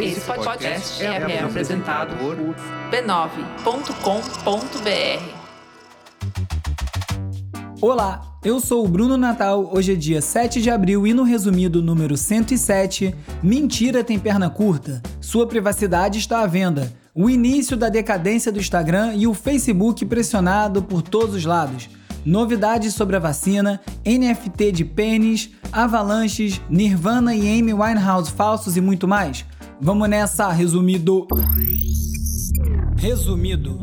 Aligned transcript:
Esse 0.00 0.20
podcast 0.20 1.02
é, 1.02 1.06
é 1.06 1.42
apresentado 1.42 2.16
por 2.16 2.36
b9.com.br. 2.90 3.84
Olá, 7.80 8.22
eu 8.44 8.58
sou 8.58 8.84
o 8.84 8.88
Bruno 8.88 9.16
Natal. 9.16 9.70
Hoje 9.72 9.92
é 9.92 9.94
dia 9.94 10.20
7 10.20 10.60
de 10.60 10.68
abril 10.68 11.06
e 11.06 11.14
no 11.14 11.22
resumido 11.22 11.80
número 11.80 12.16
107, 12.16 13.14
mentira 13.42 14.02
tem 14.02 14.18
perna 14.18 14.50
curta. 14.50 15.00
Sua 15.20 15.46
privacidade 15.46 16.18
está 16.18 16.40
à 16.40 16.46
venda. 16.46 16.92
O 17.14 17.30
início 17.30 17.76
da 17.76 17.88
decadência 17.88 18.50
do 18.50 18.58
Instagram 18.58 19.14
e 19.14 19.28
o 19.28 19.34
Facebook 19.34 20.04
pressionado 20.06 20.82
por 20.82 21.02
todos 21.02 21.36
os 21.36 21.44
lados. 21.44 21.88
Novidades 22.24 22.94
sobre 22.94 23.16
a 23.16 23.20
vacina, 23.20 23.80
NFT 24.04 24.72
de 24.72 24.84
pênis, 24.84 25.50
avalanches, 25.70 26.60
Nirvana 26.70 27.34
e 27.34 27.58
Amy 27.60 27.74
Winehouse 27.74 28.32
falsos 28.32 28.76
e 28.76 28.80
muito 28.80 29.06
mais. 29.06 29.44
Vamos 29.80 30.08
nessa, 30.08 30.50
resumido. 30.50 31.26
Resumido. 32.96 33.78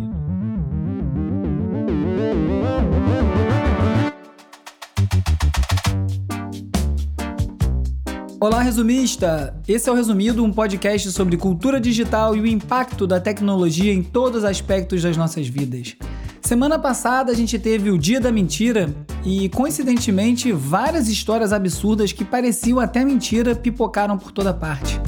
Olá, 8.40 8.62
resumista! 8.62 9.56
Esse 9.68 9.88
é 9.88 9.92
o 9.92 9.96
Resumido, 9.96 10.44
um 10.44 10.52
podcast 10.52 11.12
sobre 11.12 11.38
cultura 11.38 11.80
digital 11.80 12.36
e 12.36 12.42
o 12.42 12.48
impacto 12.48 13.06
da 13.06 13.20
tecnologia 13.20 13.94
em 13.94 14.02
todos 14.02 14.40
os 14.40 14.44
aspectos 14.44 15.04
das 15.04 15.16
nossas 15.16 15.48
vidas. 15.48 15.96
Semana 16.42 16.80
passada 16.80 17.32
a 17.32 17.36
gente 17.36 17.60
teve 17.60 17.92
o 17.92 18.00
Dia 18.00 18.20
da 18.20 18.32
Mentira 18.32 18.96
e, 19.24 19.48
coincidentemente, 19.50 20.52
várias 20.52 21.08
histórias 21.08 21.54
absurdas 21.54 22.12
que 22.12 22.26
pareciam 22.26 22.80
até 22.80 23.06
mentira 23.06 23.56
pipocaram 23.56 24.18
por 24.18 24.32
toda 24.32 24.54
parte. 24.54 25.00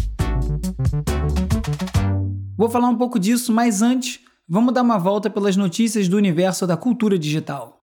Vou 2.58 2.70
falar 2.70 2.90
um 2.90 2.98
pouco 2.98 3.20
disso, 3.20 3.52
mas 3.52 3.82
antes, 3.82 4.20
vamos 4.48 4.74
dar 4.74 4.82
uma 4.82 4.98
volta 4.98 5.30
pelas 5.30 5.56
notícias 5.56 6.08
do 6.08 6.18
universo 6.18 6.68
da 6.68 6.78
cultura 6.78 7.18
digital. 7.18 7.82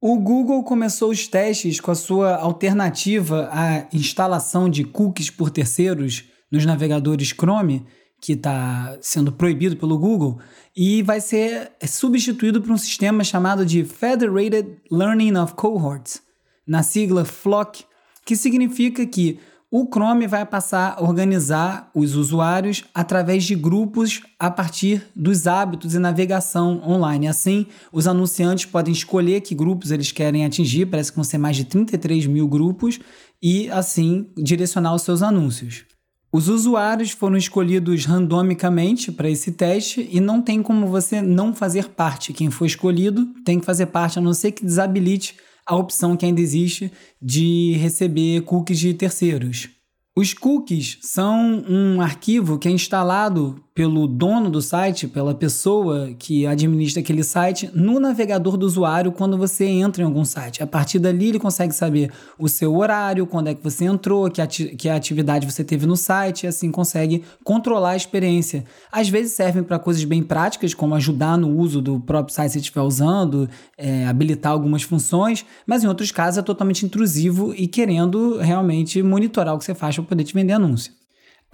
O 0.00 0.18
Google 0.18 0.62
começou 0.64 1.10
os 1.10 1.26
testes 1.26 1.80
com 1.80 1.90
a 1.90 1.94
sua 1.94 2.36
alternativa 2.36 3.48
à 3.50 3.86
instalação 3.90 4.68
de 4.68 4.84
cookies 4.84 5.30
por 5.30 5.50
terceiros 5.50 6.24
nos 6.52 6.66
navegadores 6.66 7.28
Chrome 7.28 7.86
que 8.20 8.32
está 8.32 8.96
sendo 9.00 9.32
proibido 9.32 9.76
pelo 9.76 9.98
Google 9.98 10.38
e 10.74 11.02
vai 11.02 11.20
ser 11.20 11.72
substituído 11.86 12.60
por 12.60 12.70
um 12.70 12.76
sistema 12.78 13.22
chamado 13.22 13.66
de 13.66 13.84
Federated 13.84 14.78
Learning 14.90 15.36
of 15.36 15.54
Cohorts, 15.54 16.22
na 16.66 16.82
sigla 16.82 17.24
FLOC, 17.24 17.84
que 18.24 18.34
significa 18.34 19.04
que 19.04 19.38
o 19.76 19.88
Chrome 19.92 20.28
vai 20.28 20.46
passar 20.46 20.94
a 20.96 21.02
organizar 21.02 21.90
os 21.92 22.14
usuários 22.14 22.84
através 22.94 23.42
de 23.42 23.56
grupos 23.56 24.20
a 24.38 24.48
partir 24.48 25.04
dos 25.16 25.48
hábitos 25.48 25.96
e 25.96 25.98
navegação 25.98 26.80
online. 26.88 27.26
Assim, 27.26 27.66
os 27.90 28.06
anunciantes 28.06 28.66
podem 28.66 28.92
escolher 28.92 29.40
que 29.40 29.52
grupos 29.52 29.90
eles 29.90 30.12
querem 30.12 30.46
atingir, 30.46 30.86
parece 30.86 31.10
que 31.10 31.16
vão 31.16 31.24
ser 31.24 31.38
mais 31.38 31.56
de 31.56 31.64
33 31.64 32.24
mil 32.28 32.46
grupos, 32.46 33.00
e 33.42 33.68
assim 33.68 34.28
direcionar 34.36 34.94
os 34.94 35.02
seus 35.02 35.22
anúncios. 35.22 35.84
Os 36.30 36.46
usuários 36.46 37.10
foram 37.10 37.36
escolhidos 37.36 38.04
randomicamente 38.04 39.10
para 39.10 39.28
esse 39.28 39.50
teste 39.50 40.08
e 40.08 40.20
não 40.20 40.40
tem 40.40 40.62
como 40.62 40.86
você 40.86 41.20
não 41.20 41.52
fazer 41.52 41.88
parte. 41.88 42.32
Quem 42.32 42.48
foi 42.48 42.68
escolhido 42.68 43.26
tem 43.44 43.58
que 43.58 43.66
fazer 43.66 43.86
parte, 43.86 44.20
a 44.20 44.22
não 44.22 44.34
ser 44.34 44.52
que 44.52 44.64
desabilite 44.64 45.34
a 45.66 45.76
opção 45.76 46.16
que 46.16 46.26
ainda 46.26 46.40
existe 46.40 46.92
de 47.20 47.76
receber 47.78 48.42
cookies 48.42 48.78
de 48.78 48.94
terceiros. 48.94 49.70
Os 50.16 50.34
cookies 50.34 50.98
são 51.00 51.64
um 51.68 52.00
arquivo 52.00 52.58
que 52.58 52.68
é 52.68 52.70
instalado 52.70 53.63
pelo 53.74 54.06
dono 54.06 54.48
do 54.50 54.62
site, 54.62 55.08
pela 55.08 55.34
pessoa 55.34 56.14
que 56.16 56.46
administra 56.46 57.02
aquele 57.02 57.24
site, 57.24 57.68
no 57.74 57.98
navegador 57.98 58.56
do 58.56 58.64
usuário 58.64 59.10
quando 59.10 59.36
você 59.36 59.64
entra 59.64 60.00
em 60.00 60.06
algum 60.06 60.24
site. 60.24 60.62
A 60.62 60.66
partir 60.66 61.00
dali, 61.00 61.30
ele 61.30 61.40
consegue 61.40 61.74
saber 61.74 62.12
o 62.38 62.48
seu 62.48 62.76
horário, 62.76 63.26
quando 63.26 63.48
é 63.48 63.54
que 63.54 63.62
você 63.62 63.84
entrou, 63.84 64.30
que, 64.30 64.40
ati 64.40 64.76
que 64.76 64.88
atividade 64.88 65.50
você 65.50 65.64
teve 65.64 65.86
no 65.86 65.96
site, 65.96 66.44
e 66.44 66.46
assim 66.46 66.70
consegue 66.70 67.24
controlar 67.42 67.90
a 67.90 67.96
experiência. 67.96 68.64
Às 68.92 69.08
vezes 69.08 69.32
servem 69.32 69.64
para 69.64 69.78
coisas 69.80 70.04
bem 70.04 70.22
práticas, 70.22 70.72
como 70.72 70.94
ajudar 70.94 71.36
no 71.36 71.58
uso 71.58 71.82
do 71.82 71.98
próprio 71.98 72.32
site 72.32 72.50
que 72.50 72.52
você 72.52 72.58
estiver 72.60 72.82
usando, 72.82 73.48
é, 73.76 74.06
habilitar 74.06 74.52
algumas 74.52 74.82
funções, 74.82 75.44
mas 75.66 75.82
em 75.82 75.88
outros 75.88 76.12
casos 76.12 76.38
é 76.38 76.42
totalmente 76.42 76.86
intrusivo 76.86 77.52
e 77.52 77.66
querendo 77.66 78.38
realmente 78.38 79.02
monitorar 79.02 79.52
o 79.52 79.58
que 79.58 79.64
você 79.64 79.74
faz 79.74 79.96
para 79.96 80.04
poder 80.04 80.22
te 80.22 80.32
vender 80.32 80.52
anúncio. 80.52 80.92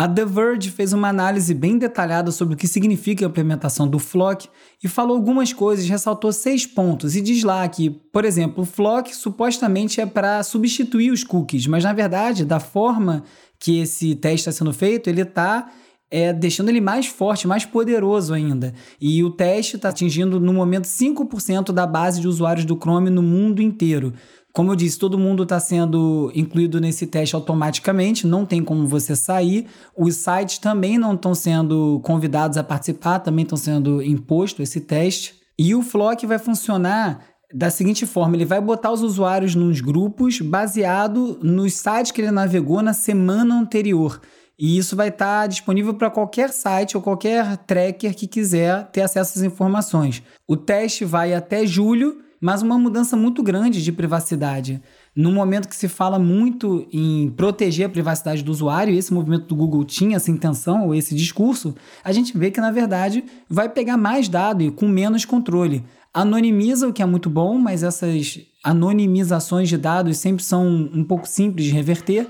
A 0.00 0.08
The 0.08 0.24
Verge 0.24 0.70
fez 0.70 0.94
uma 0.94 1.08
análise 1.08 1.52
bem 1.52 1.76
detalhada 1.76 2.30
sobre 2.30 2.54
o 2.54 2.56
que 2.56 2.66
significa 2.66 3.26
a 3.26 3.28
implementação 3.28 3.86
do 3.86 3.98
Flock 3.98 4.48
e 4.82 4.88
falou 4.88 5.14
algumas 5.14 5.52
coisas, 5.52 5.86
ressaltou 5.86 6.32
seis 6.32 6.64
pontos 6.64 7.14
e 7.16 7.20
diz 7.20 7.42
lá 7.42 7.68
que, 7.68 7.90
por 7.90 8.24
exemplo, 8.24 8.62
o 8.62 8.66
Flock 8.66 9.14
supostamente 9.14 10.00
é 10.00 10.06
para 10.06 10.42
substituir 10.42 11.10
os 11.10 11.22
cookies, 11.22 11.66
mas 11.66 11.84
na 11.84 11.92
verdade, 11.92 12.46
da 12.46 12.58
forma 12.58 13.24
que 13.58 13.80
esse 13.80 14.14
teste 14.14 14.48
está 14.48 14.52
sendo 14.52 14.72
feito, 14.72 15.10
ele 15.10 15.20
está 15.20 15.70
é, 16.10 16.32
deixando 16.32 16.70
ele 16.70 16.80
mais 16.80 17.06
forte, 17.06 17.46
mais 17.46 17.64
poderoso 17.66 18.34
ainda. 18.34 18.74
E 18.98 19.22
o 19.22 19.30
teste 19.30 19.76
está 19.76 19.90
atingindo 19.90 20.40
no 20.40 20.52
momento 20.52 20.86
5% 20.86 21.72
da 21.72 21.86
base 21.86 22.20
de 22.20 22.26
usuários 22.26 22.64
do 22.64 22.74
Chrome 22.74 23.10
no 23.10 23.22
mundo 23.22 23.62
inteiro. 23.62 24.12
Como 24.52 24.72
eu 24.72 24.76
disse, 24.76 24.98
todo 24.98 25.18
mundo 25.18 25.44
está 25.44 25.60
sendo 25.60 26.32
incluído 26.34 26.80
nesse 26.80 27.06
teste 27.06 27.36
automaticamente, 27.36 28.26
não 28.26 28.44
tem 28.44 28.64
como 28.64 28.86
você 28.86 29.14
sair. 29.14 29.66
Os 29.96 30.16
sites 30.16 30.58
também 30.58 30.98
não 30.98 31.14
estão 31.14 31.34
sendo 31.34 32.00
convidados 32.02 32.56
a 32.56 32.64
participar, 32.64 33.20
também 33.20 33.44
estão 33.44 33.56
sendo 33.56 34.02
imposto 34.02 34.60
esse 34.60 34.80
teste. 34.80 35.34
E 35.56 35.74
o 35.74 35.82
Flock 35.82 36.26
vai 36.26 36.38
funcionar 36.38 37.24
da 37.54 37.70
seguinte 37.70 38.06
forma: 38.06 38.36
ele 38.36 38.44
vai 38.44 38.60
botar 38.60 38.90
os 38.90 39.02
usuários 39.02 39.54
nos 39.54 39.80
grupos 39.80 40.40
baseado 40.40 41.38
nos 41.42 41.74
sites 41.74 42.10
que 42.10 42.20
ele 42.20 42.30
navegou 42.30 42.82
na 42.82 42.92
semana 42.92 43.54
anterior. 43.54 44.20
E 44.58 44.76
isso 44.76 44.94
vai 44.94 45.08
estar 45.08 45.42
tá 45.42 45.46
disponível 45.46 45.94
para 45.94 46.10
qualquer 46.10 46.50
site 46.50 46.96
ou 46.96 47.02
qualquer 47.02 47.56
tracker 47.58 48.14
que 48.14 48.26
quiser 48.26 48.90
ter 48.90 49.00
acesso 49.00 49.38
às 49.38 49.44
informações. 49.44 50.22
O 50.46 50.56
teste 50.56 51.04
vai 51.04 51.32
até 51.32 51.64
julho 51.64 52.18
mas 52.40 52.62
uma 52.62 52.78
mudança 52.78 53.16
muito 53.16 53.42
grande 53.42 53.82
de 53.82 53.92
privacidade. 53.92 54.82
No 55.14 55.30
momento 55.30 55.68
que 55.68 55.76
se 55.76 55.88
fala 55.88 56.18
muito 56.18 56.86
em 56.90 57.30
proteger 57.30 57.86
a 57.86 57.90
privacidade 57.90 58.42
do 58.42 58.50
usuário, 58.50 58.94
esse 58.94 59.12
movimento 59.12 59.46
do 59.46 59.54
Google 59.54 59.84
tinha 59.84 60.16
essa 60.16 60.30
intenção 60.30 60.86
ou 60.86 60.94
esse 60.94 61.14
discurso, 61.14 61.74
a 62.02 62.12
gente 62.12 62.36
vê 62.38 62.50
que 62.50 62.60
na 62.60 62.70
verdade 62.70 63.24
vai 63.48 63.68
pegar 63.68 63.98
mais 63.98 64.28
dado 64.28 64.62
e 64.62 64.70
com 64.70 64.88
menos 64.88 65.24
controle. 65.24 65.84
Anonimiza, 66.14 66.88
o 66.88 66.92
que 66.92 67.02
é 67.02 67.06
muito 67.06 67.28
bom, 67.28 67.58
mas 67.58 67.82
essas 67.82 68.40
anonimizações 68.64 69.68
de 69.68 69.76
dados 69.76 70.16
sempre 70.16 70.42
são 70.42 70.66
um 70.66 71.04
pouco 71.04 71.28
simples 71.28 71.66
de 71.66 71.72
reverter. 71.72 72.26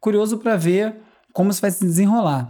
Curioso 0.00 0.38
para 0.38 0.56
ver 0.56 0.96
como 1.32 1.50
isso 1.50 1.60
vai 1.60 1.70
se 1.70 1.84
desenrolar. 1.84 2.48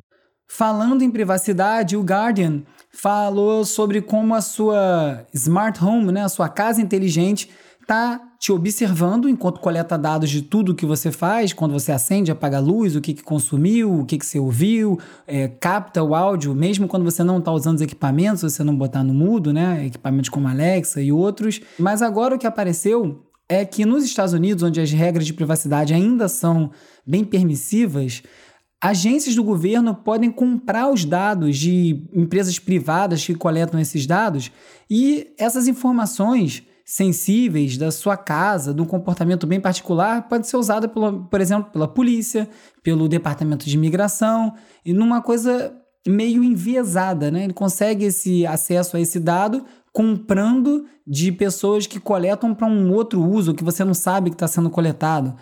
Falando 0.49 1.03
em 1.03 1.11
privacidade, 1.11 1.97
o 1.97 2.03
Guardian 2.03 2.63
falou 2.91 3.65
sobre 3.65 4.03
como 4.03 4.35
a 4.35 4.41
sua 4.41 5.25
smart 5.33 5.83
home, 5.83 6.13
né, 6.13 6.25
a 6.25 6.29
sua 6.29 6.49
casa 6.49 6.83
inteligente, 6.83 7.49
está 7.81 8.21
te 8.39 8.53
observando 8.53 9.29
enquanto 9.29 9.61
coleta 9.61 9.99
dados 9.99 10.31
de 10.31 10.43
tudo 10.43 10.75
que 10.75 10.87
você 10.87 11.13
faz, 11.13 11.53
quando 11.53 11.73
você 11.73 11.93
acende, 11.93 12.31
apaga 12.31 12.57
a 12.57 12.61
luz, 12.61 12.97
o 12.97 13.01
que, 13.01 13.13
que 13.13 13.23
consumiu, 13.23 14.01
o 14.01 14.07
que, 14.07 14.17
que 14.17 14.25
você 14.25 14.39
ouviu, 14.39 14.99
é, 15.27 15.49
capta 15.49 16.03
o 16.03 16.15
áudio, 16.15 16.55
mesmo 16.55 16.89
quando 16.89 17.05
você 17.05 17.23
não 17.23 17.39
está 17.39 17.53
usando 17.53 17.77
os 17.77 17.83
equipamentos, 17.83 18.43
você 18.43 18.65
não 18.65 18.75
botar 18.75 19.05
no 19.05 19.13
mudo, 19.13 19.53
né? 19.53 19.85
Equipamentos 19.85 20.31
como 20.31 20.49
Alexa 20.49 21.03
e 21.03 21.13
outros. 21.13 21.61
Mas 21.79 22.01
agora 22.01 22.35
o 22.35 22.39
que 22.39 22.47
apareceu 22.47 23.27
é 23.47 23.65
que 23.65 23.85
nos 23.85 24.05
Estados 24.05 24.33
Unidos, 24.33 24.63
onde 24.63 24.81
as 24.81 24.91
regras 24.91 25.27
de 25.27 25.35
privacidade 25.35 25.93
ainda 25.93 26.29
são 26.29 26.71
bem 27.05 27.25
permissivas, 27.25 28.23
Agências 28.83 29.35
do 29.35 29.45
governo 29.45 29.95
podem 29.95 30.31
comprar 30.31 30.91
os 30.91 31.05
dados 31.05 31.59
de 31.59 32.09
empresas 32.15 32.59
privadas 32.59 33.25
que 33.25 33.35
coletam 33.35 33.79
esses 33.79 34.07
dados 34.07 34.51
e 34.89 35.35
essas 35.39 35.69
informações 35.69 36.63
sensíveis 36.83 37.77
da 37.77 37.91
sua 37.91 38.17
casa, 38.17 38.73
de 38.73 38.81
um 38.81 38.87
comportamento 38.87 39.47
bem 39.47 39.61
particular, 39.61 40.29
pode 40.29 40.49
ser 40.49 40.57
usada, 40.57 40.89
pela, 40.89 41.13
por 41.13 41.41
exemplo, 41.41 41.71
pela 41.71 41.87
polícia, 41.87 42.49
pelo 42.83 43.09
departamento 43.09 43.65
de 43.65 43.77
imigração, 43.77 44.55
e 44.85 44.93
numa 44.93 45.23
coisa 45.23 45.73
meio 46.05 46.43
enviesada, 46.43 47.31
né? 47.31 47.45
Ele 47.45 47.53
consegue 47.53 48.07
esse 48.07 48.47
acesso 48.47 48.97
a 48.97 49.01
esse 49.01 49.21
dado 49.21 49.65
comprando 49.93 50.87
de 51.07 51.31
pessoas 51.31 51.87
que 51.87 52.01
coletam 52.01 52.55
para 52.55 52.67
um 52.67 52.93
outro 52.93 53.23
uso 53.23 53.55
que 53.55 53.63
você 53.63 53.85
não 53.85 53.95
sabe 53.95 54.31
que 54.31 54.37
está 54.37 54.49
sendo 54.49 54.71
coletado. 54.71 55.37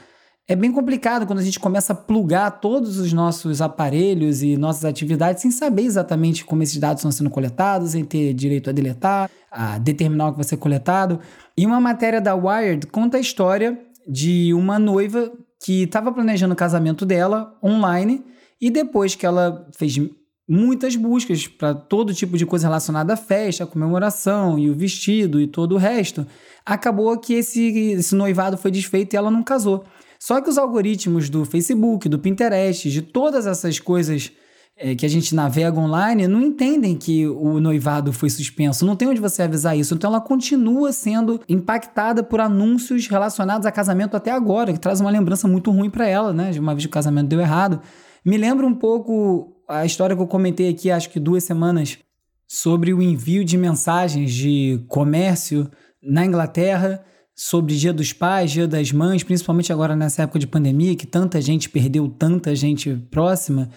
É 0.51 0.57
bem 0.57 0.73
complicado 0.73 1.27
quando 1.27 1.41
a 1.41 1.43
gente 1.43 1.61
começa 1.61 1.93
a 1.93 1.97
plugar 1.97 2.51
todos 2.53 2.99
os 2.99 3.13
nossos 3.13 3.61
aparelhos 3.61 4.43
e 4.43 4.57
nossas 4.57 4.87
atividades 4.87 5.43
sem 5.43 5.51
saber 5.51 5.83
exatamente 5.83 6.43
como 6.43 6.63
esses 6.63 6.79
dados 6.79 7.01
estão 7.01 7.13
sendo 7.13 7.29
coletados, 7.29 7.91
sem 7.91 8.03
ter 8.03 8.33
direito 8.33 8.71
a 8.71 8.73
deletar, 8.73 9.31
a 9.51 9.77
determinar 9.77 10.29
o 10.29 10.31
que 10.31 10.39
vai 10.39 10.45
ser 10.45 10.57
coletado. 10.57 11.21
E 11.55 11.67
uma 11.67 11.79
matéria 11.79 12.19
da 12.19 12.35
Wired 12.35 12.87
conta 12.87 13.19
a 13.19 13.21
história 13.21 13.79
de 14.09 14.55
uma 14.55 14.79
noiva 14.79 15.31
que 15.63 15.83
estava 15.83 16.11
planejando 16.11 16.55
o 16.55 16.57
casamento 16.57 17.05
dela 17.05 17.59
online 17.63 18.25
E 18.59 18.71
depois 18.71 19.15
que 19.15 19.27
ela 19.27 19.69
fez 19.77 20.01
muitas 20.49 20.97
buscas 20.97 21.47
para 21.47 21.75
todo 21.75 22.15
tipo 22.15 22.39
de 22.39 22.47
coisa 22.47 22.69
relacionada 22.69 23.13
à 23.13 23.17
festa, 23.19 23.65
à 23.65 23.67
comemoração 23.67 24.59
e 24.59 24.71
o 24.71 24.75
vestido 24.75 25.43
e 25.43 25.47
todo 25.47 25.75
o 25.75 25.79
resto, 25.79 26.27
acabou 26.65 27.19
que 27.19 27.35
esse, 27.35 27.91
esse 27.91 28.15
noivado 28.15 28.57
foi 28.57 28.71
desfeito 28.71 29.15
e 29.15 29.17
ela 29.19 29.31
não 29.31 29.43
casou. 29.43 29.85
Só 30.19 30.41
que 30.41 30.51
os 30.51 30.59
algoritmos 30.59 31.31
do 31.31 31.45
Facebook, 31.45 32.09
do 32.09 32.19
Pinterest, 32.19 32.91
de 32.91 33.03
todas 33.03 33.47
essas 33.47 33.79
coisas 33.79 34.33
é, 34.77 34.95
que 34.95 35.05
a 35.05 35.09
gente 35.09 35.35
navega 35.35 35.79
online, 35.79 36.27
não 36.27 36.41
entendem 36.41 36.97
que 36.97 37.27
o 37.27 37.61
noivado 37.61 38.13
foi 38.13 38.31
suspenso. 38.31 38.87
Não 38.87 38.97
tem 38.97 39.09
onde 39.09 39.21
você 39.21 39.43
avisar 39.43 39.77
isso. 39.77 39.95
Então 39.95 40.11
ela 40.11 40.21
continua 40.21 40.93
sendo 40.93 41.41
impactada 41.49 42.23
por 42.23 42.41
anúncios 42.41 43.07
relacionados 43.09 43.67
a 43.67 43.73
casamento 43.73 44.17
até 44.17 44.31
agora, 44.31 44.73
que 44.73 44.81
traz 44.81 45.01
uma 45.01 45.11
lembrança 45.11 45.49
muito 45.49 45.71
ruim 45.71 45.91
para 45.91 46.07
ela, 46.07 46.33
né? 46.33 46.51
De 46.51 46.61
uma 46.61 46.75
vez 46.75 46.85
que 46.85 46.91
o 46.91 46.93
casamento 46.93 47.29
deu 47.29 47.41
errado. 47.41 47.81
Me 48.25 48.37
lembra 48.37 48.67
um 48.67 48.75
pouco 48.75 49.57
a 49.69 49.85
história 49.85 50.17
que 50.17 50.23
eu 50.23 50.27
comentei 50.27 50.69
aqui, 50.69 50.91
acho 50.91 51.11
que 51.11 51.21
duas 51.21 51.45
semanas, 51.45 51.99
sobre 52.47 52.95
o 52.95 53.03
envio 53.03 53.45
de 53.45 53.59
mensagens 53.59 54.33
de 54.33 54.83
comércio 54.89 55.71
na 56.03 56.25
Inglaterra 56.25 57.05
sobre 57.39 57.77
Dia 57.77 57.93
dos 57.93 58.13
Pais, 58.13 58.51
Dia 58.51 58.67
das 58.67 58.91
Mães, 58.91 59.23
principalmente 59.23 59.73
agora 59.73 59.95
nessa 59.95 60.23
época 60.23 60.41
de 60.41 60.47
pandemia, 60.49 60.97
que 60.97 61.07
tanta 61.07 61.41
gente 61.41 61.69
perdeu 61.71 62.09
tanta 62.09 62.53
gente 62.53 62.97
próxima, 63.13 63.71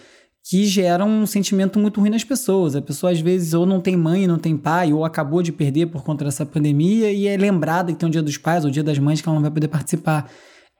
que 0.44 0.64
gera 0.64 1.04
um 1.04 1.24
sentimento 1.24 1.78
muito 1.78 2.00
ruim 2.00 2.10
nas 2.10 2.24
pessoas. 2.24 2.74
A 2.74 2.82
pessoa 2.82 3.12
às 3.12 3.20
vezes 3.20 3.54
ou 3.54 3.64
não 3.64 3.80
tem 3.80 3.96
mãe, 3.96 4.26
não 4.26 4.36
tem 4.36 4.56
pai, 4.56 4.92
ou 4.92 5.04
acabou 5.04 5.42
de 5.42 5.52
perder 5.52 5.86
por 5.86 6.02
conta 6.02 6.24
dessa 6.24 6.44
pandemia 6.44 7.12
e 7.12 7.28
é 7.28 7.36
lembrada 7.36 7.92
que 7.92 7.98
tem 8.00 8.08
o 8.08 8.12
Dia 8.12 8.20
dos 8.20 8.36
Pais 8.36 8.64
ou 8.64 8.70
Dia 8.70 8.82
das 8.82 8.98
Mães 8.98 9.20
que 9.20 9.28
ela 9.28 9.36
não 9.36 9.42
vai 9.42 9.52
poder 9.52 9.68
participar. 9.68 10.28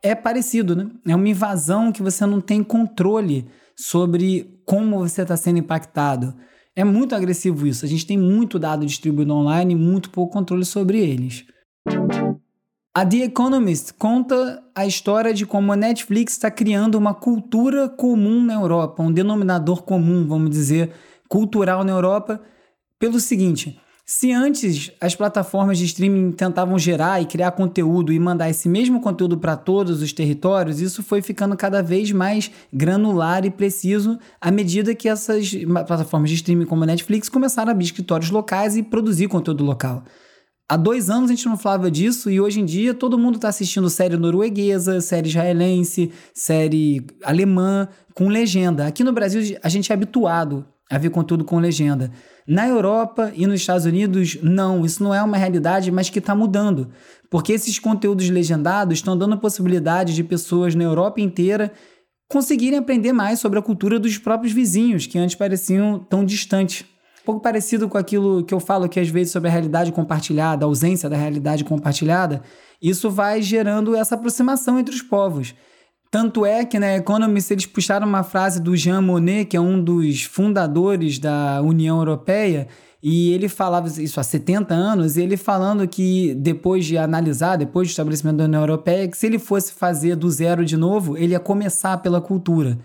É 0.02 0.16
parecido, 0.16 0.74
né? 0.74 0.90
É 1.06 1.14
uma 1.14 1.28
invasão 1.28 1.92
que 1.92 2.02
você 2.02 2.26
não 2.26 2.40
tem 2.40 2.64
controle 2.64 3.46
sobre 3.76 4.60
como 4.66 4.98
você 4.98 5.22
está 5.22 5.36
sendo 5.36 5.60
impactado. 5.60 6.34
É 6.74 6.82
muito 6.82 7.14
agressivo 7.14 7.64
isso. 7.64 7.84
A 7.84 7.88
gente 7.88 8.04
tem 8.04 8.18
muito 8.18 8.58
dado 8.58 8.84
distribuído 8.84 9.32
online 9.32 9.72
e 9.72 9.76
muito 9.76 10.10
pouco 10.10 10.32
controle 10.32 10.64
sobre 10.64 10.98
eles. 10.98 11.44
A 12.94 13.06
The 13.06 13.24
Economist 13.24 13.94
conta 13.94 14.62
a 14.74 14.84
história 14.84 15.32
de 15.32 15.46
como 15.46 15.72
a 15.72 15.76
Netflix 15.76 16.34
está 16.34 16.50
criando 16.50 16.96
uma 16.96 17.14
cultura 17.14 17.88
comum 17.88 18.44
na 18.44 18.52
Europa, 18.52 19.02
um 19.02 19.10
denominador 19.10 19.82
comum, 19.82 20.26
vamos 20.28 20.50
dizer, 20.50 20.92
cultural 21.26 21.84
na 21.84 21.92
Europa, 21.92 22.38
pelo 22.98 23.18
seguinte: 23.18 23.80
se 24.04 24.30
antes 24.30 24.92
as 25.00 25.14
plataformas 25.14 25.78
de 25.78 25.86
streaming 25.86 26.32
tentavam 26.32 26.78
gerar 26.78 27.22
e 27.22 27.24
criar 27.24 27.52
conteúdo 27.52 28.12
e 28.12 28.20
mandar 28.20 28.50
esse 28.50 28.68
mesmo 28.68 29.00
conteúdo 29.00 29.38
para 29.38 29.56
todos 29.56 30.02
os 30.02 30.12
territórios, 30.12 30.78
isso 30.78 31.02
foi 31.02 31.22
ficando 31.22 31.56
cada 31.56 31.82
vez 31.82 32.12
mais 32.12 32.50
granular 32.70 33.46
e 33.46 33.50
preciso 33.50 34.18
à 34.38 34.50
medida 34.50 34.94
que 34.94 35.08
essas 35.08 35.50
plataformas 35.86 36.28
de 36.28 36.36
streaming 36.36 36.66
como 36.66 36.82
a 36.82 36.86
Netflix 36.86 37.30
começaram 37.30 37.70
a 37.70 37.72
abrir 37.72 37.86
escritórios 37.86 38.30
locais 38.30 38.76
e 38.76 38.82
produzir 38.82 39.28
conteúdo 39.28 39.64
local. 39.64 40.04
Há 40.72 40.76
dois 40.78 41.10
anos 41.10 41.30
a 41.30 41.34
gente 41.34 41.44
não 41.44 41.58
falava 41.58 41.90
disso 41.90 42.30
e 42.30 42.40
hoje 42.40 42.58
em 42.58 42.64
dia 42.64 42.94
todo 42.94 43.18
mundo 43.18 43.34
está 43.34 43.48
assistindo 43.48 43.90
série 43.90 44.16
norueguesa, 44.16 45.02
série 45.02 45.28
israelense, 45.28 46.10
série 46.32 47.06
alemã 47.22 47.86
com 48.14 48.26
legenda. 48.26 48.86
Aqui 48.86 49.04
no 49.04 49.12
Brasil 49.12 49.58
a 49.62 49.68
gente 49.68 49.92
é 49.92 49.94
habituado 49.94 50.64
a 50.90 50.96
ver 50.96 51.10
conteúdo 51.10 51.44
com 51.44 51.58
legenda. 51.58 52.10
Na 52.46 52.66
Europa 52.66 53.30
e 53.34 53.46
nos 53.46 53.60
Estados 53.60 53.84
Unidos, 53.84 54.38
não, 54.42 54.82
isso 54.82 55.04
não 55.04 55.14
é 55.14 55.22
uma 55.22 55.36
realidade, 55.36 55.90
mas 55.90 56.08
que 56.08 56.20
está 56.20 56.34
mudando. 56.34 56.88
Porque 57.28 57.52
esses 57.52 57.78
conteúdos 57.78 58.30
legendados 58.30 58.94
estão 58.96 59.14
dando 59.14 59.34
a 59.34 59.38
possibilidade 59.38 60.14
de 60.14 60.24
pessoas 60.24 60.74
na 60.74 60.84
Europa 60.84 61.20
inteira 61.20 61.70
conseguirem 62.30 62.78
aprender 62.78 63.12
mais 63.12 63.40
sobre 63.40 63.58
a 63.58 63.62
cultura 63.62 64.00
dos 64.00 64.16
próprios 64.16 64.54
vizinhos, 64.54 65.06
que 65.06 65.18
antes 65.18 65.36
pareciam 65.36 65.98
tão 65.98 66.24
distantes. 66.24 66.86
Um 67.22 67.24
pouco 67.24 67.40
parecido 67.40 67.88
com 67.88 67.96
aquilo 67.96 68.42
que 68.42 68.52
eu 68.52 68.58
falo 68.58 68.84
aqui 68.84 68.98
às 68.98 69.08
vezes 69.08 69.32
sobre 69.32 69.48
a 69.48 69.52
realidade 69.52 69.92
compartilhada, 69.92 70.64
a 70.64 70.68
ausência 70.68 71.08
da 71.08 71.16
realidade 71.16 71.62
compartilhada, 71.62 72.42
isso 72.82 73.08
vai 73.08 73.40
gerando 73.40 73.94
essa 73.94 74.16
aproximação 74.16 74.76
entre 74.76 74.92
os 74.92 75.02
povos. 75.02 75.54
Tanto 76.10 76.44
é 76.44 76.64
que 76.64 76.80
na 76.80 76.96
Economist 76.96 77.50
eles 77.52 77.64
puxaram 77.64 78.06
uma 78.08 78.24
frase 78.24 78.60
do 78.60 78.76
Jean 78.76 79.00
Monnet, 79.00 79.46
que 79.46 79.56
é 79.56 79.60
um 79.60 79.82
dos 79.82 80.24
fundadores 80.24 81.20
da 81.20 81.62
União 81.62 81.96
Europeia, 81.98 82.66
e 83.00 83.32
ele 83.32 83.48
falava 83.48 83.88
isso 83.88 84.18
há 84.18 84.22
70 84.22 84.74
anos, 84.74 85.16
e 85.16 85.22
ele 85.22 85.36
falando 85.36 85.86
que 85.86 86.34
depois 86.34 86.84
de 86.84 86.98
analisar, 86.98 87.56
depois 87.56 87.88
do 87.88 87.90
estabelecimento 87.92 88.36
da 88.36 88.44
União 88.44 88.62
Europeia, 88.62 89.08
que 89.08 89.16
se 89.16 89.26
ele 89.26 89.38
fosse 89.38 89.72
fazer 89.72 90.16
do 90.16 90.28
zero 90.28 90.64
de 90.64 90.76
novo, 90.76 91.16
ele 91.16 91.32
ia 91.32 91.40
começar 91.40 91.96
pela 91.98 92.20
cultura. 92.20 92.78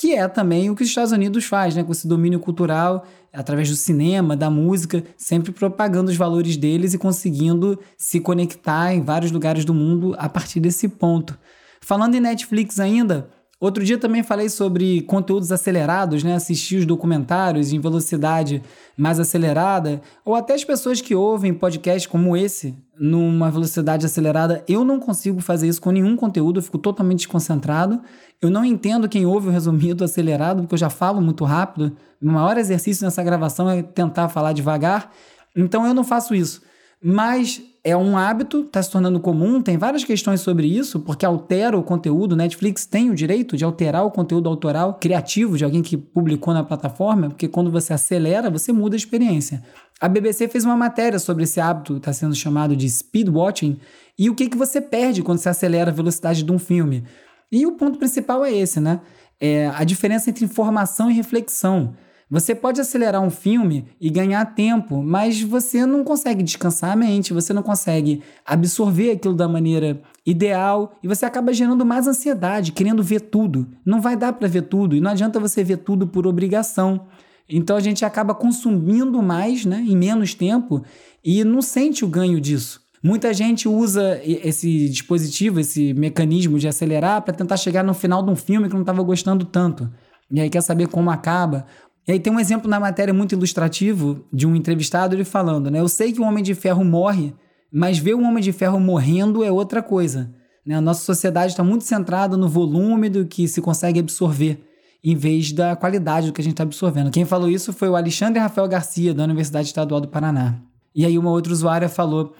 Que 0.00 0.14
é 0.14 0.28
também 0.28 0.70
o 0.70 0.76
que 0.76 0.84
os 0.84 0.88
Estados 0.88 1.10
Unidos 1.10 1.44
faz, 1.44 1.74
né? 1.74 1.82
Com 1.82 1.90
esse 1.90 2.06
domínio 2.06 2.38
cultural, 2.38 3.04
através 3.32 3.68
do 3.68 3.74
cinema, 3.74 4.36
da 4.36 4.48
música, 4.48 5.02
sempre 5.16 5.50
propagando 5.50 6.08
os 6.08 6.16
valores 6.16 6.56
deles 6.56 6.94
e 6.94 6.98
conseguindo 6.98 7.76
se 7.96 8.20
conectar 8.20 8.94
em 8.94 9.02
vários 9.02 9.32
lugares 9.32 9.64
do 9.64 9.74
mundo 9.74 10.14
a 10.16 10.28
partir 10.28 10.60
desse 10.60 10.88
ponto. 10.88 11.36
Falando 11.80 12.14
em 12.14 12.20
Netflix 12.20 12.78
ainda, 12.78 13.28
outro 13.60 13.84
dia 13.84 13.98
também 13.98 14.22
falei 14.22 14.48
sobre 14.48 15.02
conteúdos 15.02 15.50
acelerados, 15.50 16.22
né? 16.22 16.34
Assistir 16.34 16.76
os 16.76 16.86
documentários 16.86 17.72
em 17.72 17.80
velocidade 17.80 18.62
mais 18.96 19.18
acelerada, 19.20 20.00
ou 20.24 20.34
até 20.34 20.54
as 20.54 20.64
pessoas 20.64 21.00
que 21.00 21.14
ouvem 21.14 21.54
podcasts 21.54 22.06
como 22.06 22.36
esse 22.36 22.76
numa 22.98 23.50
velocidade 23.50 24.04
acelerada. 24.04 24.64
Eu 24.68 24.84
não 24.84 24.98
consigo 24.98 25.40
fazer 25.40 25.68
isso 25.68 25.80
com 25.80 25.90
nenhum 25.90 26.16
conteúdo, 26.16 26.58
eu 26.58 26.62
fico 26.62 26.78
totalmente 26.78 27.18
desconcentrado. 27.18 28.00
Eu 28.40 28.50
não 28.50 28.64
entendo 28.64 29.08
quem 29.08 29.24
ouve 29.24 29.48
o 29.48 29.50
resumido 29.50 30.04
acelerado, 30.04 30.62
porque 30.62 30.74
eu 30.74 30.78
já 30.78 30.90
falo 30.90 31.20
muito 31.20 31.44
rápido. 31.44 31.96
O 32.20 32.26
maior 32.26 32.56
exercício 32.56 33.04
nessa 33.04 33.22
gravação 33.22 33.70
é 33.70 33.82
tentar 33.82 34.28
falar 34.28 34.52
devagar. 34.52 35.12
Então 35.56 35.86
eu 35.86 35.94
não 35.94 36.04
faço 36.04 36.34
isso. 36.34 36.62
Mas 37.02 37.62
é 37.88 37.96
um 37.96 38.18
hábito, 38.18 38.60
está 38.60 38.82
se 38.82 38.90
tornando 38.90 39.18
comum, 39.18 39.62
tem 39.62 39.78
várias 39.78 40.04
questões 40.04 40.42
sobre 40.42 40.66
isso, 40.66 41.00
porque 41.00 41.24
altera 41.24 41.78
o 41.78 41.82
conteúdo. 41.82 42.36
Netflix 42.36 42.84
tem 42.84 43.08
o 43.08 43.14
direito 43.14 43.56
de 43.56 43.64
alterar 43.64 44.04
o 44.04 44.10
conteúdo 44.10 44.46
autoral 44.46 44.98
criativo 45.00 45.56
de 45.56 45.64
alguém 45.64 45.80
que 45.80 45.96
publicou 45.96 46.52
na 46.52 46.62
plataforma, 46.62 47.30
porque 47.30 47.48
quando 47.48 47.70
você 47.70 47.94
acelera, 47.94 48.50
você 48.50 48.72
muda 48.72 48.94
a 48.94 48.98
experiência. 48.98 49.62
A 49.98 50.06
BBC 50.06 50.48
fez 50.48 50.66
uma 50.66 50.76
matéria 50.76 51.18
sobre 51.18 51.44
esse 51.44 51.60
hábito, 51.60 51.96
está 51.96 52.12
sendo 52.12 52.34
chamado 52.34 52.76
de 52.76 52.88
speed 52.90 53.28
watching, 53.30 53.78
e 54.18 54.28
o 54.28 54.34
que, 54.34 54.50
que 54.50 54.56
você 54.56 54.82
perde 54.82 55.22
quando 55.22 55.38
você 55.38 55.48
acelera 55.48 55.90
a 55.90 55.94
velocidade 55.94 56.42
de 56.42 56.52
um 56.52 56.58
filme. 56.58 57.04
E 57.50 57.64
o 57.64 57.72
ponto 57.72 57.98
principal 57.98 58.44
é 58.44 58.52
esse, 58.52 58.80
né? 58.80 59.00
É 59.40 59.68
a 59.74 59.82
diferença 59.82 60.28
entre 60.28 60.44
informação 60.44 61.10
e 61.10 61.14
reflexão. 61.14 61.94
Você 62.30 62.54
pode 62.54 62.78
acelerar 62.78 63.22
um 63.22 63.30
filme 63.30 63.86
e 63.98 64.10
ganhar 64.10 64.44
tempo, 64.54 65.02
mas 65.02 65.40
você 65.40 65.86
não 65.86 66.04
consegue 66.04 66.42
descansar 66.42 66.92
a 66.92 66.96
mente, 66.96 67.32
você 67.32 67.54
não 67.54 67.62
consegue 67.62 68.22
absorver 68.44 69.12
aquilo 69.12 69.34
da 69.34 69.48
maneira 69.48 70.02
ideal 70.26 70.92
e 71.02 71.08
você 71.08 71.24
acaba 71.24 71.54
gerando 71.54 71.86
mais 71.86 72.06
ansiedade, 72.06 72.72
querendo 72.72 73.02
ver 73.02 73.20
tudo. 73.20 73.66
Não 73.84 74.00
vai 74.00 74.14
dar 74.14 74.34
para 74.34 74.46
ver 74.46 74.62
tudo 74.62 74.94
e 74.94 75.00
não 75.00 75.10
adianta 75.10 75.40
você 75.40 75.64
ver 75.64 75.78
tudo 75.78 76.06
por 76.06 76.26
obrigação. 76.26 77.06
Então 77.48 77.76
a 77.76 77.80
gente 77.80 78.04
acaba 78.04 78.34
consumindo 78.34 79.22
mais, 79.22 79.64
né, 79.64 79.82
em 79.86 79.96
menos 79.96 80.34
tempo 80.34 80.84
e 81.24 81.42
não 81.44 81.62
sente 81.62 82.04
o 82.04 82.08
ganho 82.08 82.38
disso. 82.38 82.82
Muita 83.02 83.32
gente 83.32 83.66
usa 83.66 84.20
esse 84.22 84.88
dispositivo, 84.90 85.60
esse 85.60 85.94
mecanismo 85.94 86.58
de 86.58 86.68
acelerar 86.68 87.22
para 87.22 87.32
tentar 87.32 87.56
chegar 87.56 87.82
no 87.82 87.94
final 87.94 88.22
de 88.22 88.30
um 88.30 88.36
filme 88.36 88.68
que 88.68 88.74
não 88.74 88.82
estava 88.82 89.02
gostando 89.02 89.46
tanto. 89.46 89.88
E 90.30 90.40
aí 90.40 90.50
quer 90.50 90.60
saber 90.60 90.88
como 90.88 91.10
acaba, 91.10 91.64
e 92.08 92.12
aí 92.12 92.18
tem 92.18 92.32
um 92.32 92.40
exemplo 92.40 92.70
na 92.70 92.80
matéria 92.80 93.12
muito 93.12 93.34
ilustrativo 93.34 94.24
de 94.32 94.46
um 94.46 94.56
entrevistado 94.56 95.14
ele 95.14 95.24
falando, 95.24 95.70
né? 95.70 95.78
Eu 95.78 95.88
sei 95.88 96.10
que 96.10 96.18
o 96.18 96.24
Homem 96.24 96.42
de 96.42 96.54
Ferro 96.54 96.82
morre, 96.82 97.34
mas 97.70 97.98
ver 97.98 98.14
o 98.14 98.22
Homem 98.22 98.42
de 98.42 98.50
Ferro 98.50 98.80
morrendo 98.80 99.44
é 99.44 99.52
outra 99.52 99.82
coisa. 99.82 100.34
Né? 100.64 100.74
A 100.74 100.80
nossa 100.80 101.04
sociedade 101.04 101.52
está 101.52 101.62
muito 101.62 101.84
centrada 101.84 102.34
no 102.34 102.48
volume 102.48 103.10
do 103.10 103.26
que 103.26 103.46
se 103.46 103.60
consegue 103.60 104.00
absorver, 104.00 104.58
em 105.04 105.14
vez 105.14 105.52
da 105.52 105.76
qualidade 105.76 106.28
do 106.28 106.32
que 106.32 106.40
a 106.40 106.44
gente 106.44 106.54
está 106.54 106.62
absorvendo. 106.62 107.10
Quem 107.10 107.26
falou 107.26 107.46
isso 107.46 107.74
foi 107.74 107.90
o 107.90 107.94
Alexandre 107.94 108.40
Rafael 108.40 108.66
Garcia, 108.66 109.12
da 109.12 109.24
Universidade 109.24 109.66
Estadual 109.66 110.00
do 110.00 110.08
Paraná. 110.08 110.62
E 110.94 111.04
aí 111.04 111.18
uma 111.18 111.30
outra 111.30 111.52
usuária 111.52 111.90
falou: 111.90 112.32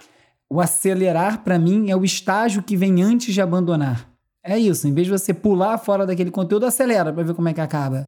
o 0.49 0.59
acelerar 0.59 1.43
para 1.43 1.59
mim 1.59 1.91
é 1.91 1.95
o 1.95 2.03
estágio 2.03 2.63
que 2.63 2.75
vem 2.75 3.03
antes 3.03 3.35
de 3.35 3.39
abandonar. 3.39 4.09
É 4.43 4.57
isso, 4.57 4.87
em 4.87 4.93
vez 4.95 5.05
de 5.05 5.13
você 5.13 5.31
pular 5.31 5.77
fora 5.77 6.07
daquele 6.07 6.31
conteúdo, 6.31 6.65
acelera 6.65 7.13
para 7.13 7.21
ver 7.21 7.35
como 7.35 7.49
é 7.49 7.53
que 7.53 7.61
acaba. 7.61 8.03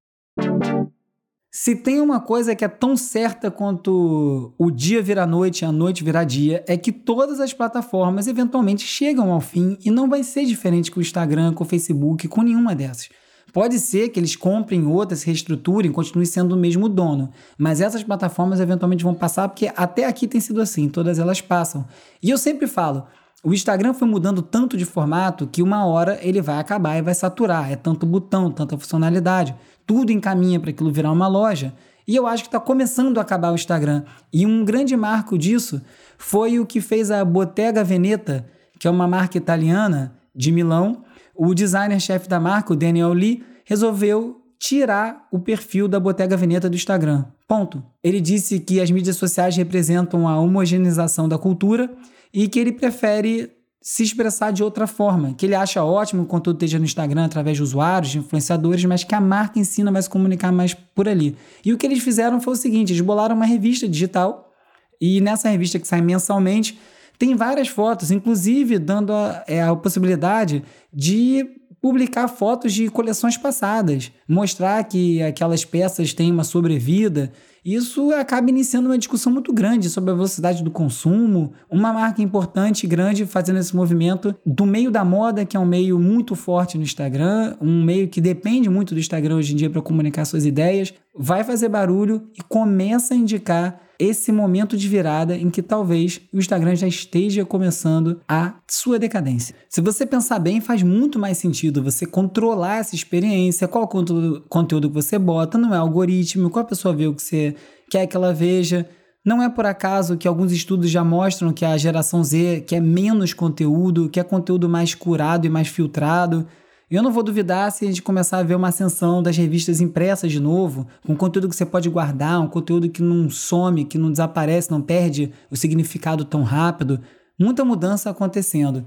Se 1.54 1.76
tem 1.76 2.00
uma 2.00 2.22
coisa 2.22 2.56
que 2.56 2.64
é 2.64 2.68
tão 2.70 2.96
certa 2.96 3.52
quanto 3.52 4.54
o 4.58 4.72
dia 4.72 5.02
virar 5.02 5.28
noite 5.28 5.64
e 5.64 5.66
a 5.66 5.72
noite 5.72 6.02
virar 6.02 6.24
dia, 6.24 6.64
é 6.66 6.78
que 6.78 6.94
todas 6.94 7.42
as 7.42 7.52
plataformas 7.52 8.26
eventualmente 8.26 8.88
chegam 8.88 9.34
ao 9.34 9.42
fim 9.42 9.78
e 9.84 9.92
não 9.92 10.10
vai 10.10 10.24
ser 10.24 10.46
diferente 10.46 10.90
com 10.90 11.00
o 11.00 11.02
Instagram, 11.02 11.54
com 11.54 11.66
o 11.66 11.68
Facebook, 11.68 12.26
com 12.30 12.42
nenhuma 12.42 12.74
dessas. 12.74 13.10
Pode 13.52 13.80
ser 13.80 14.08
que 14.08 14.18
eles 14.18 14.34
comprem 14.34 14.86
outras, 14.88 15.24
reestruturem, 15.24 15.92
continuem 15.92 16.26
sendo 16.26 16.56
o 16.56 16.58
mesmo 16.58 16.88
dono, 16.88 17.30
mas 17.58 17.82
essas 17.82 18.02
plataformas 18.02 18.62
eventualmente 18.62 19.04
vão 19.04 19.14
passar 19.14 19.50
porque 19.50 19.70
até 19.76 20.06
aqui 20.06 20.30
tem 20.30 20.40
sido 20.40 20.62
assim, 20.62 20.88
todas 20.88 21.20
elas 21.20 21.42
passam. 21.42 21.86
E 22.24 22.30
eu 22.30 22.38
sempre 22.38 22.66
falo, 22.66 23.06
O 23.44 23.56
Instagram 23.56 23.96
foi 23.96 24.08
mudando 24.08 24.44
tanto 24.44 24.78
de 24.78 24.86
formato 24.86 25.48
que 25.48 25.64
uma 25.64 25.84
hora 25.84 26.20
ele 26.22 26.40
vai 26.40 26.60
acabar 26.60 26.96
e 26.98 27.02
vai 27.02 27.16
saturar. 27.16 27.72
É 27.72 27.76
tanto 27.76 28.06
botão, 28.06 28.52
tanta 28.52 28.78
funcionalidade. 28.78 29.56
Tudo 29.86 30.12
encaminha 30.12 30.60
para 30.60 30.70
aquilo 30.70 30.92
virar 30.92 31.12
uma 31.12 31.28
loja. 31.28 31.74
E 32.08 32.16
eu 32.16 32.28
acho 32.28 32.44
que 32.44 32.48
está 32.48 32.60
começando 32.60 33.18
a 33.18 33.22
acabar 33.22 33.52
o 33.52 33.56
Instagram. 33.56 34.04
E 34.34 34.46
um 34.46 34.66
grande 34.66 34.96
marco 34.98 35.38
disso 35.38 35.82
foi 36.18 36.60
o 36.60 36.66
que 36.66 36.82
fez 36.82 37.12
a 37.12 37.24
Bottega 37.24 37.84
Veneta, 37.84 38.46
que 38.80 38.88
é 38.88 38.92
uma 38.92 39.08
marca 39.08 39.38
italiana 39.38 40.14
de 40.36 40.52
Milão. 40.52 41.04
O 41.36 41.54
designer-chefe 41.54 42.28
da 42.28 42.40
marca, 42.40 42.74
o 42.74 42.76
Daniel 42.76 43.14
Lee, 43.14 43.44
resolveu 43.64 44.42
tirar 44.60 45.28
o 45.32 45.40
perfil 45.40 45.88
da 45.88 46.00
Bottega 46.00 46.38
Veneta 46.38 46.70
do 46.70 46.76
Instagram. 46.76 47.26
Ponto. 47.48 47.84
Ele 48.04 48.22
disse 48.22 48.60
que 48.60 48.80
as 48.80 48.92
mídias 48.92 49.16
sociais 49.16 49.56
representam 49.56 50.28
a 50.28 50.40
homogeneização 50.40 51.28
da 51.28 51.38
cultura 51.38 51.90
e 52.34 52.48
que 52.48 52.60
ele 52.60 52.72
prefere 52.72 53.52
se 53.82 54.04
expressar 54.04 54.52
de 54.52 54.64
outra 54.64 54.86
forma, 54.86 55.34
que 55.34 55.46
ele 55.46 55.56
acha 55.56 55.84
ótimo 55.84 56.22
que 56.22 56.28
o 56.28 56.30
conteúdo 56.30 56.58
esteja 56.58 56.78
no 56.78 56.86
Instagram 56.86 57.26
através 57.26 57.58
de 57.58 57.64
usuários, 57.64 58.12
de 58.12 58.20
influenciadores, 58.20 58.86
mas 58.86 59.04
que 59.04 59.16
a 59.16 59.20
marca 59.20 59.60
ensina 59.60 59.92
vai 59.92 60.02
se 60.02 60.10
comunicar 60.10 60.52
mais 60.52 60.74
por 60.74 61.10
ali. 61.10 61.36
E 61.66 61.74
o 61.74 61.78
que 61.78 61.88
eles 61.88 62.04
fizeram 62.04 62.40
foi 62.40 62.54
o 62.54 62.58
seguinte, 62.58 62.94
eles 62.94 63.02
bolaram 63.02 63.36
uma 63.36 63.46
revista 63.46 63.88
digital 63.88 64.54
e 65.00 65.20
nessa 65.20 65.50
revista 65.50 65.80
que 65.80 65.88
sai 65.88 66.00
mensalmente 66.00 66.78
tem 67.18 67.36
várias 67.36 67.68
fotos, 67.68 68.12
inclusive 68.12 68.78
dando 68.78 69.14
a, 69.14 69.44
é, 69.48 69.64
a 69.64 69.76
possibilidade 69.76 70.64
de 70.94 71.46
publicar 71.82 72.28
fotos 72.28 72.74
de 72.74 72.88
coleções 72.90 73.38
passadas, 73.38 74.12
mostrar 74.28 74.84
que 74.84 75.22
aquelas 75.24 75.66
peças 75.66 76.14
têm 76.14 76.32
uma 76.32 76.44
sobrevida. 76.44 77.32
Isso 77.64 78.12
acaba 78.12 78.50
iniciando 78.50 78.90
uma 78.90 78.98
discussão 78.98 79.32
muito 79.32 79.54
grande 79.54 79.88
sobre 79.88 80.10
a 80.10 80.14
velocidade 80.16 80.64
do 80.64 80.72
consumo. 80.72 81.54
Uma 81.70 81.94
marca 81.94 82.20
importante, 82.20 82.88
grande, 82.88 83.28
fazendo 83.28 83.60
esse 83.60 83.76
movimento 83.76 84.36
do 84.44 84.66
meio 84.66 84.90
da 84.90 85.06
moda, 85.06 85.46
que 85.46 85.56
é 85.56 85.60
um 85.60 85.66
meio 85.66 86.00
muito 86.00 86.34
forte 86.34 86.76
no 86.76 86.84
Instagram, 86.84 87.56
um 87.62 87.84
meio 87.84 88.08
que 88.08 88.20
depende 88.20 88.68
muito 88.68 88.96
do 88.96 89.00
Instagram 89.00 89.36
hoje 89.36 89.54
em 89.54 89.56
dia 89.56 89.70
para 89.70 89.82
comunicar 89.82 90.26
suas 90.26 90.44
ideias, 90.44 90.92
vai 91.16 91.44
fazer 91.44 91.70
barulho 91.70 92.28
e 92.36 92.42
começa 92.42 93.14
a 93.14 93.18
indicar 93.18 93.80
esse 94.02 94.32
momento 94.32 94.76
de 94.76 94.88
virada 94.88 95.38
em 95.38 95.52
que 95.52 95.62
talvez 95.62 96.20
o 96.34 96.40
Instagram 96.40 96.76
já 96.76 96.88
esteja 96.88 97.46
começando 97.46 98.20
a 98.28 98.56
sua 98.68 98.98
decadência. 98.98 99.56
Se 99.70 99.80
você 99.80 100.08
pensar 100.08 100.40
bem, 100.40 100.60
faz 100.60 100.82
muito 100.82 101.20
mais 101.20 101.38
sentido 101.38 101.84
você 101.84 102.08
controlar 102.08 102.78
essa 102.78 102.96
experiência, 102.96 103.68
qual 103.68 103.88
conteúdo, 103.88 104.44
conteúdo 104.50 104.90
que 104.90 104.96
você 104.96 105.20
bota, 105.20 105.56
não 105.56 105.72
é 105.74 105.78
algoritmo, 105.78 106.50
qual 106.50 106.66
pessoa 106.66 106.96
vê 106.96 107.06
o 107.06 107.14
que 107.14 107.22
você 107.22 107.56
quer 107.92 108.08
que 108.08 108.18
ela 108.18 108.34
veja. 108.34 108.90
Não 109.24 109.44
é 109.44 109.48
por 109.48 109.68
acaso 109.68 110.18
que 110.18 110.28
alguns 110.28 110.52
estudos 110.52 110.90
já 110.90 111.04
mostram 111.04 111.54
que 111.54 111.64
a 111.64 111.78
geração 111.78 112.24
Z 112.24 112.64
quer 112.66 112.82
menos 112.82 113.36
conteúdo, 113.36 114.10
quer 114.10 114.24
conteúdo 114.24 114.68
mais 114.68 114.96
curado 114.96 115.46
e 115.46 115.50
mais 115.50 115.68
filtrado. 115.68 116.48
Eu 116.92 117.02
não 117.02 117.10
vou 117.10 117.24
duvidar 117.24 117.72
se 117.72 117.86
a 117.86 117.88
gente 117.88 118.02
começar 118.02 118.40
a 118.40 118.44
ver 118.44 118.56
uma 118.56 118.68
ascensão 118.68 119.24
das 119.24 119.38
revistas 119.38 119.80
impressas 119.80 120.30
de 120.30 120.42
novo, 120.42 120.86
com 121.08 121.16
conteúdo 121.16 121.48
que 121.48 121.56
você 121.56 121.66
pode 121.66 121.88
guardar, 121.90 122.42
um 122.42 122.50
conteúdo 122.50 122.90
que 122.90 123.02
não 123.02 123.30
some, 123.30 123.86
que 123.86 123.98
não 123.98 124.12
desaparece, 124.12 124.70
não 124.70 124.82
perde 124.82 125.32
o 125.50 125.56
significado 125.56 126.26
tão 126.26 126.44
rápido. 126.44 127.00
Muita 127.40 127.64
mudança 127.64 128.10
acontecendo. 128.10 128.86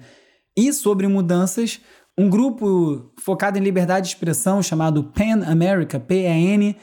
E 0.55 0.71
sobre 0.71 1.09
mudanças, 1.09 1.81
um 2.17 2.29
grupo 2.29 3.11
focado 3.23 3.57
em 3.59 3.63
liberdade 3.63 4.09
de 4.09 4.15
expressão 4.15 4.63
chamado 4.63 5.05
PAN 5.05 5.43
America, 5.47 5.99
PAN, 5.99 6.75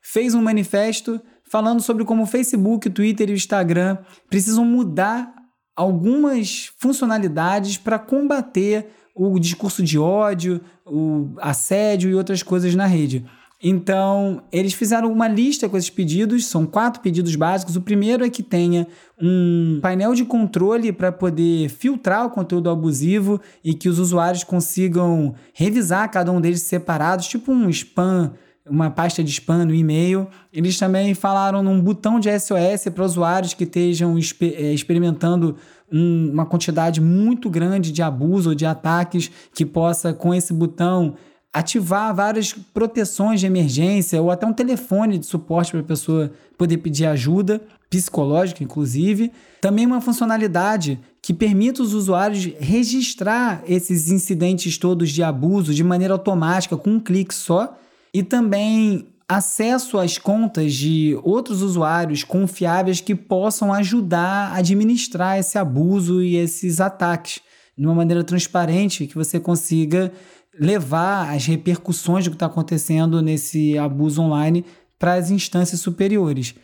fez 0.00 0.34
um 0.34 0.40
manifesto 0.40 1.20
falando 1.44 1.82
sobre 1.82 2.06
como 2.06 2.22
o 2.22 2.26
Facebook, 2.26 2.88
o 2.88 2.90
Twitter 2.90 3.28
e 3.28 3.32
o 3.32 3.36
Instagram 3.36 3.98
precisam 4.30 4.64
mudar 4.64 5.39
algumas 5.80 6.70
funcionalidades 6.76 7.78
para 7.78 7.98
combater 7.98 8.88
o 9.14 9.38
discurso 9.38 9.82
de 9.82 9.98
ódio, 9.98 10.60
o 10.84 11.30
assédio 11.40 12.10
e 12.10 12.14
outras 12.14 12.42
coisas 12.42 12.74
na 12.74 12.84
rede. 12.84 13.24
Então, 13.62 14.42
eles 14.52 14.74
fizeram 14.74 15.10
uma 15.10 15.26
lista 15.26 15.70
com 15.70 15.76
esses 15.78 15.88
pedidos, 15.88 16.44
são 16.46 16.66
quatro 16.66 17.00
pedidos 17.00 17.34
básicos. 17.34 17.76
O 17.76 17.80
primeiro 17.80 18.24
é 18.24 18.28
que 18.28 18.42
tenha 18.42 18.86
um 19.20 19.78
painel 19.80 20.14
de 20.14 20.24
controle 20.24 20.92
para 20.92 21.10
poder 21.10 21.70
filtrar 21.70 22.26
o 22.26 22.30
conteúdo 22.30 22.68
abusivo 22.68 23.40
e 23.64 23.72
que 23.72 23.88
os 23.88 23.98
usuários 23.98 24.44
consigam 24.44 25.34
revisar 25.54 26.10
cada 26.10 26.30
um 26.30 26.42
deles 26.42 26.62
separados, 26.62 27.26
tipo 27.26 27.52
um 27.52 27.70
spam, 27.70 28.32
uma 28.68 28.90
pasta 28.90 29.22
de 29.22 29.30
spam 29.30 29.64
no 29.64 29.74
e-mail. 29.74 30.28
Eles 30.52 30.78
também 30.78 31.14
falaram 31.14 31.62
num 31.62 31.80
botão 31.80 32.20
de 32.20 32.28
SOS 32.38 32.92
para 32.94 33.04
usuários 33.04 33.54
que 33.54 33.64
estejam 33.64 34.16
eh, 34.18 34.72
experimentando 34.72 35.56
um, 35.90 36.30
uma 36.32 36.46
quantidade 36.46 37.00
muito 37.00 37.48
grande 37.50 37.90
de 37.92 38.02
abuso 38.02 38.50
ou 38.50 38.54
de 38.54 38.66
ataques 38.66 39.30
que 39.54 39.66
possa, 39.66 40.12
com 40.12 40.34
esse 40.34 40.52
botão, 40.52 41.14
ativar 41.52 42.14
várias 42.14 42.52
proteções 42.52 43.40
de 43.40 43.46
emergência 43.46 44.22
ou 44.22 44.30
até 44.30 44.46
um 44.46 44.52
telefone 44.52 45.18
de 45.18 45.26
suporte 45.26 45.72
para 45.72 45.80
a 45.80 45.84
pessoa 45.84 46.30
poder 46.56 46.78
pedir 46.78 47.06
ajuda, 47.06 47.60
psicológica 47.88 48.62
inclusive. 48.62 49.32
Também 49.60 49.84
uma 49.84 50.00
funcionalidade 50.00 50.98
que 51.20 51.34
permite 51.34 51.82
os 51.82 51.92
usuários 51.92 52.48
registrar 52.60 53.62
esses 53.66 54.10
incidentes 54.10 54.78
todos 54.78 55.10
de 55.10 55.22
abuso 55.22 55.74
de 55.74 55.82
maneira 55.82 56.14
automática, 56.14 56.76
com 56.76 56.90
um 56.90 57.00
clique 57.00 57.34
só. 57.34 57.76
E 58.12 58.22
também 58.22 59.06
acesso 59.28 59.96
às 59.98 60.18
contas 60.18 60.74
de 60.74 61.16
outros 61.22 61.62
usuários 61.62 62.24
confiáveis 62.24 63.00
que 63.00 63.14
possam 63.14 63.72
ajudar 63.72 64.52
a 64.52 64.56
administrar 64.56 65.38
esse 65.38 65.56
abuso 65.56 66.20
e 66.20 66.34
esses 66.34 66.80
ataques 66.80 67.40
de 67.78 67.86
uma 67.86 67.94
maneira 67.94 68.24
transparente, 68.24 69.06
que 69.06 69.14
você 69.14 69.38
consiga 69.38 70.12
levar 70.58 71.32
as 71.32 71.46
repercussões 71.46 72.24
do 72.24 72.30
que 72.30 72.36
está 72.36 72.46
acontecendo 72.46 73.22
nesse 73.22 73.78
abuso 73.78 74.20
online 74.20 74.64
para 74.98 75.14
as 75.14 75.30
instâncias 75.30 75.80
superiores. 75.80 76.54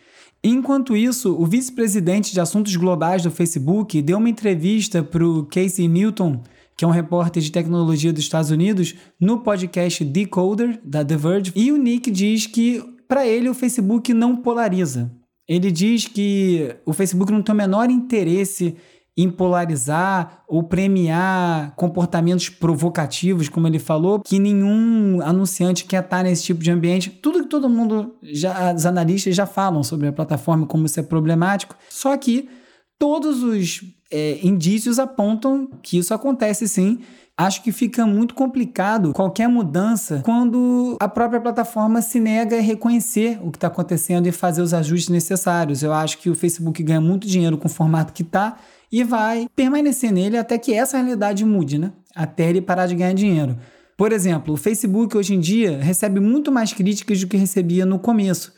Enquanto 0.42 0.96
isso, 0.96 1.34
o 1.40 1.46
vice-presidente 1.46 2.32
de 2.32 2.40
assuntos 2.40 2.76
globais 2.76 3.22
do 3.22 3.30
Facebook 3.30 4.02
deu 4.02 4.18
uma 4.18 4.28
entrevista 4.28 5.02
para 5.02 5.26
o 5.26 5.46
Casey 5.46 5.88
Newton, 5.88 6.42
que 6.76 6.84
é 6.84 6.88
um 6.88 6.90
repórter 6.90 7.42
de 7.42 7.50
tecnologia 7.50 8.12
dos 8.12 8.22
Estados 8.22 8.50
Unidos, 8.50 8.94
no 9.18 9.40
podcast 9.40 10.04
Decoder, 10.04 10.78
da 10.84 11.04
The 11.04 11.16
Verge. 11.16 11.52
E 11.56 11.72
o 11.72 11.76
Nick 11.76 12.10
diz 12.10 12.46
que, 12.46 12.84
para 13.08 13.26
ele, 13.26 13.48
o 13.48 13.54
Facebook 13.54 14.12
não 14.12 14.36
polariza. 14.36 15.10
Ele 15.48 15.70
diz 15.70 16.06
que 16.06 16.76
o 16.84 16.92
Facebook 16.92 17.32
não 17.32 17.40
tem 17.40 17.54
o 17.54 17.56
menor 17.56 17.88
interesse 17.88 18.76
em 19.16 19.30
polarizar 19.30 20.42
ou 20.46 20.62
premiar 20.62 21.74
comportamentos 21.74 22.50
provocativos, 22.50 23.48
como 23.48 23.66
ele 23.66 23.78
falou, 23.78 24.20
que 24.20 24.38
nenhum 24.38 25.22
anunciante 25.22 25.86
quer 25.86 26.04
estar 26.04 26.22
nesse 26.22 26.42
tipo 26.42 26.62
de 26.62 26.70
ambiente. 26.70 27.08
Tudo 27.08 27.42
que 27.42 27.48
todo 27.48 27.70
mundo, 27.70 28.14
já, 28.22 28.74
os 28.74 28.84
analistas 28.84 29.34
já 29.34 29.46
falam 29.46 29.82
sobre 29.82 30.08
a 30.08 30.12
plataforma, 30.12 30.66
como 30.66 30.84
isso 30.84 31.00
é 31.00 31.02
problemático. 31.02 31.74
Só 31.88 32.14
que 32.18 32.50
todos 32.98 33.42
os 33.42 33.80
é, 34.10 34.38
indícios 34.42 34.98
apontam 34.98 35.68
que 35.82 35.98
isso 35.98 36.14
acontece 36.14 36.68
sim. 36.68 37.00
Acho 37.38 37.62
que 37.62 37.70
fica 37.70 38.06
muito 38.06 38.34
complicado 38.34 39.12
qualquer 39.12 39.46
mudança 39.46 40.22
quando 40.24 40.96
a 40.98 41.06
própria 41.06 41.38
plataforma 41.38 42.00
se 42.00 42.18
nega 42.18 42.56
a 42.56 42.62
reconhecer 42.62 43.38
o 43.42 43.50
que 43.50 43.58
está 43.58 43.66
acontecendo 43.66 44.26
e 44.26 44.32
fazer 44.32 44.62
os 44.62 44.72
ajustes 44.72 45.10
necessários. 45.10 45.82
Eu 45.82 45.92
acho 45.92 46.16
que 46.16 46.30
o 46.30 46.34
Facebook 46.34 46.82
ganha 46.82 47.00
muito 47.00 47.26
dinheiro 47.26 47.58
com 47.58 47.68
o 47.68 47.70
formato 47.70 48.14
que 48.14 48.22
está 48.22 48.56
e 48.90 49.04
vai 49.04 49.48
permanecer 49.54 50.10
nele 50.12 50.38
até 50.38 50.56
que 50.56 50.72
essa 50.72 50.96
realidade 50.96 51.44
mude, 51.44 51.76
né? 51.76 51.92
Até 52.14 52.48
ele 52.48 52.62
parar 52.62 52.86
de 52.86 52.94
ganhar 52.94 53.12
dinheiro. 53.12 53.58
Por 53.98 54.12
exemplo, 54.12 54.54
o 54.54 54.56
Facebook 54.56 55.14
hoje 55.16 55.34
em 55.34 55.40
dia 55.40 55.78
recebe 55.78 56.20
muito 56.20 56.50
mais 56.50 56.72
críticas 56.72 57.20
do 57.20 57.26
que 57.26 57.36
recebia 57.36 57.84
no 57.84 57.98
começo. 57.98 58.52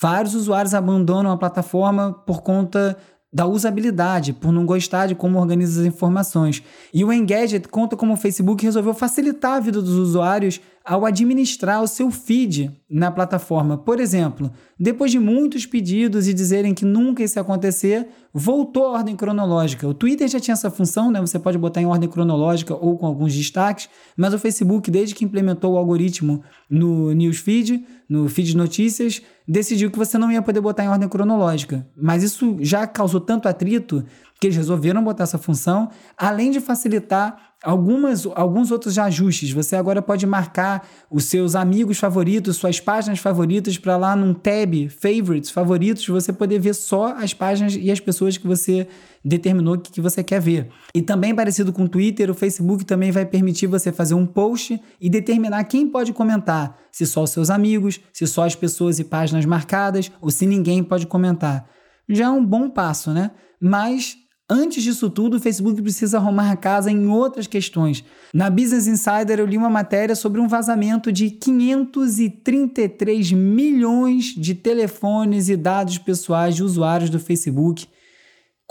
Vários 0.00 0.34
usuários 0.34 0.72
abandonam 0.72 1.32
a 1.32 1.36
plataforma 1.36 2.12
por 2.12 2.42
conta 2.42 2.96
da 3.32 3.46
usabilidade, 3.46 4.32
por 4.32 4.50
não 4.50 4.66
gostar 4.66 5.06
de 5.06 5.14
como 5.14 5.38
organiza 5.38 5.80
as 5.80 5.86
informações. 5.86 6.62
E 6.92 7.04
o 7.04 7.12
Engadget 7.12 7.68
conta 7.68 7.96
como 7.96 8.14
o 8.14 8.16
Facebook 8.16 8.64
resolveu 8.64 8.92
facilitar 8.92 9.52
a 9.52 9.60
vida 9.60 9.80
dos 9.80 9.94
usuários 9.96 10.60
ao 10.84 11.04
administrar 11.04 11.82
o 11.82 11.86
seu 11.86 12.10
feed 12.10 12.72
na 12.90 13.10
plataforma. 13.10 13.78
Por 13.78 14.00
exemplo, 14.00 14.50
depois 14.78 15.12
de 15.12 15.18
muitos 15.18 15.66
pedidos 15.66 16.26
e 16.26 16.34
dizerem 16.34 16.74
que 16.74 16.84
nunca 16.84 17.22
isso 17.22 17.38
ia 17.38 17.42
acontecer, 17.42 18.08
voltou 18.32 18.86
a 18.86 18.92
ordem 18.92 19.14
cronológica. 19.14 19.86
O 19.86 19.94
Twitter 19.94 20.26
já 20.26 20.40
tinha 20.40 20.54
essa 20.54 20.70
função, 20.70 21.10
né? 21.10 21.20
Você 21.20 21.38
pode 21.38 21.58
botar 21.58 21.80
em 21.80 21.86
ordem 21.86 22.08
cronológica 22.08 22.74
ou 22.74 22.96
com 22.96 23.06
alguns 23.06 23.34
destaques, 23.34 23.88
mas 24.16 24.34
o 24.34 24.38
Facebook, 24.38 24.90
desde 24.90 25.14
que 25.14 25.24
implementou 25.24 25.74
o 25.74 25.76
algoritmo 25.76 26.42
no 26.68 27.12
newsfeed, 27.12 27.84
no 28.10 28.28
feed 28.28 28.48
de 28.48 28.56
notícias, 28.56 29.22
decidiu 29.46 29.88
que 29.88 29.96
você 29.96 30.18
não 30.18 30.32
ia 30.32 30.42
poder 30.42 30.60
botar 30.60 30.84
em 30.84 30.88
ordem 30.88 31.08
cronológica. 31.08 31.86
Mas 31.96 32.24
isso 32.24 32.56
já 32.60 32.84
causou 32.84 33.20
tanto 33.20 33.48
atrito 33.48 34.04
que 34.40 34.48
eles 34.48 34.56
resolveram 34.56 35.04
botar 35.04 35.22
essa 35.22 35.38
função, 35.38 35.90
além 36.18 36.50
de 36.50 36.58
facilitar 36.58 37.54
algumas, 37.62 38.26
alguns 38.34 38.72
outros 38.72 38.98
ajustes. 38.98 39.52
Você 39.52 39.76
agora 39.76 40.02
pode 40.02 40.26
marcar 40.26 40.84
os 41.08 41.26
seus 41.26 41.54
amigos 41.54 41.98
favoritos, 41.98 42.56
suas 42.56 42.80
páginas 42.80 43.20
favoritas 43.20 43.78
para 43.78 43.96
lá 43.96 44.16
num 44.16 44.34
tab 44.34 44.88
favorites 44.88 45.50
favoritos, 45.50 46.06
você 46.08 46.32
poder 46.32 46.58
ver 46.58 46.74
só 46.74 47.14
as 47.16 47.32
páginas 47.32 47.76
e 47.78 47.92
as 47.92 48.00
pessoas 48.00 48.36
que 48.36 48.46
você 48.46 48.88
determinou 49.24 49.78
que, 49.78 49.92
que 49.92 50.00
você 50.00 50.22
quer 50.22 50.40
ver. 50.40 50.68
E 50.94 51.02
também 51.02 51.34
parecido 51.34 51.72
com 51.72 51.84
o 51.84 51.88
Twitter, 51.88 52.30
o 52.30 52.34
Facebook 52.34 52.84
também 52.84 53.10
vai 53.10 53.26
permitir 53.26 53.66
você 53.66 53.92
fazer 53.92 54.14
um 54.14 54.26
post 54.26 54.80
e 55.00 55.10
determinar 55.10 55.64
quem 55.64 55.88
pode 55.88 56.12
comentar, 56.12 56.78
se 56.90 57.06
só 57.06 57.22
os 57.22 57.30
seus 57.30 57.50
amigos, 57.50 58.00
se 58.12 58.26
só 58.26 58.44
as 58.44 58.54
pessoas 58.54 58.98
e 58.98 59.04
páginas 59.04 59.44
marcadas 59.44 60.10
ou 60.20 60.30
se 60.30 60.46
ninguém 60.46 60.82
pode 60.82 61.06
comentar. 61.06 61.68
Já 62.08 62.26
é 62.26 62.30
um 62.30 62.44
bom 62.44 62.68
passo, 62.68 63.12
né? 63.12 63.30
Mas 63.60 64.16
Antes 64.52 64.82
disso 64.82 65.08
tudo, 65.08 65.36
o 65.36 65.40
Facebook 65.40 65.80
precisa 65.80 66.18
arrumar 66.18 66.50
a 66.50 66.56
casa 66.56 66.90
em 66.90 67.06
outras 67.06 67.46
questões. 67.46 68.04
Na 68.34 68.50
Business 68.50 68.88
Insider, 68.88 69.38
eu 69.38 69.46
li 69.46 69.56
uma 69.56 69.70
matéria 69.70 70.16
sobre 70.16 70.40
um 70.40 70.48
vazamento 70.48 71.12
de 71.12 71.30
533 71.30 73.30
milhões 73.30 74.34
de 74.36 74.56
telefones 74.56 75.48
e 75.48 75.56
dados 75.56 75.98
pessoais 75.98 76.56
de 76.56 76.64
usuários 76.64 77.10
do 77.10 77.20
Facebook, 77.20 77.86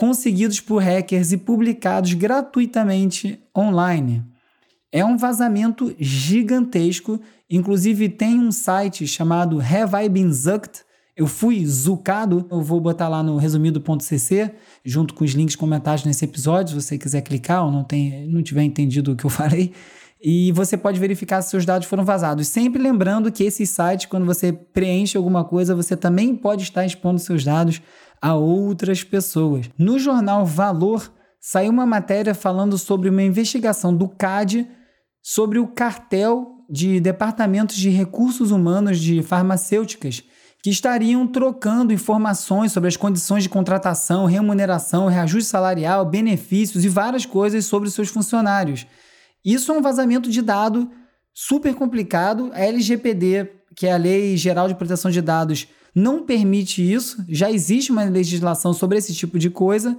conseguidos 0.00 0.60
por 0.60 0.78
hackers 0.82 1.30
e 1.30 1.36
publicados 1.36 2.14
gratuitamente 2.14 3.38
online. 3.54 4.24
É 4.90 5.04
um 5.04 5.18
vazamento 5.18 5.94
gigantesco, 5.98 7.20
inclusive 7.50 8.08
tem 8.08 8.40
um 8.40 8.50
site 8.50 9.06
chamado 9.06 9.60
Have 9.60 10.02
I 10.02 10.08
Been 10.08 10.32
Zucked? 10.32 10.80
Eu 11.14 11.26
fui 11.26 11.66
zucado, 11.66 12.46
eu 12.50 12.62
vou 12.62 12.80
botar 12.80 13.08
lá 13.08 13.22
no 13.22 13.36
resumido.cc 13.36 14.50
junto 14.82 15.12
com 15.12 15.22
os 15.22 15.32
links 15.32 15.54
comentados 15.54 16.02
nesse 16.06 16.24
episódio, 16.24 16.80
se 16.80 16.86
você 16.86 16.96
quiser 16.96 17.20
clicar 17.20 17.66
ou 17.66 17.70
não, 17.70 17.84
tem, 17.84 18.26
não 18.26 18.42
tiver 18.42 18.62
entendido 18.62 19.12
o 19.12 19.16
que 19.16 19.26
eu 19.26 19.28
falei. 19.30 19.74
E 20.22 20.50
você 20.52 20.78
pode 20.78 20.98
verificar 20.98 21.42
se 21.42 21.50
seus 21.50 21.66
dados 21.66 21.86
foram 21.86 22.06
vazados. 22.06 22.46
Sempre 22.48 22.80
lembrando 22.80 23.30
que 23.30 23.44
esse 23.44 23.66
site, 23.66 24.08
quando 24.08 24.24
você 24.24 24.50
preenche 24.50 25.18
alguma 25.18 25.44
coisa, 25.44 25.74
você 25.74 25.94
também 25.94 26.34
pode 26.34 26.62
estar 26.62 26.86
expondo 26.86 27.18
seus 27.18 27.44
dados 27.44 27.82
a 28.20 28.34
outras 28.34 29.02
pessoas. 29.02 29.70
No 29.78 29.98
jornal 29.98 30.44
Valor, 30.44 31.10
saiu 31.40 31.70
uma 31.70 31.86
matéria 31.86 32.34
falando 32.34 32.76
sobre 32.76 33.08
uma 33.08 33.22
investigação 33.22 33.94
do 33.94 34.08
CAD 34.08 34.68
sobre 35.22 35.58
o 35.58 35.66
cartel 35.66 36.56
de 36.68 37.00
departamentos 37.00 37.76
de 37.76 37.90
recursos 37.90 38.50
humanos 38.50 38.98
de 38.98 39.22
farmacêuticas 39.22 40.22
que 40.62 40.70
estariam 40.70 41.26
trocando 41.26 41.92
informações 41.92 42.72
sobre 42.72 42.88
as 42.88 42.96
condições 42.96 43.42
de 43.42 43.48
contratação, 43.48 44.26
remuneração, 44.26 45.06
reajuste 45.06 45.48
salarial, 45.48 46.04
benefícios 46.04 46.84
e 46.84 46.88
várias 46.88 47.24
coisas 47.24 47.64
sobre 47.64 47.90
seus 47.90 48.08
funcionários. 48.08 48.86
Isso 49.44 49.72
é 49.72 49.74
um 49.74 49.80
vazamento 49.80 50.30
de 50.30 50.42
dado 50.42 50.90
super 51.32 51.74
complicado. 51.74 52.50
A 52.52 52.60
LGPD, 52.60 53.50
que 53.74 53.86
é 53.86 53.92
a 53.92 53.96
Lei 53.96 54.36
Geral 54.36 54.68
de 54.68 54.74
Proteção 54.74 55.10
de 55.10 55.22
Dados, 55.22 55.66
não 55.94 56.24
permite 56.24 56.80
isso. 56.80 57.24
Já 57.28 57.50
existe 57.50 57.92
uma 57.92 58.04
legislação 58.04 58.72
sobre 58.72 58.98
esse 58.98 59.14
tipo 59.14 59.38
de 59.38 59.50
coisa, 59.50 59.96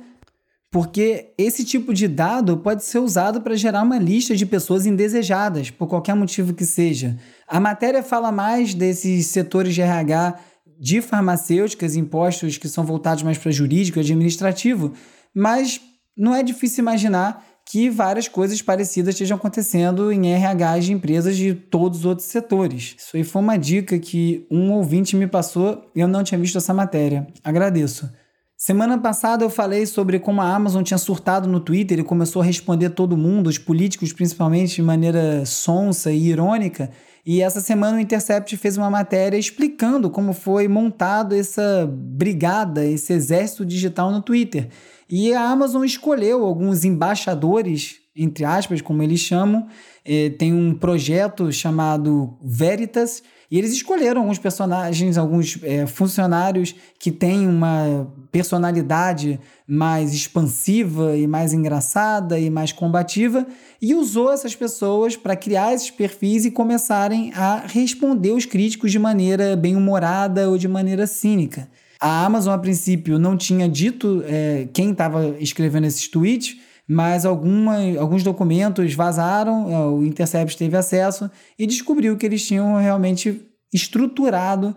porque 0.71 1.33
esse 1.37 1.65
tipo 1.65 1.93
de 1.93 2.07
dado 2.07 2.57
pode 2.57 2.83
ser 2.83 2.99
usado 2.99 3.41
para 3.41 3.55
gerar 3.55 3.83
uma 3.83 3.97
lista 3.97 4.35
de 4.35 4.45
pessoas 4.45 4.85
indesejadas, 4.85 5.69
por 5.69 5.87
qualquer 5.87 6.15
motivo 6.15 6.53
que 6.53 6.65
seja. 6.65 7.17
A 7.47 7.59
matéria 7.59 8.01
fala 8.01 8.31
mais 8.31 8.73
desses 8.73 9.27
setores 9.27 9.75
de 9.75 9.81
RH 9.81 10.39
de 10.79 11.01
farmacêuticas, 11.01 11.95
impostos 11.95 12.57
que 12.57 12.67
são 12.67 12.85
voltados 12.85 13.21
mais 13.21 13.37
para 13.37 13.51
jurídico 13.51 13.99
e 13.99 14.01
administrativo, 14.01 14.93
mas 15.35 15.79
não 16.17 16.33
é 16.33 16.41
difícil 16.41 16.81
imaginar 16.81 17.45
que 17.71 17.89
várias 17.89 18.27
coisas 18.27 18.61
parecidas 18.61 19.15
estejam 19.15 19.37
acontecendo 19.37 20.11
em 20.11 20.33
RH 20.33 20.79
de 20.79 20.91
empresas 20.91 21.37
de 21.37 21.53
todos 21.53 21.99
os 21.99 22.05
outros 22.05 22.27
setores. 22.27 22.95
Isso 22.97 23.15
aí 23.15 23.23
foi 23.23 23.41
uma 23.41 23.55
dica 23.55 23.97
que 23.97 24.45
um 24.51 24.73
ouvinte 24.73 25.15
me 25.15 25.25
passou 25.25 25.89
e 25.95 26.01
eu 26.01 26.07
não 26.07 26.21
tinha 26.21 26.37
visto 26.37 26.57
essa 26.57 26.73
matéria. 26.73 27.25
Agradeço. 27.41 28.11
Semana 28.57 28.97
passada 28.97 29.45
eu 29.45 29.49
falei 29.49 29.85
sobre 29.85 30.19
como 30.19 30.41
a 30.41 30.53
Amazon 30.53 30.83
tinha 30.83 30.97
surtado 30.97 31.47
no 31.47 31.61
Twitter 31.61 31.97
e 31.97 32.03
começou 32.03 32.41
a 32.41 32.45
responder 32.45 32.89
todo 32.89 33.15
mundo, 33.15 33.47
os 33.47 33.57
políticos 33.57 34.11
principalmente, 34.11 34.75
de 34.75 34.81
maneira 34.81 35.45
sonsa 35.45 36.11
e 36.11 36.27
irônica. 36.27 36.91
E 37.25 37.41
essa 37.41 37.61
semana 37.61 37.97
o 37.97 37.99
Intercept 38.01 38.57
fez 38.57 38.77
uma 38.77 38.89
matéria 38.89 39.37
explicando 39.37 40.09
como 40.09 40.33
foi 40.33 40.67
montado 40.67 41.33
essa 41.35 41.87
brigada, 41.89 42.85
esse 42.85 43.13
exército 43.13 43.65
digital 43.65 44.11
no 44.11 44.21
Twitter. 44.21 44.67
E 45.11 45.33
a 45.33 45.41
Amazon 45.41 45.83
escolheu 45.83 46.45
alguns 46.45 46.85
embaixadores, 46.85 47.97
entre 48.15 48.45
aspas, 48.45 48.81
como 48.81 49.03
eles 49.03 49.19
chamam. 49.19 49.67
Eh, 50.05 50.29
tem 50.29 50.53
um 50.53 50.73
projeto 50.73 51.51
chamado 51.51 52.37
Veritas, 52.41 53.21
e 53.51 53.57
eles 53.57 53.73
escolheram 53.73 54.21
alguns 54.21 54.39
personagens, 54.39 55.17
alguns 55.17 55.59
é, 55.63 55.85
funcionários 55.85 56.73
que 56.97 57.11
têm 57.11 57.45
uma 57.45 58.07
personalidade 58.31 59.37
mais 59.67 60.13
expansiva 60.13 61.17
e 61.17 61.27
mais 61.27 61.51
engraçada 61.51 62.39
e 62.39 62.49
mais 62.49 62.71
combativa 62.71 63.45
e 63.81 63.93
usou 63.93 64.31
essas 64.31 64.55
pessoas 64.55 65.17
para 65.17 65.35
criar 65.35 65.73
esses 65.73 65.91
perfis 65.91 66.45
e 66.45 66.51
começarem 66.51 67.33
a 67.33 67.65
responder 67.67 68.31
os 68.31 68.45
críticos 68.45 68.89
de 68.89 68.97
maneira 68.97 69.57
bem 69.57 69.75
humorada 69.75 70.49
ou 70.49 70.57
de 70.57 70.69
maneira 70.69 71.05
cínica. 71.05 71.67
A 72.01 72.25
Amazon, 72.25 72.55
a 72.55 72.57
princípio, 72.57 73.19
não 73.19 73.37
tinha 73.37 73.69
dito 73.69 74.23
é, 74.25 74.67
quem 74.73 74.91
estava 74.91 75.35
escrevendo 75.39 75.85
esses 75.85 76.07
tweets, 76.07 76.57
mas 76.87 77.27
alguma, 77.27 77.77
alguns 77.99 78.23
documentos 78.23 78.95
vazaram, 78.95 79.69
é, 79.71 79.85
o 79.85 80.03
Intercept 80.03 80.57
teve 80.57 80.75
acesso 80.75 81.29
e 81.59 81.67
descobriu 81.67 82.17
que 82.17 82.25
eles 82.25 82.45
tinham 82.45 82.75
realmente 82.77 83.45
estruturado 83.71 84.75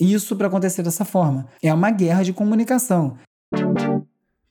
isso 0.00 0.36
para 0.36 0.46
acontecer 0.46 0.84
dessa 0.84 1.04
forma. 1.04 1.48
É 1.60 1.74
uma 1.74 1.90
guerra 1.90 2.22
de 2.22 2.32
comunicação. 2.32 3.18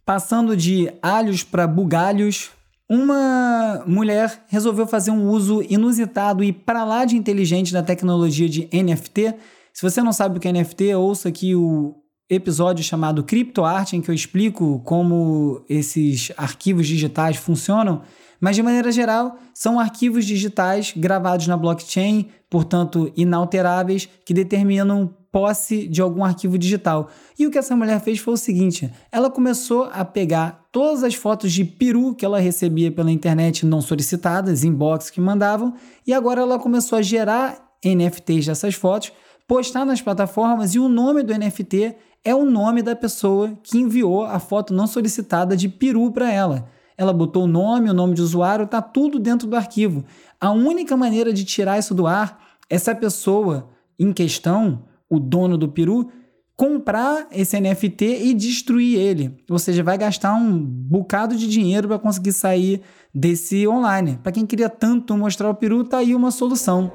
Passando 0.05 0.55
de 0.55 0.91
alhos 1.01 1.43
para 1.43 1.65
bugalhos, 1.65 2.51
uma 2.89 3.83
mulher 3.87 4.43
resolveu 4.49 4.85
fazer 4.85 5.11
um 5.11 5.29
uso 5.29 5.63
inusitado 5.69 6.43
e 6.43 6.51
para 6.51 6.83
lá 6.83 7.05
de 7.05 7.15
inteligente 7.15 7.71
da 7.71 7.81
tecnologia 7.81 8.49
de 8.49 8.67
NFT. 8.73 9.33
Se 9.73 9.81
você 9.81 10.01
não 10.01 10.11
sabe 10.11 10.37
o 10.37 10.41
que 10.41 10.47
é 10.49 10.51
NFT, 10.51 10.93
ouça 10.95 11.29
aqui 11.29 11.55
o 11.55 12.00
episódio 12.31 12.83
chamado 12.83 13.23
CryptoArt, 13.23 13.91
em 13.91 14.01
que 14.01 14.09
eu 14.09 14.15
explico 14.15 14.79
como 14.85 15.63
esses 15.67 16.31
arquivos 16.37 16.87
digitais 16.87 17.35
funcionam, 17.35 18.01
mas 18.39 18.55
de 18.55 18.63
maneira 18.63 18.91
geral, 18.91 19.37
são 19.53 19.77
arquivos 19.77 20.25
digitais 20.25 20.93
gravados 20.95 21.45
na 21.45 21.57
blockchain, 21.57 22.29
portanto 22.49 23.11
inalteráveis, 23.17 24.07
que 24.25 24.33
determinam 24.33 25.13
posse 25.29 25.87
de 25.87 26.01
algum 26.01 26.23
arquivo 26.23 26.57
digital. 26.57 27.09
E 27.37 27.45
o 27.45 27.51
que 27.51 27.57
essa 27.57 27.75
mulher 27.75 27.99
fez 27.99 28.19
foi 28.19 28.33
o 28.33 28.37
seguinte: 28.37 28.91
ela 29.11 29.29
começou 29.29 29.89
a 29.93 30.05
pegar 30.05 30.67
todas 30.71 31.03
as 31.03 31.13
fotos 31.13 31.51
de 31.51 31.65
peru 31.65 32.15
que 32.15 32.25
ela 32.25 32.39
recebia 32.39 32.91
pela 32.91 33.11
internet 33.11 33.65
não 33.65 33.81
solicitadas, 33.81 34.63
inbox 34.63 35.09
que 35.09 35.19
mandavam, 35.19 35.73
e 36.07 36.13
agora 36.13 36.41
ela 36.41 36.57
começou 36.57 36.97
a 36.97 37.01
gerar 37.01 37.71
NFTs 37.85 38.45
dessas 38.45 38.73
fotos, 38.73 39.11
postar 39.47 39.85
nas 39.85 40.01
plataformas 40.01 40.75
e 40.75 40.79
o 40.79 40.87
nome 40.87 41.23
do 41.23 41.33
NFT 41.33 41.95
é 42.23 42.35
o 42.35 42.45
nome 42.45 42.81
da 42.81 42.95
pessoa 42.95 43.57
que 43.63 43.77
enviou 43.77 44.23
a 44.23 44.39
foto 44.39 44.73
não 44.73 44.87
solicitada 44.87 45.55
de 45.57 45.67
peru 45.67 46.11
para 46.11 46.31
ela. 46.31 46.69
Ela 46.97 47.13
botou 47.13 47.45
o 47.45 47.47
nome, 47.47 47.89
o 47.89 47.93
nome 47.93 48.13
de 48.13 48.21
usuário, 48.21 48.67
tá 48.67 48.81
tudo 48.81 49.17
dentro 49.17 49.47
do 49.47 49.55
arquivo. 49.55 50.05
A 50.39 50.51
única 50.51 50.95
maneira 50.95 51.33
de 51.33 51.43
tirar 51.43 51.79
isso 51.79 51.95
do 51.95 52.05
ar 52.05 52.39
é 52.69 52.77
se 52.77 52.91
a 52.91 52.95
pessoa 52.95 53.69
em 53.99 54.13
questão, 54.13 54.83
o 55.09 55.19
dono 55.19 55.57
do 55.57 55.67
peru, 55.67 56.09
comprar 56.55 57.27
esse 57.31 57.59
NFT 57.59 58.05
e 58.23 58.33
destruir 58.33 58.99
ele. 58.99 59.35
Ou 59.49 59.57
seja, 59.57 59.83
vai 59.83 59.97
gastar 59.97 60.35
um 60.35 60.59
bocado 60.59 61.35
de 61.35 61.47
dinheiro 61.47 61.87
para 61.87 61.97
conseguir 61.97 62.33
sair 62.33 62.81
desse 63.13 63.67
online. 63.67 64.19
Para 64.21 64.31
quem 64.31 64.45
queria 64.45 64.69
tanto 64.69 65.17
mostrar 65.17 65.49
o 65.49 65.55
peru, 65.55 65.83
tá 65.83 65.97
aí 65.97 66.13
uma 66.13 66.29
solução. 66.29 66.91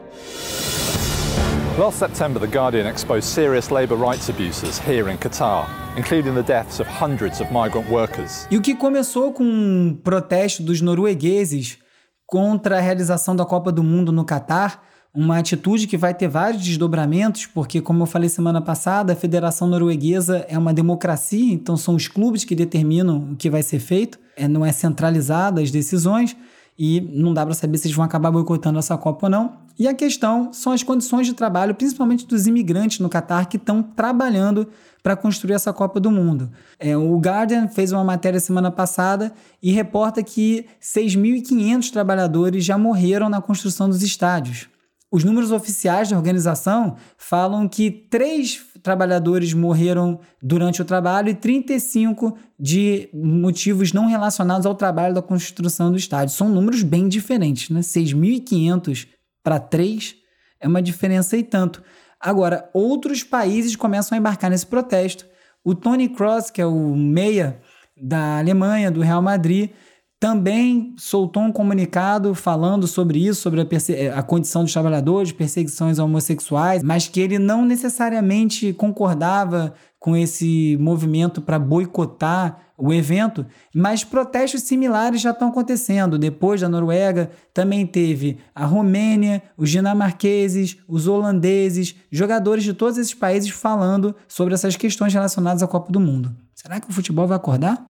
Last 1.78 1.98
September, 1.98 2.40
The 2.40 2.46
Guardian 2.46 2.86
exposed 2.86 3.24
serious 3.24 3.70
labour 3.70 3.96
rights 3.96 4.30
abuses 4.30 4.78
here 4.78 5.10
in 5.12 5.18
Qatar, 5.18 5.68
including 5.98 6.34
the 6.34 6.42
deaths 6.42 6.80
of 6.80 6.88
hundreds 6.88 7.38
of 7.38 7.52
migrant 7.52 7.86
workers. 7.90 8.48
E 8.50 8.56
o 8.56 8.62
que 8.62 8.74
começou 8.74 9.30
com 9.30 9.44
um 9.44 9.94
protesto 10.02 10.62
dos 10.62 10.80
noruegueses 10.80 11.76
contra 12.24 12.78
a 12.78 12.80
realização 12.80 13.36
da 13.36 13.44
Copa 13.44 13.70
do 13.70 13.84
Mundo 13.84 14.10
no 14.10 14.24
Catar, 14.24 14.82
uma 15.14 15.36
atitude 15.36 15.86
que 15.86 15.98
vai 15.98 16.14
ter 16.14 16.28
vários 16.28 16.62
desdobramentos, 16.62 17.44
porque, 17.44 17.82
como 17.82 18.04
eu 18.04 18.06
falei 18.06 18.30
semana 18.30 18.62
passada, 18.62 19.12
a 19.12 19.16
Federação 19.16 19.68
Norueguesa 19.68 20.46
é 20.48 20.56
uma 20.56 20.72
democracia, 20.72 21.52
então 21.52 21.76
são 21.76 21.94
os 21.94 22.08
clubes 22.08 22.42
que 22.42 22.54
determinam 22.54 23.32
o 23.32 23.36
que 23.36 23.50
vai 23.50 23.62
ser 23.62 23.80
feito, 23.80 24.18
é, 24.34 24.48
não 24.48 24.64
é 24.64 24.72
centralizada 24.72 25.60
as 25.60 25.70
decisões. 25.70 26.34
E 26.78 27.00
não 27.00 27.32
dá 27.32 27.44
para 27.44 27.54
saber 27.54 27.78
se 27.78 27.86
eles 27.86 27.96
vão 27.96 28.04
acabar 28.04 28.30
boicotando 28.30 28.78
essa 28.78 28.96
Copa 28.96 29.26
ou 29.26 29.30
não. 29.30 29.66
E 29.78 29.86
a 29.86 29.94
questão 29.94 30.52
são 30.52 30.72
as 30.72 30.82
condições 30.82 31.26
de 31.26 31.34
trabalho, 31.34 31.74
principalmente 31.74 32.26
dos 32.26 32.46
imigrantes 32.46 32.98
no 32.98 33.08
Catar 33.08 33.46
que 33.46 33.56
estão 33.56 33.82
trabalhando 33.82 34.66
para 35.02 35.14
construir 35.14 35.54
essa 35.54 35.72
Copa 35.72 36.00
do 36.00 36.10
Mundo. 36.10 36.50
É, 36.78 36.96
o 36.96 37.16
Guardian 37.18 37.68
fez 37.68 37.92
uma 37.92 38.02
matéria 38.02 38.40
semana 38.40 38.70
passada 38.70 39.32
e 39.62 39.70
reporta 39.70 40.22
que 40.22 40.66
6.500 40.80 41.90
trabalhadores 41.90 42.64
já 42.64 42.76
morreram 42.76 43.28
na 43.28 43.40
construção 43.40 43.88
dos 43.88 44.02
estádios. 44.02 44.68
Os 45.10 45.22
números 45.22 45.52
oficiais 45.52 46.10
da 46.10 46.16
organização 46.16 46.96
falam 47.16 47.68
que 47.68 47.90
três 47.90 48.60
trabalhadores 48.82 49.52
morreram 49.52 50.18
durante 50.42 50.82
o 50.82 50.84
trabalho 50.84 51.28
e 51.28 51.34
35 51.34 52.36
de 52.58 53.08
motivos 53.14 53.92
não 53.92 54.06
relacionados 54.06 54.66
ao 54.66 54.74
trabalho 54.74 55.14
da 55.14 55.22
construção 55.22 55.90
do 55.90 55.96
estádio. 55.96 56.34
São 56.34 56.48
números 56.48 56.82
bem 56.82 57.08
diferentes, 57.08 57.70
né? 57.70 57.80
6.500 57.80 59.06
para 59.42 59.60
3 59.60 60.16
é 60.60 60.66
uma 60.66 60.82
diferença 60.82 61.36
e 61.36 61.42
tanto. 61.42 61.82
Agora, 62.20 62.68
outros 62.74 63.22
países 63.22 63.76
começam 63.76 64.16
a 64.16 64.18
embarcar 64.18 64.50
nesse 64.50 64.66
protesto. 64.66 65.24
O 65.62 65.74
Tony 65.74 66.08
Cross, 66.08 66.50
que 66.50 66.60
é 66.60 66.66
o 66.66 66.96
meia 66.96 67.60
da 67.96 68.38
Alemanha, 68.38 68.90
do 68.90 69.00
Real 69.00 69.22
Madrid, 69.22 69.70
também 70.18 70.94
soltou 70.96 71.42
um 71.42 71.52
comunicado 71.52 72.34
falando 72.34 72.86
sobre 72.86 73.18
isso, 73.26 73.42
sobre 73.42 73.60
a, 73.60 73.66
eh, 73.90 74.08
a, 74.08 74.22
condição 74.22 74.62
dos 74.64 74.72
trabalhadores, 74.72 75.30
perseguições 75.30 75.98
homossexuais, 75.98 76.82
mas 76.82 77.06
que 77.06 77.20
ele 77.20 77.38
não 77.38 77.64
necessariamente 77.66 78.72
concordava 78.72 79.74
com 79.98 80.16
esse 80.16 80.76
movimento 80.80 81.42
para 81.42 81.58
boicotar 81.58 82.60
o 82.78 82.92
evento, 82.92 83.44
mas 83.74 84.04
protestos 84.04 84.62
similares 84.62 85.20
já 85.20 85.30
estão 85.30 85.48
acontecendo. 85.48 86.18
Depois 86.18 86.60
da 86.60 86.68
Noruega, 86.68 87.30
também 87.52 87.86
teve 87.86 88.38
a 88.54 88.64
Romênia, 88.64 89.42
os 89.56 89.70
dinamarqueses, 89.70 90.78
os 90.86 91.06
holandeses, 91.06 91.94
jogadores 92.10 92.64
de 92.64 92.74
todos 92.74 92.98
esses 92.98 93.14
países 93.14 93.50
falando 93.50 94.14
sobre 94.28 94.54
essas 94.54 94.76
questões 94.76 95.12
relacionadas 95.12 95.62
à 95.62 95.66
Copa 95.66 95.90
do 95.90 96.00
Mundo. 96.00 96.34
Será 96.54 96.80
que 96.80 96.88
o 96.88 96.92
futebol 96.92 97.26
vai 97.26 97.36
acordar? 97.36 97.84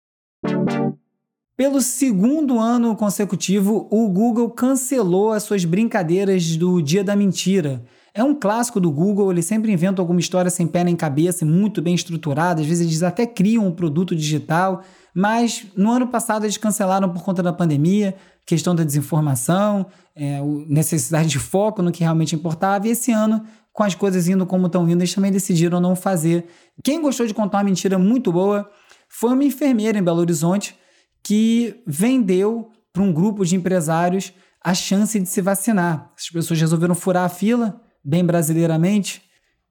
Pelo 1.63 1.81
segundo 1.81 2.59
ano 2.59 2.97
consecutivo, 2.97 3.87
o 3.89 4.09
Google 4.09 4.51
cancelou 4.51 5.31
as 5.31 5.45
suas 5.45 5.65
brincadeiras 5.65 6.57
do 6.57 6.83
Dia 6.83 7.05
da 7.05 7.15
Mentira. 7.15 7.85
É 8.13 8.25
um 8.25 8.35
clássico 8.35 8.81
do 8.81 8.91
Google, 8.91 9.31
ele 9.31 9.43
sempre 9.43 9.71
inventa 9.71 10.03
alguma 10.03 10.19
história 10.19 10.51
sem 10.51 10.67
pé 10.67 10.83
nem 10.83 10.97
cabeça, 10.97 11.47
muito 11.47 11.81
bem 11.81 11.95
estruturada, 11.95 12.61
às 12.61 12.67
vezes 12.67 12.85
eles 12.85 13.03
até 13.05 13.25
criam 13.25 13.65
um 13.65 13.71
produto 13.71 14.13
digital, 14.17 14.83
mas 15.15 15.65
no 15.77 15.93
ano 15.93 16.09
passado 16.09 16.45
eles 16.45 16.57
cancelaram 16.57 17.09
por 17.09 17.23
conta 17.23 17.45
da 17.45 17.53
pandemia, 17.53 18.17
questão 18.45 18.75
da 18.75 18.83
desinformação, 18.83 19.87
é, 20.17 20.41
necessidade 20.67 21.29
de 21.29 21.39
foco 21.39 21.81
no 21.81 21.93
que 21.93 22.03
realmente 22.03 22.35
importava, 22.35 22.89
e 22.89 22.91
esse 22.91 23.13
ano, 23.13 23.41
com 23.73 23.85
as 23.85 23.95
coisas 23.95 24.27
indo 24.27 24.45
como 24.45 24.67
estão 24.67 24.83
indo, 24.89 24.99
eles 24.99 25.15
também 25.15 25.31
decidiram 25.31 25.81
não 25.81 25.95
fazer. 25.95 26.45
Quem 26.83 27.01
gostou 27.01 27.25
de 27.25 27.33
contar 27.33 27.59
uma 27.59 27.65
mentira 27.65 28.01
muito 28.01 28.33
boa 28.33 28.69
foi 29.09 29.33
uma 29.33 29.45
enfermeira 29.45 29.97
em 29.97 30.03
Belo 30.03 30.19
Horizonte, 30.19 30.82
que 31.23 31.83
vendeu 31.87 32.71
para 32.93 33.03
um 33.03 33.13
grupo 33.13 33.45
de 33.45 33.57
empresários 33.57 34.33
a 34.63 34.75
chance 34.75 35.19
de 35.19 35.29
se 35.29 35.41
vacinar. 35.41 36.13
As 36.17 36.29
pessoas 36.29 36.61
resolveram 36.61 36.95
furar 36.95 37.25
a 37.25 37.29
fila, 37.29 37.81
bem 38.05 38.25
brasileiramente, 38.25 39.23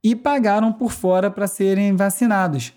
e 0.04 0.16
pagaram 0.16 0.74
por 0.74 0.92
fora 0.92 1.30
para 1.30 1.48
serem 1.48 1.96
vacinados. 1.96 2.74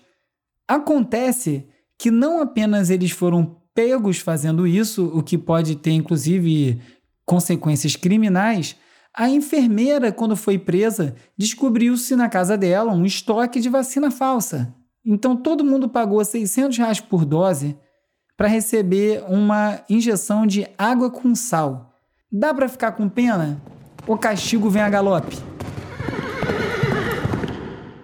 Acontece 0.67 1.67
que 1.97 2.11
não 2.11 2.41
apenas 2.41 2.89
eles 2.89 3.11
foram 3.11 3.57
pegos 3.73 4.19
fazendo 4.19 4.65
isso, 4.65 5.05
o 5.13 5.23
que 5.23 5.37
pode 5.37 5.75
ter 5.75 5.91
inclusive 5.91 6.81
consequências 7.25 7.95
criminais, 7.95 8.75
a 9.13 9.29
enfermeira, 9.29 10.11
quando 10.11 10.35
foi 10.35 10.59
presa, 10.59 11.15
descobriu-se 11.37 12.15
na 12.15 12.27
casa 12.27 12.57
dela 12.57 12.91
um 12.91 13.05
estoque 13.05 13.61
de 13.61 13.69
vacina 13.69 14.11
falsa. 14.11 14.75
Então 15.05 15.37
todo 15.37 15.63
mundo 15.63 15.87
pagou 15.87 16.23
600 16.23 16.77
reais 16.77 16.99
por 16.99 17.23
dose 17.23 17.77
para 18.37 18.47
receber 18.47 19.23
uma 19.27 19.79
injeção 19.89 20.45
de 20.45 20.67
água 20.77 21.09
com 21.09 21.33
sal. 21.33 21.93
Dá 22.31 22.53
para 22.53 22.67
ficar 22.67 22.91
com 22.91 23.07
pena? 23.07 23.61
O 24.05 24.17
castigo 24.17 24.69
vem 24.69 24.81
a 24.81 24.89
galope. 24.89 25.37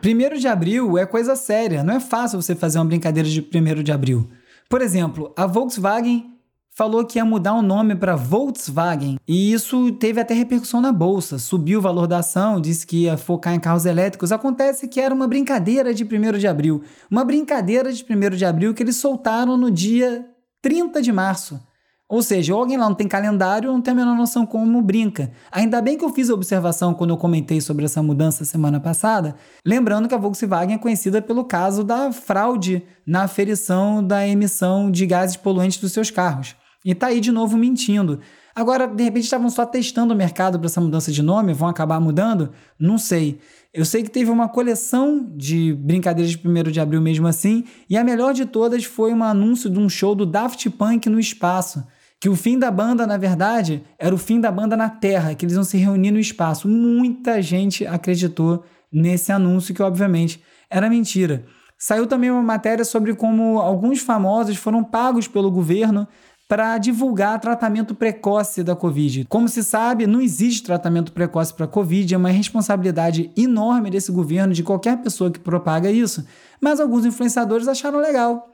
Primeiro 0.01 0.39
de 0.39 0.47
abril 0.47 0.97
é 0.97 1.05
coisa 1.05 1.35
séria, 1.35 1.83
não 1.83 1.93
é 1.93 1.99
fácil 1.99 2.41
você 2.41 2.55
fazer 2.55 2.79
uma 2.79 2.85
brincadeira 2.85 3.29
de 3.29 3.41
primeiro 3.41 3.83
de 3.83 3.91
abril. 3.91 4.27
Por 4.67 4.81
exemplo, 4.81 5.33
a 5.37 5.45
Volkswagen 5.45 6.31
falou 6.73 7.05
que 7.05 7.19
ia 7.19 7.25
mudar 7.25 7.53
o 7.53 7.61
nome 7.61 7.95
para 7.95 8.15
Volkswagen 8.15 9.19
e 9.27 9.51
isso 9.51 9.91
teve 9.93 10.21
até 10.21 10.33
repercussão 10.33 10.81
na 10.81 10.91
bolsa. 10.91 11.37
Subiu 11.37 11.79
o 11.79 11.81
valor 11.81 12.07
da 12.07 12.19
ação, 12.19 12.59
disse 12.59 12.87
que 12.87 13.03
ia 13.03 13.17
focar 13.17 13.53
em 13.53 13.59
carros 13.59 13.85
elétricos. 13.85 14.31
Acontece 14.31 14.87
que 14.87 14.99
era 14.99 15.13
uma 15.13 15.27
brincadeira 15.27 15.93
de 15.93 16.03
1 16.03 16.37
de 16.37 16.47
abril. 16.47 16.81
Uma 17.09 17.25
brincadeira 17.25 17.91
de 17.91 18.03
1 18.03 18.35
de 18.35 18.45
abril 18.45 18.73
que 18.73 18.81
eles 18.81 18.95
soltaram 18.95 19.57
no 19.57 19.69
dia 19.69 20.25
30 20.61 21.01
de 21.01 21.11
março. 21.11 21.59
Ou 22.07 22.21
seja, 22.21 22.53
alguém 22.53 22.75
lá 22.75 22.89
não 22.89 22.95
tem 22.95 23.07
calendário, 23.07 23.71
não 23.71 23.81
tem 23.81 23.93
a 23.93 23.95
menor 23.95 24.17
noção 24.17 24.45
como 24.45 24.81
brinca. 24.81 25.31
Ainda 25.49 25.81
bem 25.81 25.97
que 25.97 26.03
eu 26.03 26.09
fiz 26.09 26.29
a 26.29 26.33
observação 26.33 26.93
quando 26.93 27.11
eu 27.11 27.17
comentei 27.17 27.61
sobre 27.61 27.85
essa 27.85 28.03
mudança 28.03 28.43
semana 28.43 28.81
passada, 28.81 29.33
lembrando 29.65 30.09
que 30.09 30.15
a 30.15 30.17
Volkswagen 30.17 30.75
é 30.75 30.77
conhecida 30.77 31.21
pelo 31.21 31.45
caso 31.45 31.85
da 31.85 32.11
fraude 32.11 32.83
na 33.05 33.23
aferição 33.23 34.05
da 34.05 34.27
emissão 34.27 34.91
de 34.91 35.05
gases 35.05 35.37
poluentes 35.37 35.77
dos 35.77 35.93
seus 35.93 36.11
carros. 36.11 36.53
E 36.83 36.95
tá 36.95 37.07
aí 37.07 37.19
de 37.19 37.31
novo 37.31 37.57
mentindo. 37.57 38.19
Agora, 38.53 38.87
de 38.87 39.03
repente, 39.03 39.23
estavam 39.23 39.49
só 39.49 39.65
testando 39.65 40.13
o 40.13 40.17
mercado 40.17 40.59
para 40.59 40.67
essa 40.67 40.81
mudança 40.81 41.11
de 41.11 41.21
nome, 41.21 41.53
vão 41.53 41.69
acabar 41.69 41.99
mudando? 41.99 42.51
Não 42.77 42.97
sei. 42.97 43.39
Eu 43.73 43.85
sei 43.85 44.03
que 44.03 44.09
teve 44.09 44.29
uma 44.29 44.49
coleção 44.49 45.25
de 45.35 45.73
brincadeiras 45.73 46.31
de 46.31 46.47
1 46.47 46.63
de 46.71 46.79
abril 46.79 47.01
mesmo 47.01 47.27
assim, 47.27 47.63
e 47.89 47.95
a 47.95 48.03
melhor 48.03 48.33
de 48.33 48.45
todas 48.45 48.83
foi 48.83 49.13
um 49.13 49.23
anúncio 49.23 49.69
de 49.69 49.79
um 49.79 49.87
show 49.87 50.13
do 50.13 50.25
Daft 50.25 50.69
Punk 50.71 51.07
no 51.09 51.19
espaço. 51.19 51.85
Que 52.19 52.27
o 52.27 52.35
fim 52.35 52.59
da 52.59 52.69
banda, 52.69 53.07
na 53.07 53.17
verdade, 53.17 53.83
era 53.97 54.13
o 54.13 54.17
fim 54.17 54.39
da 54.39 54.51
banda 54.51 54.75
na 54.75 54.89
Terra, 54.89 55.33
que 55.33 55.45
eles 55.45 55.55
iam 55.55 55.63
se 55.63 55.77
reunir 55.77 56.11
no 56.11 56.19
espaço. 56.19 56.67
Muita 56.67 57.41
gente 57.41 57.85
acreditou 57.85 58.63
nesse 58.91 59.31
anúncio, 59.31 59.73
que 59.73 59.81
obviamente 59.81 60.41
era 60.69 60.89
mentira. 60.89 61.45
Saiu 61.83 62.05
também 62.05 62.29
uma 62.29 62.43
matéria 62.43 62.85
sobre 62.85 63.15
como 63.15 63.59
alguns 63.59 64.01
famosos 64.01 64.55
foram 64.55 64.83
pagos 64.83 65.27
pelo 65.27 65.49
governo 65.49 66.07
para 66.51 66.77
divulgar 66.77 67.39
tratamento 67.39 67.95
precoce 67.95 68.61
da 68.61 68.75
Covid. 68.75 69.23
Como 69.29 69.47
se 69.47 69.63
sabe, 69.63 70.05
não 70.05 70.19
existe 70.19 70.63
tratamento 70.63 71.13
precoce 71.13 71.53
para 71.53 71.63
a 71.63 71.67
Covid, 71.69 72.13
é 72.13 72.17
uma 72.17 72.29
responsabilidade 72.29 73.31
enorme 73.37 73.89
desse 73.89 74.11
governo, 74.11 74.53
de 74.53 74.61
qualquer 74.61 74.97
pessoa 74.97 75.31
que 75.31 75.39
propaga 75.39 75.89
isso. 75.89 76.27
Mas 76.59 76.81
alguns 76.81 77.05
influenciadores 77.05 77.69
acharam 77.69 77.99
legal 77.99 78.49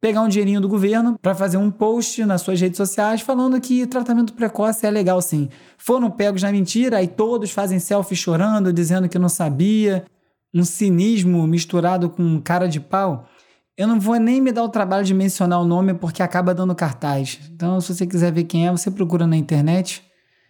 pegar 0.00 0.22
um 0.22 0.28
dinheirinho 0.28 0.60
do 0.60 0.68
governo 0.68 1.18
para 1.20 1.34
fazer 1.34 1.56
um 1.56 1.72
post 1.72 2.24
nas 2.24 2.40
suas 2.42 2.60
redes 2.60 2.76
sociais 2.76 3.20
falando 3.20 3.60
que 3.60 3.84
tratamento 3.84 4.32
precoce 4.34 4.86
é 4.86 4.90
legal 4.90 5.20
sim. 5.20 5.48
Foram 5.76 6.08
pegos 6.08 6.44
na 6.44 6.52
mentira, 6.52 6.98
aí 6.98 7.08
todos 7.08 7.50
fazem 7.50 7.80
selfie 7.80 8.14
chorando, 8.14 8.72
dizendo 8.72 9.08
que 9.08 9.18
não 9.18 9.28
sabia, 9.28 10.04
um 10.54 10.62
cinismo 10.62 11.44
misturado 11.48 12.10
com 12.10 12.40
cara 12.40 12.68
de 12.68 12.78
pau. 12.78 13.26
Eu 13.80 13.88
não 13.88 13.98
vou 13.98 14.16
nem 14.16 14.42
me 14.42 14.52
dar 14.52 14.62
o 14.62 14.68
trabalho 14.68 15.06
de 15.06 15.14
mencionar 15.14 15.58
o 15.58 15.64
nome 15.64 15.94
porque 15.94 16.22
acaba 16.22 16.54
dando 16.54 16.74
cartaz. 16.74 17.40
Então, 17.50 17.80
se 17.80 17.94
você 17.94 18.06
quiser 18.06 18.30
ver 18.30 18.44
quem 18.44 18.66
é, 18.66 18.70
você 18.70 18.90
procura 18.90 19.26
na 19.26 19.38
internet. 19.38 20.02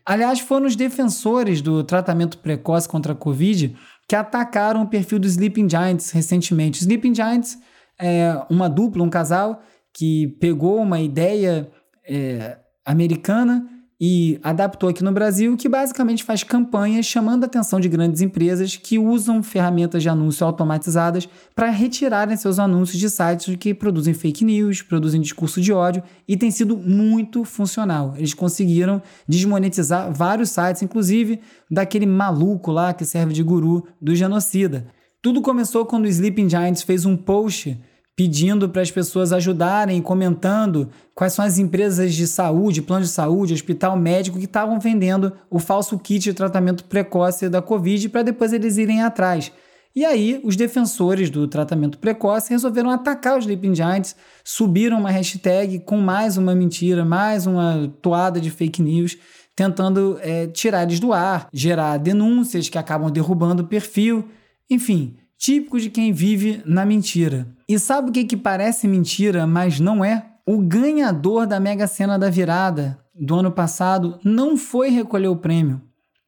Aliás, 0.04 0.40
foram 0.40 0.66
os 0.66 0.74
defensores 0.74 1.62
do 1.62 1.84
tratamento 1.84 2.38
precoce 2.38 2.88
contra 2.88 3.12
a 3.12 3.14
Covid 3.14 3.76
que 4.08 4.16
atacaram 4.16 4.82
o 4.82 4.88
perfil 4.88 5.20
do 5.20 5.28
Sleeping 5.28 5.70
Giants 5.70 6.10
recentemente. 6.10 6.80
Sleeping 6.80 7.14
Giants 7.14 7.56
é 7.96 8.34
uma 8.50 8.68
dupla, 8.68 9.04
um 9.04 9.08
casal 9.08 9.62
que 9.94 10.36
pegou 10.40 10.82
uma 10.82 11.00
ideia 11.00 11.70
é, 12.04 12.58
americana 12.84 13.64
e 14.00 14.40
adaptou 14.42 14.88
aqui 14.88 15.04
no 15.04 15.12
Brasil, 15.12 15.54
que 15.58 15.68
basicamente 15.68 16.24
faz 16.24 16.42
campanhas 16.42 17.04
chamando 17.04 17.44
a 17.44 17.46
atenção 17.46 17.78
de 17.78 17.88
grandes 17.88 18.22
empresas 18.22 18.74
que 18.76 18.98
usam 18.98 19.42
ferramentas 19.42 20.02
de 20.02 20.08
anúncio 20.08 20.46
automatizadas 20.46 21.28
para 21.54 21.68
retirarem 21.68 22.34
seus 22.36 22.58
anúncios 22.58 22.98
de 22.98 23.10
sites 23.10 23.54
que 23.56 23.74
produzem 23.74 24.14
fake 24.14 24.42
news, 24.42 24.80
produzem 24.80 25.20
discurso 25.20 25.60
de 25.60 25.70
ódio 25.70 26.02
e 26.26 26.34
tem 26.34 26.50
sido 26.50 26.78
muito 26.78 27.44
funcional. 27.44 28.14
Eles 28.16 28.32
conseguiram 28.32 29.02
desmonetizar 29.28 30.10
vários 30.10 30.48
sites, 30.48 30.82
inclusive 30.82 31.40
daquele 31.70 32.06
maluco 32.06 32.70
lá 32.70 32.94
que 32.94 33.04
serve 33.04 33.34
de 33.34 33.42
guru 33.42 33.86
do 34.00 34.14
genocida. 34.14 34.86
Tudo 35.20 35.42
começou 35.42 35.84
quando 35.84 36.06
o 36.06 36.08
Sleeping 36.08 36.48
Giants 36.48 36.82
fez 36.82 37.04
um 37.04 37.14
post 37.14 37.78
pedindo 38.20 38.68
para 38.68 38.82
as 38.82 38.90
pessoas 38.90 39.32
ajudarem, 39.32 40.02
comentando 40.02 40.90
quais 41.14 41.32
são 41.32 41.42
as 41.42 41.56
empresas 41.56 42.12
de 42.12 42.26
saúde, 42.26 42.82
plano 42.82 43.06
de 43.06 43.10
saúde, 43.10 43.54
hospital 43.54 43.96
médico 43.96 44.38
que 44.38 44.44
estavam 44.44 44.78
vendendo 44.78 45.32
o 45.48 45.58
falso 45.58 45.98
kit 45.98 46.24
de 46.24 46.34
tratamento 46.34 46.84
precoce 46.84 47.48
da 47.48 47.62
Covid 47.62 48.10
para 48.10 48.22
depois 48.22 48.52
eles 48.52 48.76
irem 48.76 49.02
atrás. 49.02 49.50
E 49.96 50.04
aí, 50.04 50.38
os 50.44 50.54
defensores 50.54 51.30
do 51.30 51.48
tratamento 51.48 51.96
precoce 51.96 52.50
resolveram 52.50 52.90
atacar 52.90 53.38
os 53.38 53.44
Sleeping 53.46 53.74
Giants, 53.74 54.14
subiram 54.44 54.98
uma 54.98 55.10
hashtag 55.10 55.78
com 55.78 55.96
mais 55.96 56.36
uma 56.36 56.54
mentira, 56.54 57.06
mais 57.06 57.46
uma 57.46 57.90
toada 58.02 58.38
de 58.38 58.50
fake 58.50 58.82
news, 58.82 59.16
tentando 59.56 60.18
é, 60.20 60.46
tirar 60.46 60.82
eles 60.82 61.00
do 61.00 61.14
ar, 61.14 61.48
gerar 61.54 61.96
denúncias 61.96 62.68
que 62.68 62.76
acabam 62.76 63.10
derrubando 63.10 63.62
o 63.62 63.66
perfil, 63.66 64.28
enfim, 64.68 65.16
típico 65.40 65.80
de 65.80 65.88
quem 65.88 66.12
vive 66.12 66.62
na 66.66 66.84
mentira. 66.84 67.48
E 67.66 67.78
sabe 67.78 68.10
o 68.10 68.12
que, 68.12 68.24
que 68.24 68.36
parece 68.36 68.86
mentira, 68.86 69.46
mas 69.46 69.80
não 69.80 70.04
é? 70.04 70.26
O 70.46 70.58
ganhador 70.58 71.46
da 71.46 71.58
Mega 71.58 71.86
Sena 71.86 72.18
da 72.18 72.28
virada 72.28 72.98
do 73.14 73.36
ano 73.36 73.50
passado 73.50 74.20
não 74.22 74.56
foi 74.56 74.90
recolher 74.90 75.28
o 75.28 75.36
prêmio. 75.36 75.80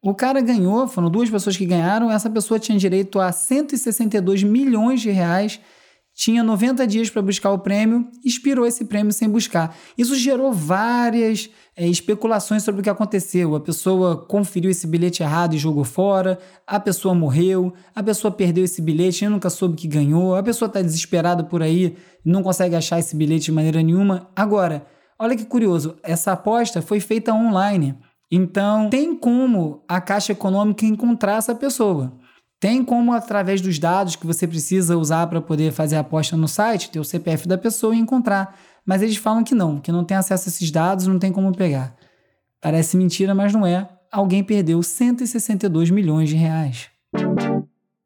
O 0.02 0.14
cara 0.14 0.40
ganhou, 0.40 0.88
foram 0.88 1.10
duas 1.10 1.28
pessoas 1.28 1.56
que 1.56 1.66
ganharam, 1.66 2.10
essa 2.10 2.30
pessoa 2.30 2.58
tinha 2.58 2.78
direito 2.78 3.20
a 3.20 3.30
162 3.30 4.42
milhões 4.42 5.02
de 5.02 5.10
reais, 5.10 5.60
tinha 6.14 6.42
90 6.42 6.86
dias 6.86 7.10
para 7.10 7.22
buscar 7.22 7.52
o 7.52 7.58
prêmio, 7.58 8.08
expirou 8.24 8.66
esse 8.66 8.86
prêmio 8.86 9.12
sem 9.12 9.28
buscar. 9.28 9.76
Isso 9.96 10.16
gerou 10.16 10.52
várias 10.52 11.50
é, 11.76 11.86
especulações 11.86 12.62
sobre 12.62 12.80
o 12.80 12.84
que 12.84 12.90
aconteceu. 12.90 13.54
A 13.54 13.60
pessoa 13.60 14.16
conferiu 14.16 14.70
esse 14.70 14.86
bilhete 14.86 15.22
errado 15.22 15.54
e 15.54 15.58
jogou 15.58 15.84
fora, 15.84 16.38
a 16.66 16.78
pessoa 16.78 17.14
morreu, 17.14 17.72
a 17.94 18.02
pessoa 18.02 18.30
perdeu 18.30 18.64
esse 18.64 18.82
bilhete 18.82 19.24
e 19.24 19.28
nunca 19.28 19.48
soube 19.48 19.76
que 19.76 19.88
ganhou, 19.88 20.34
a 20.34 20.42
pessoa 20.42 20.66
está 20.66 20.82
desesperada 20.82 21.42
por 21.44 21.62
aí, 21.62 21.96
não 22.24 22.42
consegue 22.42 22.76
achar 22.76 22.98
esse 22.98 23.16
bilhete 23.16 23.46
de 23.46 23.52
maneira 23.52 23.82
nenhuma. 23.82 24.28
Agora, 24.36 24.86
olha 25.18 25.36
que 25.36 25.44
curioso, 25.44 25.96
essa 26.02 26.32
aposta 26.32 26.82
foi 26.82 27.00
feita 27.00 27.32
online. 27.32 27.96
Então, 28.30 28.88
tem 28.88 29.14
como 29.14 29.82
a 29.86 30.00
Caixa 30.00 30.32
Econômica 30.32 30.86
encontrar 30.86 31.36
essa 31.36 31.54
pessoa. 31.54 32.12
Tem 32.58 32.84
como, 32.84 33.12
através 33.12 33.60
dos 33.60 33.78
dados 33.78 34.14
que 34.14 34.24
você 34.26 34.46
precisa 34.46 34.96
usar 34.96 35.26
para 35.26 35.40
poder 35.40 35.72
fazer 35.72 35.96
a 35.96 36.00
aposta 36.00 36.36
no 36.36 36.46
site, 36.46 36.90
ter 36.90 37.00
o 37.00 37.04
CPF 37.04 37.48
da 37.48 37.58
pessoa 37.58 37.94
e 37.94 37.98
encontrar. 37.98 38.56
Mas 38.84 39.02
eles 39.02 39.16
falam 39.16 39.44
que 39.44 39.54
não, 39.54 39.80
que 39.80 39.92
não 39.92 40.04
tem 40.04 40.16
acesso 40.16 40.48
a 40.48 40.50
esses 40.50 40.70
dados, 40.70 41.06
não 41.06 41.18
tem 41.18 41.32
como 41.32 41.54
pegar. 41.54 41.94
Parece 42.60 42.96
mentira, 42.96 43.34
mas 43.34 43.52
não 43.52 43.66
é. 43.66 43.88
Alguém 44.10 44.42
perdeu 44.44 44.82
162 44.82 45.90
milhões 45.90 46.28
de 46.28 46.36
reais. 46.36 46.90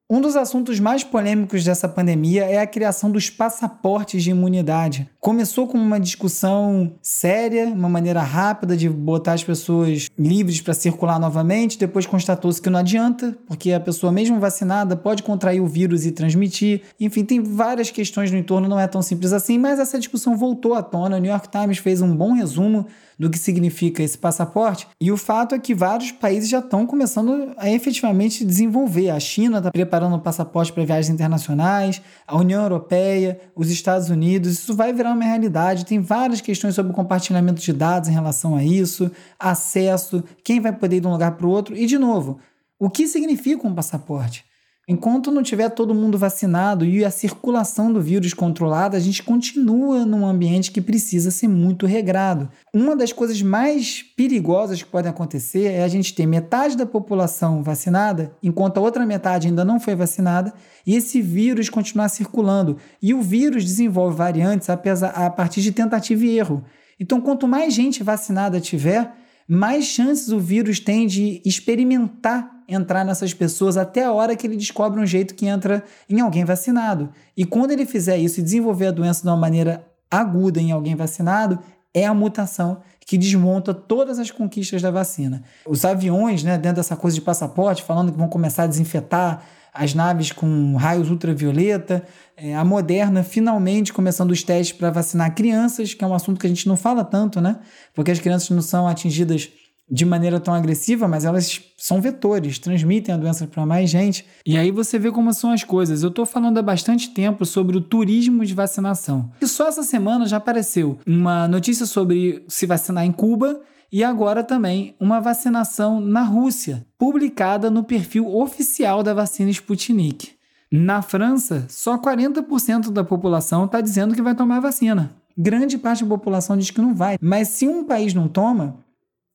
Um 0.09 0.21
dos 0.21 0.37
assuntos 0.37 0.79
mais 0.79 1.03
polêmicos 1.03 1.64
dessa 1.64 1.88
pandemia 1.88 2.45
é 2.45 2.61
a 2.61 2.66
criação 2.66 3.11
dos 3.11 3.29
passaportes 3.29 4.23
de 4.23 4.31
imunidade. 4.31 5.11
Começou 5.19 5.66
com 5.66 5.77
uma 5.77 5.99
discussão 5.99 6.92
séria, 7.03 7.66
uma 7.66 7.88
maneira 7.88 8.23
rápida 8.23 8.77
de 8.77 8.88
botar 8.88 9.33
as 9.33 9.42
pessoas 9.42 10.07
livres 10.16 10.61
para 10.61 10.75
circular 10.75 11.19
novamente, 11.19 11.77
depois 11.77 12.07
constatou-se 12.07 12.62
que 12.62 12.71
não 12.71 12.79
adianta, 12.79 13.37
porque 13.49 13.73
a 13.73 13.81
pessoa 13.81 14.12
mesmo 14.12 14.38
vacinada 14.38 14.97
pode 14.97 15.25
contrair 15.25 15.61
o 15.61 15.66
vírus 15.66 16.07
e 16.07 16.12
transmitir. 16.12 16.83
Enfim, 17.01 17.25
tem 17.25 17.42
várias 17.42 17.90
questões 17.90 18.31
no 18.31 18.38
entorno, 18.38 18.69
não 18.69 18.79
é 18.79 18.87
tão 18.87 19.03
simples 19.03 19.33
assim, 19.33 19.59
mas 19.59 19.81
essa 19.81 19.99
discussão 19.99 20.37
voltou 20.37 20.75
à 20.75 20.85
tona. 20.85 21.16
O 21.16 21.21
New 21.21 21.33
York 21.33 21.49
Times 21.49 21.79
fez 21.79 22.01
um 22.01 22.14
bom 22.14 22.33
resumo 22.33 22.87
do 23.19 23.31
que 23.31 23.38
significa 23.38 24.03
esse 24.03 24.16
passaporte. 24.16 24.87
E 25.01 25.11
o 25.11 25.16
fato 25.16 25.55
é 25.55 25.59
que 25.59 25.75
vários 25.75 26.12
países 26.12 26.49
já 26.49 26.59
estão 26.59 26.87
começando 26.87 27.55
a 27.57 27.71
efetivamente 27.71 28.45
desenvolver. 28.45 29.11
A 29.11 29.19
China 29.19 29.59
está 29.59 29.71
preparando 29.71 29.96
um 30.05 30.19
passaporte 30.19 30.73
para 30.73 30.85
viagens 30.85 31.11
internacionais, 31.13 32.01
a 32.27 32.37
União 32.37 32.63
Europeia, 32.63 33.39
os 33.55 33.71
Estados 33.71 34.09
Unidos. 34.09 34.53
Isso 34.53 34.75
vai 34.75 34.93
virar 34.93 35.13
uma 35.13 35.25
realidade. 35.25 35.85
Tem 35.85 36.01
várias 36.01 36.41
questões 36.41 36.75
sobre 36.75 36.93
o 36.93 36.95
compartilhamento 36.95 37.61
de 37.61 37.73
dados 37.73 38.09
em 38.09 38.13
relação 38.13 38.57
a 38.57 38.65
isso, 38.65 39.11
acesso, 39.39 40.25
quem 40.43 40.61
vai 40.61 40.73
poder 40.73 40.97
ir 40.97 41.01
de 41.01 41.07
um 41.07 41.13
lugar 41.13 41.33
para 41.33 41.47
o 41.47 41.51
outro. 41.51 41.77
E, 41.77 41.87
de 41.87 41.99
novo, 41.99 42.39
o 42.79 42.89
que 42.89 43.07
significa 43.07 43.67
um 43.67 43.75
passaporte? 43.75 44.46
Enquanto 44.88 45.33
não 45.33 45.42
tiver 45.42 45.68
todo 45.70 45.92
mundo 45.92 46.16
vacinado 46.16 46.85
e 46.85 47.05
a 47.05 47.11
circulação 47.11 47.92
do 47.92 48.01
vírus 48.01 48.33
controlada, 48.33 48.96
a 48.96 49.01
gente 49.01 49.20
continua 49.20 50.07
num 50.07 50.25
ambiente 50.25 50.70
que 50.70 50.81
precisa 50.81 51.33
ser 51.33 51.49
muito 51.49 51.87
regrado. 51.87 52.49
Uma 52.72 52.94
das 52.94 53.12
coisas 53.12 53.42
mais 53.42 54.05
perigosas 54.16 54.81
que 54.81 54.88
podem 54.88 55.11
acontecer 55.11 55.64
é 55.64 55.83
a 55.83 55.88
gente 55.88 56.14
ter 56.14 56.25
metade 56.25 56.77
da 56.77 56.87
população 56.87 57.64
vacinada, 57.64 58.37
enquanto 58.40 58.79
a 58.79 58.81
outra 58.81 59.05
metade 59.05 59.49
ainda 59.49 59.64
não 59.64 59.81
foi 59.81 59.96
vacinada, 59.96 60.55
e 60.87 60.94
esse 60.94 61.20
vírus 61.20 61.68
continuar 61.68 62.09
circulando. 62.09 62.77
E 63.03 63.12
o 63.12 63.20
vírus 63.20 63.64
desenvolve 63.64 64.16
variantes 64.16 64.70
a 64.70 65.31
partir 65.31 65.62
de 65.62 65.72
tentativa 65.72 66.25
e 66.25 66.38
erro. 66.38 66.62
Então, 67.01 67.20
quanto 67.20 67.49
mais 67.49 67.75
gente 67.75 68.05
vacinada 68.05 68.61
tiver, 68.61 69.12
mais 69.49 69.85
chances 69.85 70.29
o 70.29 70.39
vírus 70.39 70.81
tem 70.81 71.07
de 71.07 71.41
experimentar 71.45 72.57
entrar 72.69 73.05
nessas 73.05 73.33
pessoas 73.33 73.77
até 73.77 74.05
a 74.05 74.13
hora 74.13 74.35
que 74.35 74.47
ele 74.47 74.57
descobre 74.57 75.01
um 75.01 75.07
jeito 75.07 75.35
que 75.35 75.47
entra 75.47 75.85
em 76.11 76.21
alguém 76.21 76.45
vacinado. 76.45 77.11
E 77.37 77.45
quando 77.45 77.71
ele 77.71 77.87
fizer 77.87 78.19
isso 78.19 78.41
e 78.41 78.43
desenvolver 78.43 78.89
a 78.89 78.91
doença 78.91 79.23
de 79.23 79.29
uma 79.29 79.37
maneira 79.37 79.87
aguda 80.11 80.61
em 80.61 80.73
alguém 80.73 80.97
vacinado, 80.97 81.59
é 81.95 82.05
a 82.05 82.13
mutação 82.13 82.83
que 83.07 83.17
desmonta 83.17 83.73
todas 83.73 84.19
as 84.19 84.31
conquistas 84.31 84.83
da 84.83 84.91
vacina. 84.91 85.43
Os 85.67 85.85
aviões, 85.85 86.43
né, 86.43 86.59
dentro 86.59 86.77
dessa 86.77 86.97
coisa 86.97 87.15
de 87.15 87.21
passaporte, 87.21 87.83
falando 87.83 88.11
que 88.11 88.19
vão 88.19 88.29
começar 88.29 88.65
a 88.65 88.67
desinfetar 88.67 89.43
as 89.77 89.95
naves 89.95 90.33
com 90.33 90.75
raios 90.77 91.11
ultravioleta, 91.11 92.03
é, 92.37 92.55
a 92.55 92.65
Moderna 92.65 93.23
finalmente 93.23 93.93
começando 93.93 94.31
os 94.31 94.43
testes 94.43 94.77
para 94.77 94.91
vacinar 94.91 95.35
crianças, 95.35 95.95
que 95.95 96.05
é 96.05 96.07
um 96.07 96.15
assunto 96.15 96.41
que 96.41 96.47
a 96.47 96.51
gente 96.51 96.69
não 96.69 96.77
fala 96.77 97.05
tanto, 97.05 97.41
né? 97.41 97.59
Porque 97.95 98.11
as 98.11 98.19
crianças 98.19 98.51
não 98.51 98.62
são 98.62 98.87
atingidas 98.89 99.51
de 99.89 100.05
maneira 100.05 100.41
tão 100.41 100.53
agressiva, 100.53 101.07
mas 101.07 101.25
elas 101.25 101.62
são 101.77 102.01
vetores, 102.01 102.59
transmitem 102.59 103.15
a 103.15 103.19
doença 103.19 103.47
para 103.47 103.65
mais 103.65 103.89
gente. 103.89 104.27
E 104.45 104.57
aí 104.57 104.71
você 104.71 104.99
vê 104.99 105.12
como 105.12 105.33
são 105.33 105.53
as 105.53 105.62
coisas. 105.62 106.03
Eu 106.03 106.09
estou 106.09 106.27
falando 106.27 106.59
há 106.59 106.62
bastante 106.62 107.11
tempo 107.11 107.45
sobre 107.47 107.77
o 107.77 107.81
turismo 107.81 108.45
de 108.45 108.53
vacinação. 108.53 109.31
E 109.41 109.47
só 109.47 109.69
essa 109.69 109.85
semana 109.85 110.27
já 110.27 110.39
apareceu 110.39 110.99
uma 111.07 111.47
notícia 111.47 111.87
sobre 111.87 112.45
se 112.49 112.67
vacinar 112.67 113.05
em 113.05 113.12
Cuba 113.12 113.61
e 113.92 114.03
agora 114.03 114.42
também 114.42 114.94
uma 115.01 115.20
vacinação 115.20 116.01
na 116.01 116.22
Rússia, 116.22 116.87
publicada 116.99 117.70
no 117.70 117.85
perfil 117.85 118.35
oficial 118.35 119.03
da 119.03 119.14
vacina 119.14 119.51
Sputnik. 119.51 120.33
Na 120.70 121.01
França, 121.01 121.66
só 121.68 121.96
40% 121.96 122.90
da 122.90 123.05
população 123.05 123.66
está 123.66 123.81
dizendo 123.81 124.14
que 124.14 124.22
vai 124.22 124.35
tomar 124.35 124.61
vacina. 124.61 125.14
Grande 125.38 125.79
parte 125.79 126.03
da 126.03 126.09
população 126.09 126.57
diz 126.57 126.70
que 126.70 126.81
não 126.81 126.94
vai. 126.94 127.16
Mas 127.20 127.49
se 127.49 127.68
um 127.68 127.85
país 127.85 128.12
não 128.12 128.27
toma, 128.27 128.85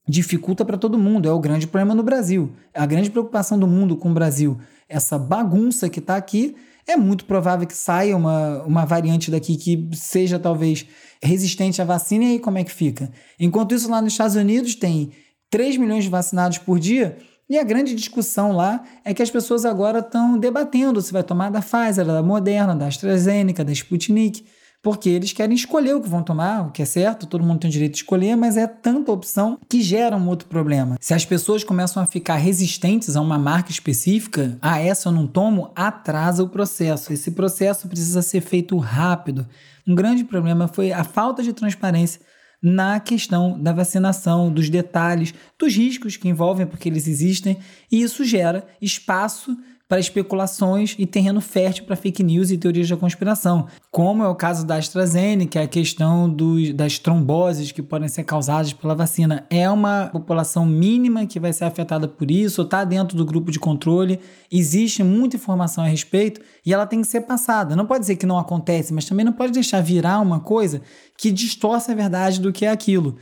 dificulta 0.08 0.66
para 0.66 0.78
todo 0.78 0.98
mundo. 1.00 1.28
É 1.28 1.32
o 1.32 1.40
grande 1.40 1.68
problema 1.68 1.96
no 1.96 2.04
Brasil. 2.04 2.52
A 2.74 2.86
grande 2.86 3.10
preocupação 3.10 3.58
do 3.58 3.68
mundo 3.68 3.96
com 3.96 4.12
o 4.12 4.14
Brasil, 4.14 4.60
essa 4.88 5.18
bagunça 5.18 5.90
que 5.90 6.00
está 6.00 6.16
aqui, 6.16 6.56
é 6.92 6.98
muito 6.98 7.26
provável 7.26 7.68
que 7.68 7.76
saia 7.76 8.16
uma, 8.16 8.64
uma 8.64 8.86
variante 8.86 9.32
daqui 9.32 9.56
que 9.56 9.90
seja 9.94 10.38
talvez 10.38 10.86
resistente 11.22 11.82
à 11.82 11.86
vacina, 11.86 12.26
e 12.26 12.28
aí 12.34 12.40
como 12.40 12.58
é 12.58 12.64
que 12.64 12.72
fica? 12.72 13.12
Enquanto 13.40 13.76
isso, 13.76 13.90
lá 13.90 14.02
nos 14.02 14.14
Estados 14.14 14.36
Unidos 14.36 14.76
tem 14.76 15.12
3 15.50 15.78
milhões 15.78 16.04
de 16.04 16.10
vacinados 16.10 16.58
por 16.58 16.80
dia, 16.80 17.18
e 17.50 17.58
a 17.58 17.64
grande 17.64 17.94
discussão 17.94 18.54
lá 18.54 18.84
é 19.04 19.14
que 19.14 19.22
as 19.22 19.30
pessoas 19.30 19.66
agora 19.66 20.00
estão 20.00 20.38
debatendo 20.38 21.02
se 21.02 21.12
vai 21.12 21.24
tomar 21.24 21.52
da 21.52 21.62
Pfizer, 21.62 22.06
da 22.06 22.24
Moderna, 22.24 22.76
da 22.76 22.88
AstraZeneca, 22.88 23.66
da 23.66 23.74
Sputnik 23.74 24.46
porque 24.82 25.10
eles 25.10 25.32
querem 25.32 25.56
escolher 25.56 25.96
o 25.96 26.02
que 26.02 26.10
vão 26.10 26.24
tomar, 26.24 26.68
o 26.68 26.72
que 26.72 26.82
é 26.82 26.86
certo, 26.86 27.28
todo 27.28 27.44
mundo 27.44 27.60
tem 27.60 27.70
o 27.70 27.72
direito 27.72 27.94
de 27.94 28.00
escolher, 28.00 28.36
mas 28.36 28.58
é 28.58 28.66
tanta 28.66 29.12
opção 29.12 29.60
que 29.70 29.82
gera 29.82 30.18
um 30.18 30.28
outro 30.28 30.48
problema. 30.48 30.98
Se 31.00 31.14
as 31.14 31.24
pessoas 31.24 31.64
começam 31.64 32.02
a 32.02 32.06
ficar 32.06 32.38
resistentes 32.38 33.16
a 33.16 33.22
uma 33.22 33.38
marca 33.38 33.70
específica, 33.70 34.58
ah, 34.62 34.80
essa 34.80 35.10
eu 35.10 35.14
não 35.14 35.28
tomo, 35.28 35.72
atrasa 35.76 36.44
o 36.44 36.50
processo. 36.50 37.14
Esse 37.14 37.32
processo 37.32 37.88
precisa 37.88 38.22
ser 38.22 38.42
feito 38.42 38.76
rápido. 38.78 39.48
Um 39.88 39.94
grande 39.94 40.24
problema 40.24 40.68
foi 40.68 40.92
a 40.92 41.04
falta 41.04 41.44
de 41.44 41.54
transparência 41.54 42.22
na 42.62 43.00
questão 43.00 43.60
da 43.60 43.74
vacinação, 43.74 44.52
dos 44.52 44.70
detalhes, 44.70 45.34
dos 45.58 45.76
riscos 45.76 46.16
que 46.16 46.30
envolvem, 46.30 46.68
porque 46.68 46.88
eles 46.88 47.08
existem, 47.08 47.58
e 47.92 48.04
isso 48.04 48.24
gera 48.24 48.68
espaço 48.80 49.58
para 49.92 50.00
especulações 50.00 50.96
e 50.98 51.06
terreno 51.06 51.42
fértil 51.42 51.84
para 51.84 51.98
fake 51.98 52.24
news 52.24 52.50
e 52.50 52.58
teorias 52.58 52.88
da 52.88 52.96
conspiração, 52.96 53.68
como 53.92 54.24
é 54.24 54.28
o 54.30 54.34
caso 54.34 54.66
da 54.66 54.78
AstraZeneca, 54.78 55.60
é 55.60 55.64
a 55.64 55.68
questão 55.68 56.30
dos, 56.30 56.72
das 56.72 56.98
tromboses 56.98 57.74
que 57.74 57.82
podem 57.82 58.08
ser 58.08 58.24
causadas 58.24 58.72
pela 58.72 58.96
vacina. 58.96 59.46
É 59.50 59.70
uma 59.70 60.08
população 60.08 60.66
mínima 60.66 61.26
que 61.26 61.42
vai 61.42 61.52
ser 61.52 61.66
afetada 61.66 62.08
por 62.08 62.32
isso, 62.32 62.62
está 62.62 62.86
dentro 62.86 63.18
do 63.18 63.26
grupo 63.26 63.52
de 63.52 63.60
controle, 63.60 64.22
existe 64.50 65.04
muita 65.04 65.36
informação 65.36 65.84
a 65.84 65.88
respeito 65.88 66.40
e 66.66 66.74
ela 66.74 66.88
tem 66.88 67.02
que 67.02 67.08
ser 67.08 67.20
passada. 67.24 67.76
Não 67.76 67.86
pode 67.86 68.00
dizer 68.00 68.16
que 68.16 68.26
não 68.26 68.40
acontece, 68.40 68.94
mas 68.94 69.04
também 69.04 69.26
não 69.26 69.34
pode 69.34 69.52
deixar 69.52 69.82
virar 69.82 70.22
uma 70.22 70.40
coisa 70.40 70.82
que 71.18 71.34
distorce 71.34 71.92
a 71.92 71.96
verdade 71.96 72.40
do 72.40 72.54
que 72.54 72.66
é 72.66 72.72
aquilo. 72.72 73.18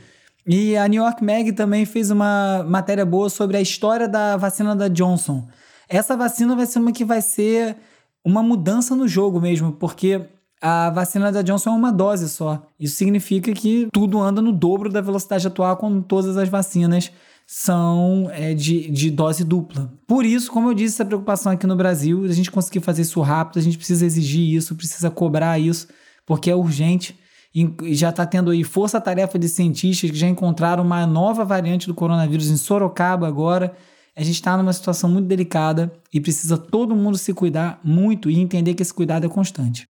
E 0.46 0.76
a 0.76 0.86
New 0.86 1.02
York 1.02 1.24
Mag 1.24 1.50
também 1.50 1.84
fez 1.84 2.12
uma 2.12 2.64
matéria 2.68 3.04
boa 3.04 3.28
sobre 3.28 3.56
a 3.56 3.60
história 3.60 4.08
da 4.08 4.36
vacina 4.36 4.76
da 4.76 4.86
Johnson. 4.86 5.48
Essa 5.90 6.16
vacina 6.16 6.54
vai 6.54 6.66
ser 6.66 6.78
uma 6.78 6.92
que 6.92 7.04
vai 7.04 7.20
ser 7.20 7.76
uma 8.24 8.44
mudança 8.44 8.94
no 8.94 9.08
jogo 9.08 9.40
mesmo, 9.40 9.72
porque 9.72 10.24
a 10.62 10.88
vacina 10.90 11.32
da 11.32 11.42
Johnson 11.42 11.70
é 11.70 11.72
uma 11.72 11.90
dose 11.90 12.28
só. 12.28 12.62
Isso 12.78 12.94
significa 12.94 13.52
que 13.52 13.88
tudo 13.92 14.20
anda 14.20 14.40
no 14.40 14.52
dobro 14.52 14.88
da 14.88 15.00
velocidade 15.00 15.46
atual 15.46 15.76
com 15.76 16.00
todas 16.00 16.36
as 16.36 16.48
vacinas 16.48 17.10
são 17.44 18.30
é, 18.30 18.54
de, 18.54 18.88
de 18.92 19.10
dose 19.10 19.42
dupla. 19.42 19.92
Por 20.06 20.24
isso, 20.24 20.52
como 20.52 20.68
eu 20.68 20.74
disse, 20.74 20.94
essa 20.94 21.04
preocupação 21.04 21.50
aqui 21.50 21.66
no 21.66 21.74
Brasil, 21.74 22.24
a 22.24 22.32
gente 22.32 22.48
conseguir 22.48 22.78
fazer 22.78 23.02
isso 23.02 23.20
rápido, 23.20 23.58
a 23.58 23.62
gente 23.62 23.76
precisa 23.76 24.06
exigir 24.06 24.54
isso, 24.54 24.76
precisa 24.76 25.10
cobrar 25.10 25.58
isso, 25.58 25.88
porque 26.24 26.48
é 26.48 26.54
urgente. 26.54 27.18
E 27.52 27.96
já 27.96 28.10
está 28.10 28.24
tendo 28.24 28.52
aí 28.52 28.62
força-tarefa 28.62 29.36
de 29.36 29.48
cientistas 29.48 30.12
que 30.12 30.16
já 30.16 30.28
encontraram 30.28 30.84
uma 30.84 31.04
nova 31.04 31.44
variante 31.44 31.88
do 31.88 31.94
coronavírus 31.94 32.48
em 32.48 32.56
Sorocaba 32.56 33.26
agora. 33.26 33.74
A 34.16 34.22
gente 34.22 34.34
está 34.34 34.56
numa 34.56 34.72
situação 34.72 35.08
muito 35.08 35.26
delicada 35.26 35.92
e 36.12 36.20
precisa 36.20 36.58
todo 36.58 36.96
mundo 36.96 37.16
se 37.16 37.32
cuidar 37.32 37.80
muito 37.82 38.28
e 38.30 38.38
entender 38.38 38.74
que 38.74 38.82
esse 38.82 38.92
cuidado 38.92 39.26
é 39.26 39.28
constante. 39.28 39.86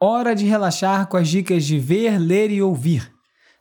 Hora 0.00 0.34
de 0.34 0.44
relaxar 0.46 1.08
com 1.08 1.16
as 1.16 1.28
dicas 1.28 1.64
de 1.64 1.78
ver, 1.78 2.18
ler 2.18 2.50
e 2.50 2.62
ouvir. 2.62 3.12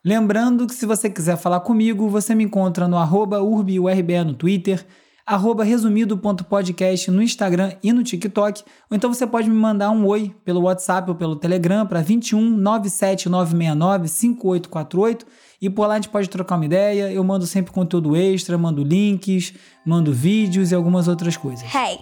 Lembrando 0.05 0.67
que 0.67 0.73
se 0.73 0.85
você 0.85 1.09
quiser 1.09 1.35
falar 1.37 1.59
comigo, 1.59 2.09
você 2.09 2.33
me 2.33 2.43
encontra 2.43 2.87
no 2.87 2.97
arroba 2.97 3.41
urbiurbe 3.41 4.23
no 4.23 4.33
Twitter, 4.33 4.85
arroba 5.27 5.65
resumido.podcast 5.65 7.11
no 7.11 7.21
Instagram 7.21 7.73
e 7.83 7.91
no 7.91 8.01
TikTok, 8.01 8.63
ou 8.89 8.95
então 8.95 9.13
você 9.13 9.27
pode 9.27 9.49
me 9.49 9.55
mandar 9.55 9.91
um 9.91 10.05
oi 10.05 10.33
pelo 10.45 10.61
WhatsApp 10.61 11.09
ou 11.09 11.15
pelo 11.15 11.35
Telegram 11.35 11.85
para 11.85 12.01
21 12.01 12.39
97969 12.49 14.07
5848 14.07 15.25
e 15.61 15.69
por 15.69 15.85
lá 15.85 15.95
a 15.95 15.97
gente 15.97 16.07
pode 16.07 16.29
trocar 16.29 16.55
uma 16.55 16.65
ideia. 16.65 17.11
Eu 17.11 17.23
mando 17.25 17.45
sempre 17.45 17.73
conteúdo 17.73 18.15
extra, 18.15 18.57
mando 18.57 18.83
links, 18.83 19.53
mando 19.85 20.13
vídeos 20.13 20.71
e 20.71 20.75
algumas 20.75 21.09
outras 21.09 21.35
coisas. 21.35 21.63
Hey! 21.75 21.99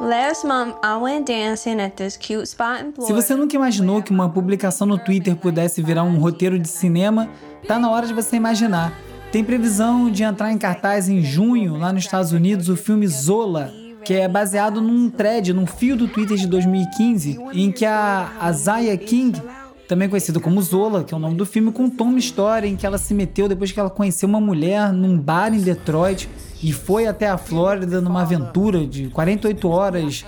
Last 0.00 0.46
month 0.46 0.74
I 0.82 0.96
went 0.96 1.26
dancing 1.26 1.78
at 1.80 1.94
this 1.94 2.16
cute 2.16 2.44
spot 2.44 2.80
in 2.80 2.92
Florida. 2.92 3.06
Se 3.06 3.12
você 3.12 3.36
nunca 3.36 3.54
imaginou 3.54 4.02
que 4.02 4.10
uma 4.10 4.28
publicação 4.28 4.86
no 4.86 4.96
Twitter 4.96 5.36
pudesse 5.36 5.82
virar 5.82 6.02
um 6.02 6.18
roteiro 6.18 6.58
de 6.58 6.68
cinema, 6.68 7.28
tá 7.68 7.78
na 7.78 7.90
hora 7.90 8.06
de 8.06 8.14
você 8.14 8.36
imaginar. 8.36 8.92
Tem 9.32 9.42
previsão 9.42 10.10
de 10.10 10.22
entrar 10.22 10.52
em 10.52 10.58
cartaz 10.58 11.08
em 11.08 11.22
junho, 11.22 11.78
lá 11.78 11.90
nos 11.90 12.04
Estados 12.04 12.32
Unidos, 12.32 12.68
o 12.68 12.76
filme 12.76 13.08
Zola, 13.08 13.72
que 14.04 14.12
é 14.12 14.28
baseado 14.28 14.78
num 14.78 15.08
thread, 15.08 15.54
num 15.54 15.64
fio 15.64 15.96
do 15.96 16.06
Twitter 16.06 16.36
de 16.36 16.46
2015, 16.46 17.38
em 17.54 17.72
que 17.72 17.86
a, 17.86 18.52
Zaya 18.52 18.94
King, 18.98 19.40
também 19.88 20.06
conhecida 20.06 20.38
como 20.38 20.60
Zola, 20.60 21.02
que 21.02 21.14
é 21.14 21.16
o 21.16 21.20
nome 21.20 21.34
do 21.34 21.46
filme, 21.46 21.72
contou 21.72 22.08
uma 22.08 22.18
história 22.18 22.68
em 22.68 22.76
que 22.76 22.84
ela 22.84 22.98
se 22.98 23.14
meteu 23.14 23.48
depois 23.48 23.72
que 23.72 23.80
ela 23.80 23.88
conheceu 23.88 24.28
uma 24.28 24.40
mulher 24.40 24.92
num 24.92 25.16
bar 25.16 25.54
em 25.54 25.60
Detroit 25.60 26.28
e 26.62 26.70
foi 26.70 27.06
até 27.06 27.26
a 27.26 27.38
Flórida 27.38 28.02
numa 28.02 28.20
aventura 28.20 28.86
de 28.86 29.08
48 29.08 29.66
horas 29.66 30.26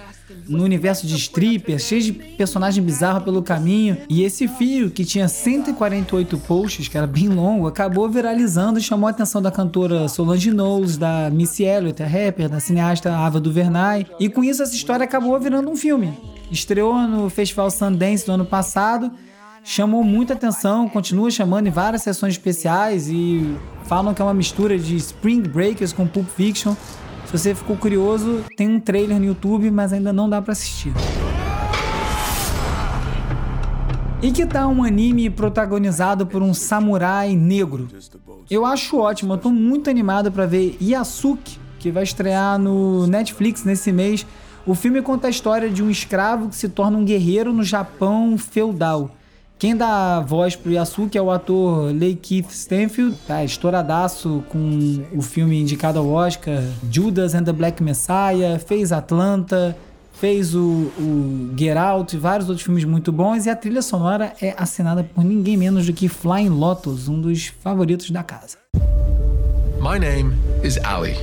no 0.48 0.62
universo 0.62 1.06
de 1.06 1.14
strippers, 1.16 1.82
cheio 1.82 2.02
de 2.02 2.12
personagem 2.12 2.82
bizarro 2.82 3.22
pelo 3.22 3.42
caminho. 3.42 3.98
E 4.08 4.22
esse 4.22 4.48
fio, 4.48 4.90
que 4.90 5.04
tinha 5.04 5.28
148 5.28 6.38
posts, 6.38 6.88
que 6.88 6.96
era 6.96 7.06
bem 7.06 7.28
longo, 7.28 7.66
acabou 7.66 8.08
viralizando 8.08 8.78
e 8.78 8.82
chamou 8.82 9.06
a 9.06 9.10
atenção 9.10 9.42
da 9.42 9.50
cantora 9.50 10.08
Solange 10.08 10.50
Knowles, 10.50 10.96
da 10.96 11.30
Missy 11.30 11.64
Elliott, 11.64 12.02
a 12.02 12.06
rapper, 12.06 12.48
da 12.48 12.60
cineasta 12.60 13.14
Ava 13.14 13.40
DuVernay. 13.40 14.06
E 14.18 14.28
com 14.28 14.42
isso 14.42 14.62
essa 14.62 14.74
história 14.74 15.04
acabou 15.04 15.38
virando 15.38 15.70
um 15.70 15.76
filme. 15.76 16.12
Estreou 16.50 16.96
no 17.08 17.28
Festival 17.28 17.70
Sundance 17.70 18.26
do 18.26 18.32
ano 18.32 18.44
passado 18.44 19.10
chamou 19.64 20.04
muita 20.04 20.34
atenção, 20.34 20.86
continua 20.88 21.30
chamando 21.30 21.66
em 21.66 21.70
várias 21.70 22.02
sessões 22.02 22.34
especiais 22.34 23.08
e 23.08 23.56
falam 23.86 24.12
que 24.12 24.20
é 24.20 24.24
uma 24.24 24.34
mistura 24.34 24.78
de 24.78 24.94
Spring 24.96 25.40
Breakers 25.40 25.92
com 25.92 26.06
Pulp 26.06 26.28
Fiction. 26.28 26.74
Se 27.34 27.38
você 27.38 27.54
ficou 27.56 27.76
curioso, 27.76 28.44
tem 28.56 28.68
um 28.68 28.78
trailer 28.78 29.18
no 29.18 29.24
YouTube, 29.24 29.68
mas 29.68 29.92
ainda 29.92 30.12
não 30.12 30.30
dá 30.30 30.40
para 30.40 30.52
assistir. 30.52 30.92
E 34.22 34.30
que 34.30 34.46
tal 34.46 34.70
um 34.70 34.84
anime 34.84 35.28
protagonizado 35.28 36.28
por 36.28 36.44
um 36.44 36.54
samurai 36.54 37.34
negro? 37.34 37.88
Eu 38.48 38.64
acho 38.64 38.98
ótimo, 38.98 39.32
eu 39.32 39.38
tô 39.38 39.50
muito 39.50 39.90
animado 39.90 40.30
para 40.30 40.46
ver 40.46 40.76
Yasuki, 40.80 41.58
que 41.80 41.90
vai 41.90 42.04
estrear 42.04 42.56
no 42.56 43.04
Netflix 43.08 43.64
nesse 43.64 43.90
mês. 43.90 44.24
O 44.64 44.76
filme 44.76 45.02
conta 45.02 45.26
a 45.26 45.30
história 45.30 45.68
de 45.68 45.82
um 45.82 45.90
escravo 45.90 46.48
que 46.48 46.54
se 46.54 46.68
torna 46.68 46.96
um 46.96 47.04
guerreiro 47.04 47.52
no 47.52 47.64
Japão 47.64 48.38
feudal. 48.38 49.10
Quem 49.64 49.74
dá 49.74 50.20
voz 50.20 50.54
pro 50.54 50.70
Yasuki 50.70 51.16
é 51.16 51.22
o 51.22 51.30
ator 51.30 51.90
Leigh 51.90 52.16
Keith 52.16 52.50
Stanfield, 52.50 53.16
tá 53.26 53.42
estouradaço 53.42 54.44
com 54.50 55.02
o 55.10 55.22
filme 55.22 55.58
indicado 55.58 55.98
ao 55.98 56.06
Oscar, 56.06 56.62
Judas 56.90 57.34
and 57.34 57.44
the 57.44 57.52
Black 57.54 57.82
Messiah, 57.82 58.58
fez 58.58 58.92
Atlanta, 58.92 59.74
fez 60.20 60.54
o, 60.54 60.92
o 60.98 61.54
Get 61.56 61.78
Out 61.78 62.14
e 62.14 62.18
vários 62.18 62.50
outros 62.50 62.62
filmes 62.62 62.84
muito 62.84 63.10
bons, 63.10 63.46
e 63.46 63.48
a 63.48 63.56
trilha 63.56 63.80
sonora 63.80 64.34
é 64.38 64.54
assinada 64.58 65.02
por 65.02 65.24
ninguém 65.24 65.56
menos 65.56 65.86
do 65.86 65.94
que 65.94 66.08
Flying 66.08 66.50
Lotus, 66.50 67.08
um 67.08 67.18
dos 67.18 67.46
favoritos 67.46 68.10
da 68.10 68.22
casa. 68.22 68.58
My 69.80 69.98
name 69.98 70.34
is 70.62 70.76
Ali. 70.84 71.16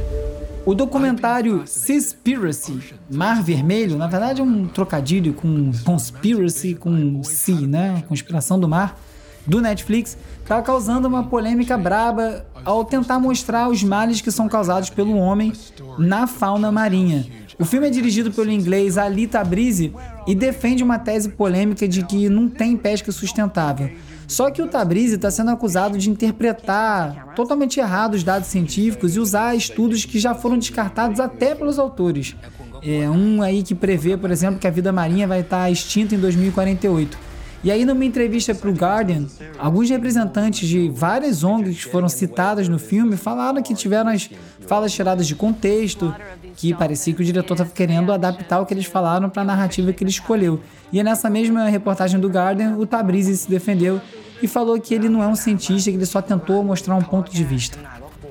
O 0.64 0.76
documentário 0.76 1.64
Seaspiracy, 1.66 2.94
Mar 3.10 3.42
Vermelho, 3.42 3.98
na 3.98 4.06
verdade 4.06 4.42
é 4.42 4.44
um 4.44 4.68
trocadilho 4.68 5.34
com 5.34 5.72
conspiracy, 5.84 6.76
com 6.76 7.24
sea, 7.24 7.68
né? 7.68 8.04
Conspiração 8.08 8.60
do 8.60 8.68
mar, 8.68 9.00
do 9.46 9.60
Netflix, 9.60 10.16
está 10.44 10.62
causando 10.62 11.08
uma 11.08 11.24
polêmica 11.24 11.76
braba 11.80 12.46
ao 12.64 12.86
tentar 12.86 13.18
mostrar 13.18 13.70
os 13.70 13.84
males 13.84 14.22
que 14.22 14.30
são 14.30 14.48
causados 14.48 14.92
pelo 14.92 15.18
homem 15.18 15.52
na 15.98 16.28
fauna 16.28 16.72
marinha. 16.72 17.26
O 17.58 17.66
filme 17.66 17.88
é 17.88 17.90
dirigido 17.90 18.32
pelo 18.32 18.52
inglês 18.52 19.00
Ali 19.00 19.26
Tabrizi 19.26 19.92
e 20.28 20.36
defende 20.36 20.84
uma 20.84 21.00
tese 21.00 21.30
polêmica 21.30 21.88
de 21.88 22.06
que 22.06 22.30
não 22.30 22.48
tem 22.48 22.78
pesca 22.78 23.12
sustentável. 23.12 23.90
Só 24.32 24.50
que 24.50 24.62
o 24.62 24.68
Tabrizi 24.68 25.16
está 25.16 25.30
sendo 25.30 25.52
acusado 25.52 25.98
de 25.98 26.10
interpretar 26.10 27.34
totalmente 27.36 27.82
errado 27.82 28.14
os 28.14 28.24
dados 28.24 28.48
científicos 28.48 29.18
e 29.18 29.20
usar 29.20 29.54
estudos 29.56 30.06
que 30.06 30.18
já 30.22 30.34
foram 30.34 30.58
descartados 30.58 31.20
até 31.20 31.54
pelos 31.54 31.78
autores. 31.78 32.34
É 32.82 33.10
um 33.10 33.42
aí 33.42 33.62
que 33.62 33.76
prevê, 33.76 34.16
por 34.16 34.32
exemplo, 34.32 34.58
que 34.58 34.66
a 34.66 34.72
vida 34.72 34.90
marinha 34.90 35.28
vai 35.28 35.42
estar 35.42 35.70
extinta 35.70 36.16
em 36.16 36.18
2048. 36.18 37.31
E 37.64 37.70
aí, 37.70 37.86
numa 37.86 38.04
entrevista 38.04 38.56
para 38.56 38.70
o 38.70 38.74
Guardian, 38.74 39.28
alguns 39.60 39.88
representantes 39.88 40.68
de 40.68 40.90
várias 40.90 41.44
ONGs 41.44 41.86
que 41.86 41.92
foram 41.92 42.10
citadas 42.10 42.68
no 42.68 42.80
filme 42.80 43.16
falaram 43.16 43.62
que 43.62 43.76
tiveram 43.76 44.10
as 44.10 44.30
falas 44.68 44.92
tiradas 44.92 45.28
de 45.28 45.36
contexto, 45.36 46.14
que 46.56 46.74
parecia 46.74 47.14
que 47.14 47.22
o 47.22 47.26
diretor 47.26 47.54
estava 47.54 47.70
querendo 47.70 48.12
adaptar 48.12 48.62
o 48.62 48.66
que 48.66 48.74
eles 48.74 48.86
falaram 48.86 49.30
para 49.30 49.44
a 49.44 49.46
narrativa 49.46 49.94
que 49.94 50.04
ele 50.04 50.10
escolheu. 50.10 50.60
E 50.92 51.00
é 51.00 51.04
nessa 51.04 51.30
mesma 51.30 51.66
reportagem 51.66 52.20
do 52.20 52.30
Guardian, 52.30 52.78
o 52.78 52.86
Tabrizi 52.88 53.38
se 53.38 53.48
defendeu 53.48 54.02
e 54.42 54.48
falou 54.48 54.80
que 54.80 54.96
ele 54.96 55.08
não 55.08 55.22
é 55.22 55.28
um 55.28 55.36
cientista, 55.36 55.92
que 55.92 55.98
ele 55.98 56.06
só 56.08 56.20
tentou 56.20 56.64
mostrar 56.64 56.96
um 56.96 57.04
ponto 57.04 57.32
de 57.32 57.44
vista. 57.44 57.78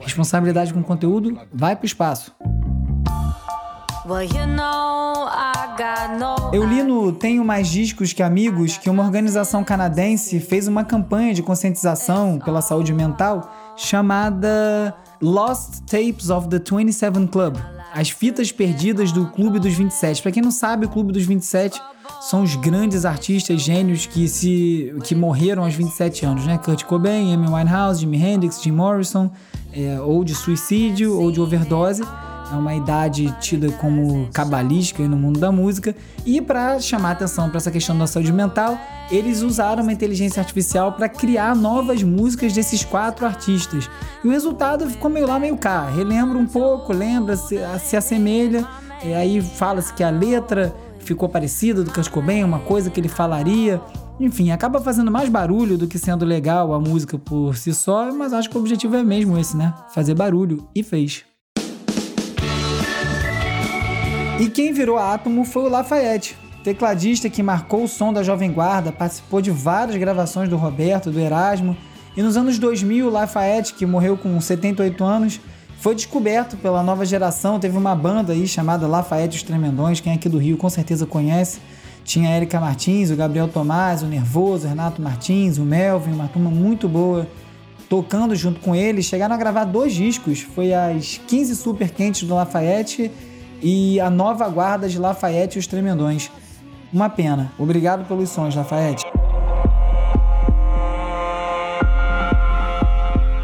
Responsabilidade 0.01 0.75
com 0.75 0.81
o 0.81 0.85
conteúdo 0.85 1.39
vai 1.53 1.77
para 1.77 1.85
o 1.85 1.87
espaço. 1.87 2.33
Eu 6.53 6.67
li 6.67 6.83
no 6.83 7.13
Tenho 7.13 7.45
Mais 7.45 7.69
Discos 7.69 8.13
que 8.13 8.25
Amigos 8.25 8.77
que 8.77 8.91
uma 8.91 9.05
organização 9.05 9.63
canadense 9.63 10.41
fez 10.41 10.67
uma 10.67 10.83
campanha 10.83 11.33
de 11.33 11.45
conscientização 11.45 12.37
pela 12.45 12.61
saúde 12.61 12.93
mental 12.93 13.55
chamada 13.77 14.97
Lost 15.23 15.83
Tapes 15.87 16.29
of 16.29 16.49
the 16.49 16.59
27 16.59 17.29
Club 17.29 17.57
As 17.95 18.11
Fitas 18.11 18.51
Perdidas 18.51 19.13
do 19.13 19.27
Clube 19.27 19.61
dos 19.61 19.75
27. 19.75 20.21
Para 20.23 20.33
quem 20.33 20.43
não 20.43 20.51
sabe, 20.51 20.87
o 20.87 20.89
Clube 20.89 21.13
dos 21.13 21.25
27 21.25 21.81
são 22.21 22.43
os 22.43 22.57
grandes 22.57 23.05
artistas 23.05 23.63
gênios 23.63 24.07
que 24.07 24.27
se 24.27 24.93
que 25.05 25.15
morreram 25.15 25.63
aos 25.63 25.75
27 25.75 26.27
anos, 26.27 26.45
né? 26.47 26.59
Kurt 26.59 26.83
Cobain, 26.83 27.33
Amy 27.33 27.47
Winehouse, 27.47 28.01
Jimi 28.01 28.21
Hendrix, 28.21 28.61
Jim 28.61 28.73
Morrison, 28.73 29.31
é, 29.73 30.01
ou 30.01 30.25
de 30.25 30.35
suicídio 30.35 31.17
ou 31.17 31.31
de 31.31 31.41
overdose 31.41 32.03
é 32.51 32.55
uma 32.55 32.75
idade 32.75 33.33
tida 33.41 33.71
como 33.73 34.29
cabalística 34.33 35.07
no 35.07 35.17
mundo 35.17 35.39
da 35.39 35.53
música. 35.53 35.95
E 36.27 36.41
para 36.41 36.79
chamar 36.81 37.13
atenção 37.13 37.49
para 37.49 37.59
essa 37.59 37.71
questão 37.71 37.97
da 37.97 38.07
saúde 38.07 38.33
mental, 38.33 38.79
eles 39.11 39.43
usaram 39.43 39.83
uma 39.83 39.93
inteligência 39.93 40.41
artificial 40.41 40.93
para 40.93 41.09
criar 41.09 41.55
novas 41.55 42.03
músicas 42.03 42.53
desses 42.53 42.85
quatro 42.85 43.25
artistas. 43.25 43.89
E 44.25 44.29
o 44.29 44.31
resultado 44.31 44.89
ficou 44.91 45.11
meio 45.11 45.27
lá, 45.27 45.39
meio 45.39 45.57
cá. 45.57 45.89
Relembra 45.89 46.39
um 46.39 46.47
pouco, 46.47 46.93
lembra, 46.93 47.37
se, 47.37 47.59
se 47.81 47.97
assemelha. 47.97 48.67
E 49.05 49.15
aí 49.15 49.41
fala-se 49.41 49.95
que 49.95 50.03
a 50.03 50.11
letra 50.11 50.75
ficou 50.99 51.29
parecida 51.29 51.83
do 51.83 51.93
Kurt 51.93 52.11
Cobain, 52.11 52.45
uma 52.45 52.59
coisa 52.61 52.91
que 52.91 53.01
ele 53.01 53.09
falaria. 53.09 53.81
Enfim, 54.19 54.51
acaba 54.51 54.81
fazendo 54.81 55.11
mais 55.11 55.29
barulho 55.29 55.79
do 55.79 55.87
que 55.87 55.99
sendo 55.99 56.27
legal 56.27 56.75
a 56.75 56.81
música 56.81 57.17
por 57.17 57.57
si 57.57 57.73
só, 57.73 58.13
mas 58.13 58.35
acho 58.35 58.51
que 58.51 58.57
o 58.57 58.61
objetivo 58.61 58.97
é 58.97 59.03
mesmo 59.03 59.39
esse, 59.39 59.57
né? 59.57 59.73
Fazer 59.95 60.15
barulho. 60.15 60.69
E 60.75 60.83
fez. 60.83 61.30
E 64.41 64.49
quem 64.49 64.73
virou 64.73 64.97
átomo 64.97 65.45
foi 65.45 65.65
o 65.65 65.69
Lafayette, 65.69 66.35
tecladista 66.65 67.29
que 67.29 67.43
marcou 67.43 67.85
o 67.85 67.89
som 67.89 68.11
da 68.11 68.23
Jovem 68.23 68.51
Guarda, 68.51 68.91
participou 68.91 69.43
de 69.43 69.51
várias 69.51 69.99
gravações 69.99 70.49
do 70.49 70.57
Roberto, 70.57 71.11
do 71.11 71.21
Erasmo, 71.21 71.77
e 72.17 72.23
nos 72.23 72.39
anos 72.39 72.59
2000 72.59 73.07
o 73.07 73.11
Lafayette, 73.11 73.75
que 73.75 73.85
morreu 73.85 74.17
com 74.17 74.41
78 74.41 75.05
anos, 75.05 75.41
foi 75.79 75.95
descoberto 75.95 76.57
pela 76.57 76.83
nova 76.83 77.05
geração, 77.05 77.61
teve 77.61 77.77
uma 77.77 77.95
banda 77.95 78.33
aí 78.33 78.49
chamada 78.49 78.87
Lafayette 78.87 79.37
os 79.37 79.43
Tremendões, 79.43 80.01
quem 80.01 80.11
é 80.11 80.17
aqui 80.17 80.27
do 80.27 80.39
Rio 80.39 80.57
com 80.57 80.71
certeza 80.71 81.05
conhece, 81.05 81.61
tinha 82.03 82.31
a 82.31 82.37
Erika 82.39 82.59
Martins, 82.59 83.11
o 83.11 83.17
Gabriel 83.17 83.47
Tomás, 83.47 84.03
o 84.03 84.07
Nervoso, 84.07 84.65
o 84.65 84.71
Renato 84.71 85.03
Martins, 85.03 85.59
o 85.59 85.65
Melvin, 85.65 86.13
uma 86.13 86.29
turma 86.29 86.49
muito 86.49 86.89
boa 86.89 87.29
tocando 87.91 88.35
junto 88.35 88.59
com 88.61 88.75
ele, 88.75 89.03
chegaram 89.03 89.35
a 89.35 89.39
gravar 89.39 89.65
dois 89.65 89.93
discos. 89.93 90.41
Foi 90.41 90.73
as 90.73 91.21
15 91.27 91.57
Super 91.57 91.91
Quentes 91.91 92.23
do 92.23 92.35
Lafayette 92.35 93.11
e 93.63 94.01
a 94.01 94.11
Nova 94.11 94.49
Guarda 94.49 94.89
de 94.89 94.99
Lafayette 94.99 95.59
e 95.59 95.61
os 95.61 95.67
Tremendões. 95.67 96.31
Uma 96.93 97.09
pena. 97.09 97.53
Obrigado 97.59 98.07
pelos 98.07 98.31
sons, 98.31 98.55
Lafayette. 98.55 99.07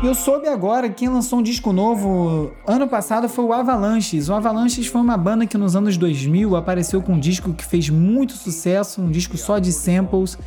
Eu 0.03 0.15
soube 0.15 0.47
agora 0.47 0.89
que 0.89 0.97
quem 0.97 1.09
lançou 1.09 1.41
um 1.41 1.43
disco 1.43 1.73
novo 1.73 2.53
ano 2.67 2.87
passado 2.87 3.29
foi 3.29 3.45
o 3.45 3.53
Avalanches. 3.53 4.29
O 4.29 4.35
Avalanches 4.35 4.87
foi 4.87 5.01
uma 5.01 5.17
banda 5.17 5.47
que 5.47 5.59
nos 5.59 5.75
anos 5.75 5.97
2000 5.97 6.55
apareceu 6.55 7.03
com 7.03 7.15
um 7.15 7.19
disco 7.19 7.53
que 7.53 7.65
fez 7.65 7.89
muito 7.89 8.35
sucesso, 8.35 9.01
um 9.01 9.11
disco 9.11 9.37
só 9.37 9.59
de 9.59 9.73
samples. 9.73 10.39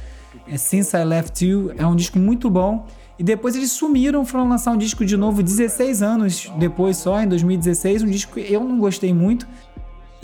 É 0.48 0.58
Since 0.58 0.96
I 0.96 1.04
Left 1.04 1.46
You, 1.46 1.74
é 1.78 1.86
um 1.86 1.96
disco 1.96 2.18
muito 2.18 2.50
bom. 2.50 2.86
E 3.20 3.24
depois 3.24 3.54
eles 3.54 3.74
sumiram, 3.74 4.24
foram 4.24 4.48
lançar 4.48 4.72
um 4.72 4.78
disco 4.78 5.04
de 5.04 5.18
novo 5.18 5.44
16 5.44 6.02
anos 6.02 6.50
depois 6.58 6.96
só, 6.96 7.22
em 7.22 7.28
2016, 7.28 8.04
um 8.04 8.10
disco 8.10 8.36
que 8.36 8.54
eu 8.54 8.64
não 8.64 8.80
gostei 8.80 9.14
muito. 9.14 9.46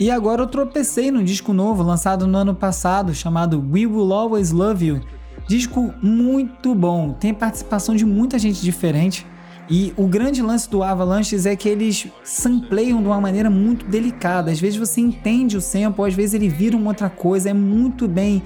E 0.00 0.10
agora 0.10 0.42
eu 0.42 0.46
tropecei 0.46 1.10
num 1.10 1.22
disco 1.22 1.52
novo, 1.52 1.82
lançado 1.82 2.26
no 2.26 2.38
ano 2.38 2.54
passado, 2.54 3.14
chamado 3.14 3.62
We 3.70 3.86
Will 3.86 4.14
Always 4.14 4.50
Love 4.50 4.86
You. 4.86 5.00
Disco 5.46 5.92
muito 6.02 6.74
bom, 6.74 7.12
tem 7.12 7.34
participação 7.34 7.94
de 7.94 8.06
muita 8.06 8.38
gente 8.38 8.62
diferente. 8.62 9.26
E 9.68 9.92
o 9.96 10.06
grande 10.06 10.40
lance 10.40 10.70
do 10.70 10.82
Avalanches 10.82 11.44
é 11.44 11.54
que 11.54 11.68
eles 11.68 12.06
sampleiam 12.24 13.02
de 13.02 13.08
uma 13.08 13.20
maneira 13.20 13.50
muito 13.50 13.84
delicada. 13.86 14.50
Às 14.50 14.60
vezes 14.60 14.78
você 14.78 15.02
entende 15.02 15.56
o 15.56 15.60
sample, 15.60 16.04
às 16.06 16.14
vezes 16.14 16.32
ele 16.32 16.48
vira 16.48 16.76
uma 16.76 16.88
outra 16.88 17.10
coisa, 17.10 17.50
é 17.50 17.54
muito 17.54 18.08
bem 18.08 18.42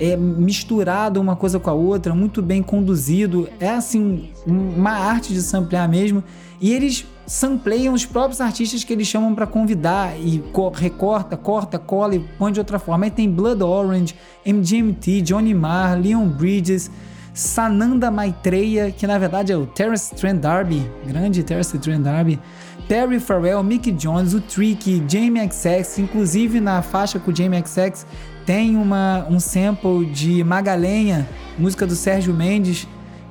é 0.00 0.16
misturado 0.16 1.20
uma 1.20 1.36
coisa 1.36 1.60
com 1.60 1.68
a 1.68 1.74
outra, 1.74 2.14
muito 2.14 2.40
bem 2.40 2.62
conduzido. 2.62 3.46
É 3.60 3.68
assim, 3.68 4.30
uma 4.46 4.92
arte 4.92 5.34
de 5.34 5.42
samplear 5.42 5.86
mesmo. 5.86 6.24
E 6.58 6.72
eles 6.72 7.06
sampleiam 7.26 7.92
os 7.92 8.06
próprios 8.06 8.40
artistas 8.40 8.82
que 8.82 8.92
eles 8.92 9.06
chamam 9.06 9.34
para 9.34 9.46
convidar 9.46 10.18
e 10.18 10.42
recorta, 10.74 11.36
corta, 11.36 11.78
cola 11.78 12.14
e 12.16 12.18
põe 12.38 12.50
de 12.50 12.58
outra 12.58 12.78
forma. 12.78 13.04
Aí 13.04 13.10
tem 13.10 13.30
Blood 13.30 13.62
Orange, 13.62 14.14
MGMT, 14.44 15.20
Johnny 15.20 15.54
Marr, 15.54 16.00
Leon 16.00 16.26
Bridges, 16.28 16.90
Sananda 17.34 18.10
Maitreya, 18.10 18.90
que 18.90 19.06
na 19.06 19.18
verdade 19.18 19.52
é 19.52 19.56
o 19.56 19.66
Terence 19.66 20.14
Trent 20.14 20.40
D'Arby, 20.40 20.90
grande 21.06 21.42
Terence 21.42 21.78
Trent 21.78 22.02
D'Arby, 22.02 22.40
Perry 22.88 23.20
Farrell, 23.20 23.62
Mickey 23.62 23.92
Jones, 23.92 24.34
o 24.34 24.40
Trick, 24.40 25.04
Jamie 25.06 25.48
XX, 25.48 26.00
inclusive 26.00 26.58
na 26.58 26.82
faixa 26.82 27.20
com 27.20 27.30
o 27.30 27.36
Jamie 27.36 27.62
XX 27.64 28.04
tem 28.46 28.76
uma, 28.76 29.26
um 29.28 29.38
sample 29.38 30.06
de 30.06 30.42
Magalenha, 30.44 31.28
música 31.58 31.86
do 31.86 31.94
Sérgio 31.94 32.34
Mendes, 32.34 32.86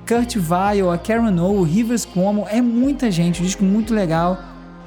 Kurt 0.07 0.35
Vile, 0.35 0.89
a 0.91 0.97
Karen 0.97 1.39
O, 1.39 1.61
Rivers 1.63 2.05
Cuomo, 2.05 2.47
é 2.49 2.61
muita 2.61 3.11
gente, 3.11 3.41
um 3.41 3.45
disco 3.45 3.63
muito 3.63 3.93
legal. 3.93 4.37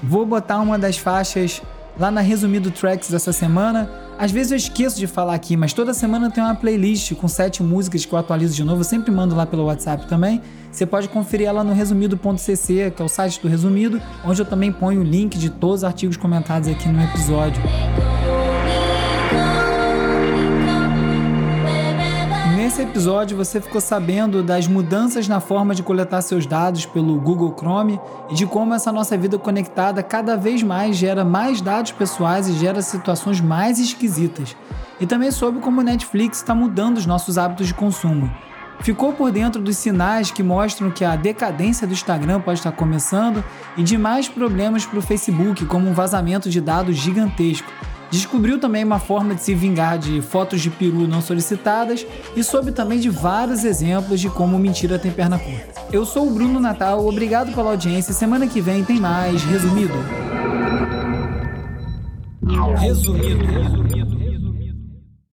Vou 0.02 0.26
botar 0.26 0.58
uma 0.58 0.78
das 0.78 0.98
faixas 0.98 1.62
lá 1.98 2.10
na 2.10 2.20
Resumido 2.20 2.70
Tracks 2.70 3.10
dessa 3.10 3.32
semana. 3.32 3.88
Às 4.18 4.30
vezes 4.30 4.52
eu 4.52 4.56
esqueço 4.56 4.98
de 4.98 5.06
falar 5.06 5.34
aqui, 5.34 5.56
mas 5.56 5.72
toda 5.72 5.94
semana 5.94 6.30
tem 6.30 6.42
uma 6.42 6.54
playlist 6.54 7.14
com 7.14 7.28
sete 7.28 7.62
músicas 7.62 8.04
que 8.04 8.12
eu 8.12 8.18
atualizo 8.18 8.54
de 8.54 8.64
novo. 8.64 8.80
Eu 8.80 8.84
sempre 8.84 9.10
mando 9.10 9.34
lá 9.34 9.46
pelo 9.46 9.64
WhatsApp 9.64 10.06
também. 10.06 10.40
Você 10.70 10.86
pode 10.86 11.08
conferir 11.08 11.46
ela 11.46 11.62
no 11.62 11.72
resumido.cc, 11.72 12.92
que 12.94 13.02
é 13.02 13.04
o 13.04 13.08
site 13.08 13.40
do 13.40 13.48
Resumido, 13.48 14.00
onde 14.24 14.40
eu 14.40 14.46
também 14.46 14.72
ponho 14.72 15.00
o 15.00 15.04
link 15.04 15.38
de 15.38 15.50
todos 15.50 15.78
os 15.78 15.84
artigos 15.84 16.16
comentados 16.16 16.68
aqui 16.68 16.88
no 16.88 17.02
episódio. 17.02 17.62
Nesse 22.82 22.94
episódio 22.94 23.36
você 23.36 23.60
ficou 23.60 23.80
sabendo 23.80 24.42
das 24.42 24.66
mudanças 24.66 25.28
na 25.28 25.38
forma 25.38 25.72
de 25.72 25.84
coletar 25.84 26.20
seus 26.20 26.46
dados 26.46 26.84
pelo 26.84 27.14
Google 27.20 27.54
Chrome 27.56 28.00
e 28.28 28.34
de 28.34 28.44
como 28.44 28.74
essa 28.74 28.90
nossa 28.90 29.16
vida 29.16 29.38
conectada 29.38 30.02
cada 30.02 30.36
vez 30.36 30.64
mais 30.64 30.96
gera 30.96 31.24
mais 31.24 31.60
dados 31.60 31.92
pessoais 31.92 32.48
e 32.48 32.54
gera 32.54 32.82
situações 32.82 33.40
mais 33.40 33.78
esquisitas. 33.78 34.56
E 35.00 35.06
também 35.06 35.30
soube 35.30 35.60
como 35.60 35.80
o 35.80 35.84
Netflix 35.84 36.38
está 36.38 36.56
mudando 36.56 36.96
os 36.96 37.06
nossos 37.06 37.38
hábitos 37.38 37.68
de 37.68 37.74
consumo. 37.74 38.28
Ficou 38.80 39.12
por 39.12 39.30
dentro 39.30 39.62
dos 39.62 39.76
sinais 39.76 40.32
que 40.32 40.42
mostram 40.42 40.90
que 40.90 41.04
a 41.04 41.14
decadência 41.14 41.86
do 41.86 41.92
Instagram 41.92 42.40
pode 42.40 42.58
estar 42.58 42.72
começando 42.72 43.44
e 43.76 43.84
de 43.84 43.96
mais 43.96 44.28
problemas 44.28 44.84
para 44.84 44.98
o 44.98 45.02
Facebook, 45.02 45.64
como 45.66 45.88
um 45.88 45.94
vazamento 45.94 46.50
de 46.50 46.60
dados 46.60 46.96
gigantesco 46.96 47.70
Descobriu 48.12 48.58
também 48.58 48.84
uma 48.84 48.98
forma 48.98 49.34
de 49.34 49.42
se 49.42 49.54
vingar 49.54 49.98
de 49.98 50.20
fotos 50.20 50.60
de 50.60 50.68
peru 50.68 51.08
não 51.08 51.22
solicitadas 51.22 52.06
e 52.36 52.44
soube 52.44 52.70
também 52.70 53.00
de 53.00 53.08
vários 53.08 53.64
exemplos 53.64 54.20
de 54.20 54.28
como 54.28 54.58
mentira 54.58 54.98
tem 54.98 55.10
perna 55.10 55.38
curta. 55.38 55.80
Eu 55.90 56.04
sou 56.04 56.28
o 56.28 56.30
Bruno 56.30 56.60
Natal, 56.60 57.06
obrigado 57.06 57.54
pela 57.54 57.70
audiência. 57.70 58.12
Semana 58.12 58.46
que 58.46 58.60
vem 58.60 58.84
tem 58.84 59.00
mais 59.00 59.42
Resumido. 59.44 59.94
Resumido. 62.78 63.46
Resumido. 63.46 64.21